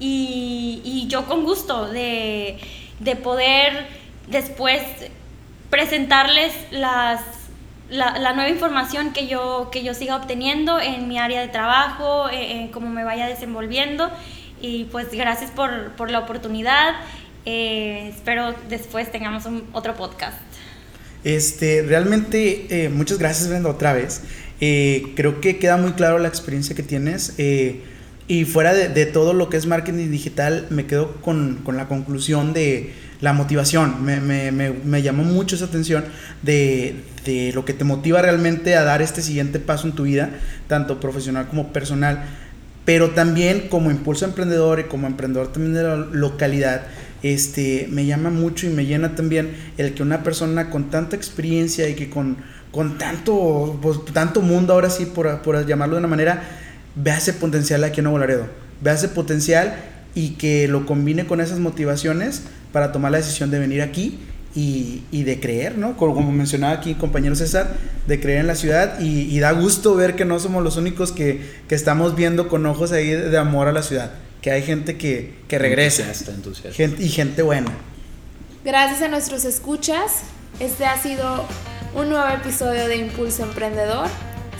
y, 0.00 1.06
yo 1.08 1.26
con 1.26 1.44
gusto 1.44 1.88
de, 1.88 2.58
poder 3.22 3.86
después 4.28 4.82
presentarles 5.70 6.52
las, 6.70 7.20
la, 7.90 8.32
nueva 8.32 8.48
información 8.48 9.12
que 9.12 9.26
yo, 9.26 9.68
que 9.70 9.82
yo 9.82 9.94
siga 9.94 10.16
obteniendo 10.16 10.80
en 10.80 11.08
mi 11.08 11.18
área 11.18 11.40
de 11.40 11.48
trabajo, 11.48 12.28
eh, 12.32 12.70
cómo 12.72 12.88
me 12.88 13.04
vaya 13.04 13.26
desenvolviendo 13.26 14.10
y 14.60 14.84
pues 14.84 15.10
gracias 15.12 15.50
por, 15.50 16.10
la 16.10 16.18
oportunidad. 16.18 16.94
espero 17.44 18.54
después 18.68 19.10
tengamos 19.10 19.44
otro 19.72 19.94
podcast. 19.94 20.38
Este, 21.24 21.82
realmente, 21.82 22.66
eh, 22.70 22.88
muchas 22.88 23.18
gracias, 23.18 23.48
Brenda, 23.48 23.70
otra 23.70 23.92
vez. 23.92 24.22
Eh, 24.60 25.12
creo 25.14 25.40
que 25.40 25.58
queda 25.58 25.76
muy 25.76 25.92
claro 25.92 26.18
la 26.18 26.28
experiencia 26.28 26.74
que 26.74 26.82
tienes. 26.82 27.34
Eh, 27.38 27.82
y 28.28 28.44
fuera 28.44 28.74
de, 28.74 29.06
todo 29.06 29.32
lo 29.32 29.48
que 29.48 29.56
es 29.56 29.66
marketing 29.66 30.10
digital, 30.10 30.66
me 30.70 30.86
quedo 30.86 31.16
con, 31.22 31.64
la 31.66 31.88
conclusión 31.88 32.52
de 32.52 32.92
la 33.20 33.32
motivación. 33.32 34.04
Me, 34.04 35.02
llamó 35.02 35.24
mucho 35.24 35.56
esa 35.56 35.66
atención 35.66 36.04
de, 36.42 37.04
de, 37.24 37.52
lo 37.54 37.64
que 37.64 37.72
te 37.72 37.84
motiva 37.84 38.22
realmente 38.22 38.76
a 38.76 38.84
dar 38.84 39.02
este 39.02 39.22
siguiente 39.22 39.58
paso 39.58 39.86
en 39.86 39.94
tu 39.94 40.04
vida, 40.04 40.30
tanto 40.66 41.00
profesional 41.00 41.48
como 41.48 41.72
personal, 41.72 42.24
pero 42.84 43.10
también 43.10 43.68
como 43.68 43.90
impulso 43.90 44.24
emprendedor 44.24 44.80
y 44.80 44.84
como 44.84 45.06
emprendedor 45.06 45.52
también 45.52 45.74
de 45.74 45.82
la 45.82 45.96
localidad 45.96 46.86
este, 47.22 47.88
me 47.90 48.06
llama 48.06 48.30
mucho 48.30 48.66
y 48.66 48.70
me 48.70 48.86
llena 48.86 49.14
también 49.14 49.50
el 49.76 49.94
que 49.94 50.02
una 50.02 50.22
persona 50.22 50.70
con 50.70 50.90
tanta 50.90 51.16
experiencia 51.16 51.88
y 51.88 51.94
que 51.94 52.08
con, 52.08 52.36
con 52.70 52.98
tanto, 52.98 53.78
pues, 53.82 54.04
tanto 54.12 54.40
mundo, 54.40 54.72
ahora 54.72 54.90
sí, 54.90 55.06
por, 55.06 55.42
por, 55.42 55.66
llamarlo 55.66 55.96
de 55.96 56.00
una 56.00 56.08
manera, 56.08 56.42
vea 56.94 57.18
ese 57.18 57.32
potencial 57.32 57.82
aquí 57.84 58.00
en 58.00 58.04
Nuevo 58.04 58.18
Laredo. 58.18 58.46
Vea 58.80 58.94
ese 58.94 59.08
potencial 59.08 59.74
y 60.18 60.30
que 60.30 60.66
lo 60.66 60.84
combine 60.84 61.26
con 61.26 61.40
esas 61.40 61.60
motivaciones 61.60 62.42
para 62.72 62.90
tomar 62.90 63.12
la 63.12 63.18
decisión 63.18 63.50
de 63.50 63.58
venir 63.58 63.82
aquí 63.82 64.18
y, 64.54 65.02
y 65.12 65.22
de 65.22 65.38
creer, 65.38 65.78
¿no? 65.78 65.96
Como, 65.96 66.32
mencionaba 66.32 66.72
aquí 66.72 66.94
compañero 66.94 67.36
César, 67.36 67.76
de 68.06 68.18
creer 68.18 68.40
en 68.40 68.48
la 68.48 68.56
ciudad 68.56 68.98
y, 68.98 69.22
y, 69.22 69.38
da 69.38 69.52
gusto 69.52 69.94
ver 69.94 70.16
que 70.16 70.24
no 70.24 70.40
somos 70.40 70.64
los 70.64 70.76
únicos 70.76 71.12
que, 71.12 71.40
que 71.68 71.74
estamos 71.74 72.16
viendo 72.16 72.48
con 72.48 72.66
ojos 72.66 72.90
ahí 72.90 73.10
de 73.10 73.38
amor 73.38 73.68
a 73.68 73.72
la 73.72 73.82
ciudad 73.82 74.10
que 74.40 74.50
hay 74.50 74.62
gente 74.62 74.96
que, 74.96 75.34
que 75.48 75.58
regresa. 75.58 76.04
Gente, 76.72 77.02
y 77.02 77.08
gente 77.08 77.42
buena. 77.42 77.72
Gracias 78.64 79.02
a 79.02 79.08
nuestros 79.08 79.44
escuchas. 79.44 80.22
Este 80.60 80.86
ha 80.86 81.00
sido 81.00 81.46
un 81.94 82.08
nuevo 82.08 82.28
episodio 82.28 82.86
de 82.88 82.96
Impulso 82.96 83.44
Emprendedor. 83.44 84.06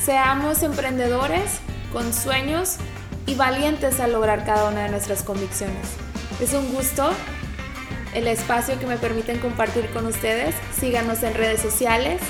Seamos 0.04 0.62
emprendedores 0.62 1.60
con 1.92 2.12
sueños 2.12 2.76
y 3.28 3.34
valientes 3.34 4.00
a 4.00 4.08
lograr 4.08 4.44
cada 4.44 4.68
una 4.68 4.84
de 4.84 4.88
nuestras 4.88 5.22
convicciones. 5.22 5.86
Es 6.40 6.54
un 6.54 6.72
gusto 6.72 7.10
el 8.14 8.26
espacio 8.26 8.78
que 8.80 8.86
me 8.86 8.96
permiten 8.96 9.38
compartir 9.38 9.86
con 9.90 10.06
ustedes. 10.06 10.54
Síganos 10.80 11.22
en 11.22 11.34
redes 11.34 11.60
sociales, 11.60 12.20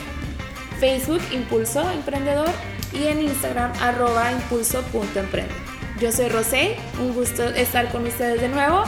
Facebook 0.80 1.22
Impulso 1.32 1.88
Emprendedor 1.90 2.50
y 2.92 3.06
en 3.06 3.22
Instagram 3.22 3.72
arroba 3.80 4.32
impulso.emprende. 4.32 5.54
Yo 6.00 6.10
soy 6.10 6.28
Rosé, 6.28 6.76
un 7.00 7.14
gusto 7.14 7.44
estar 7.44 7.90
con 7.92 8.04
ustedes 8.04 8.40
de 8.40 8.48
nuevo. 8.48 8.82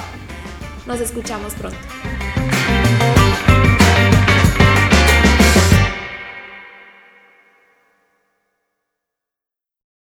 Nos 0.86 1.00
escuchamos 1.00 1.54
pronto. 1.54 1.78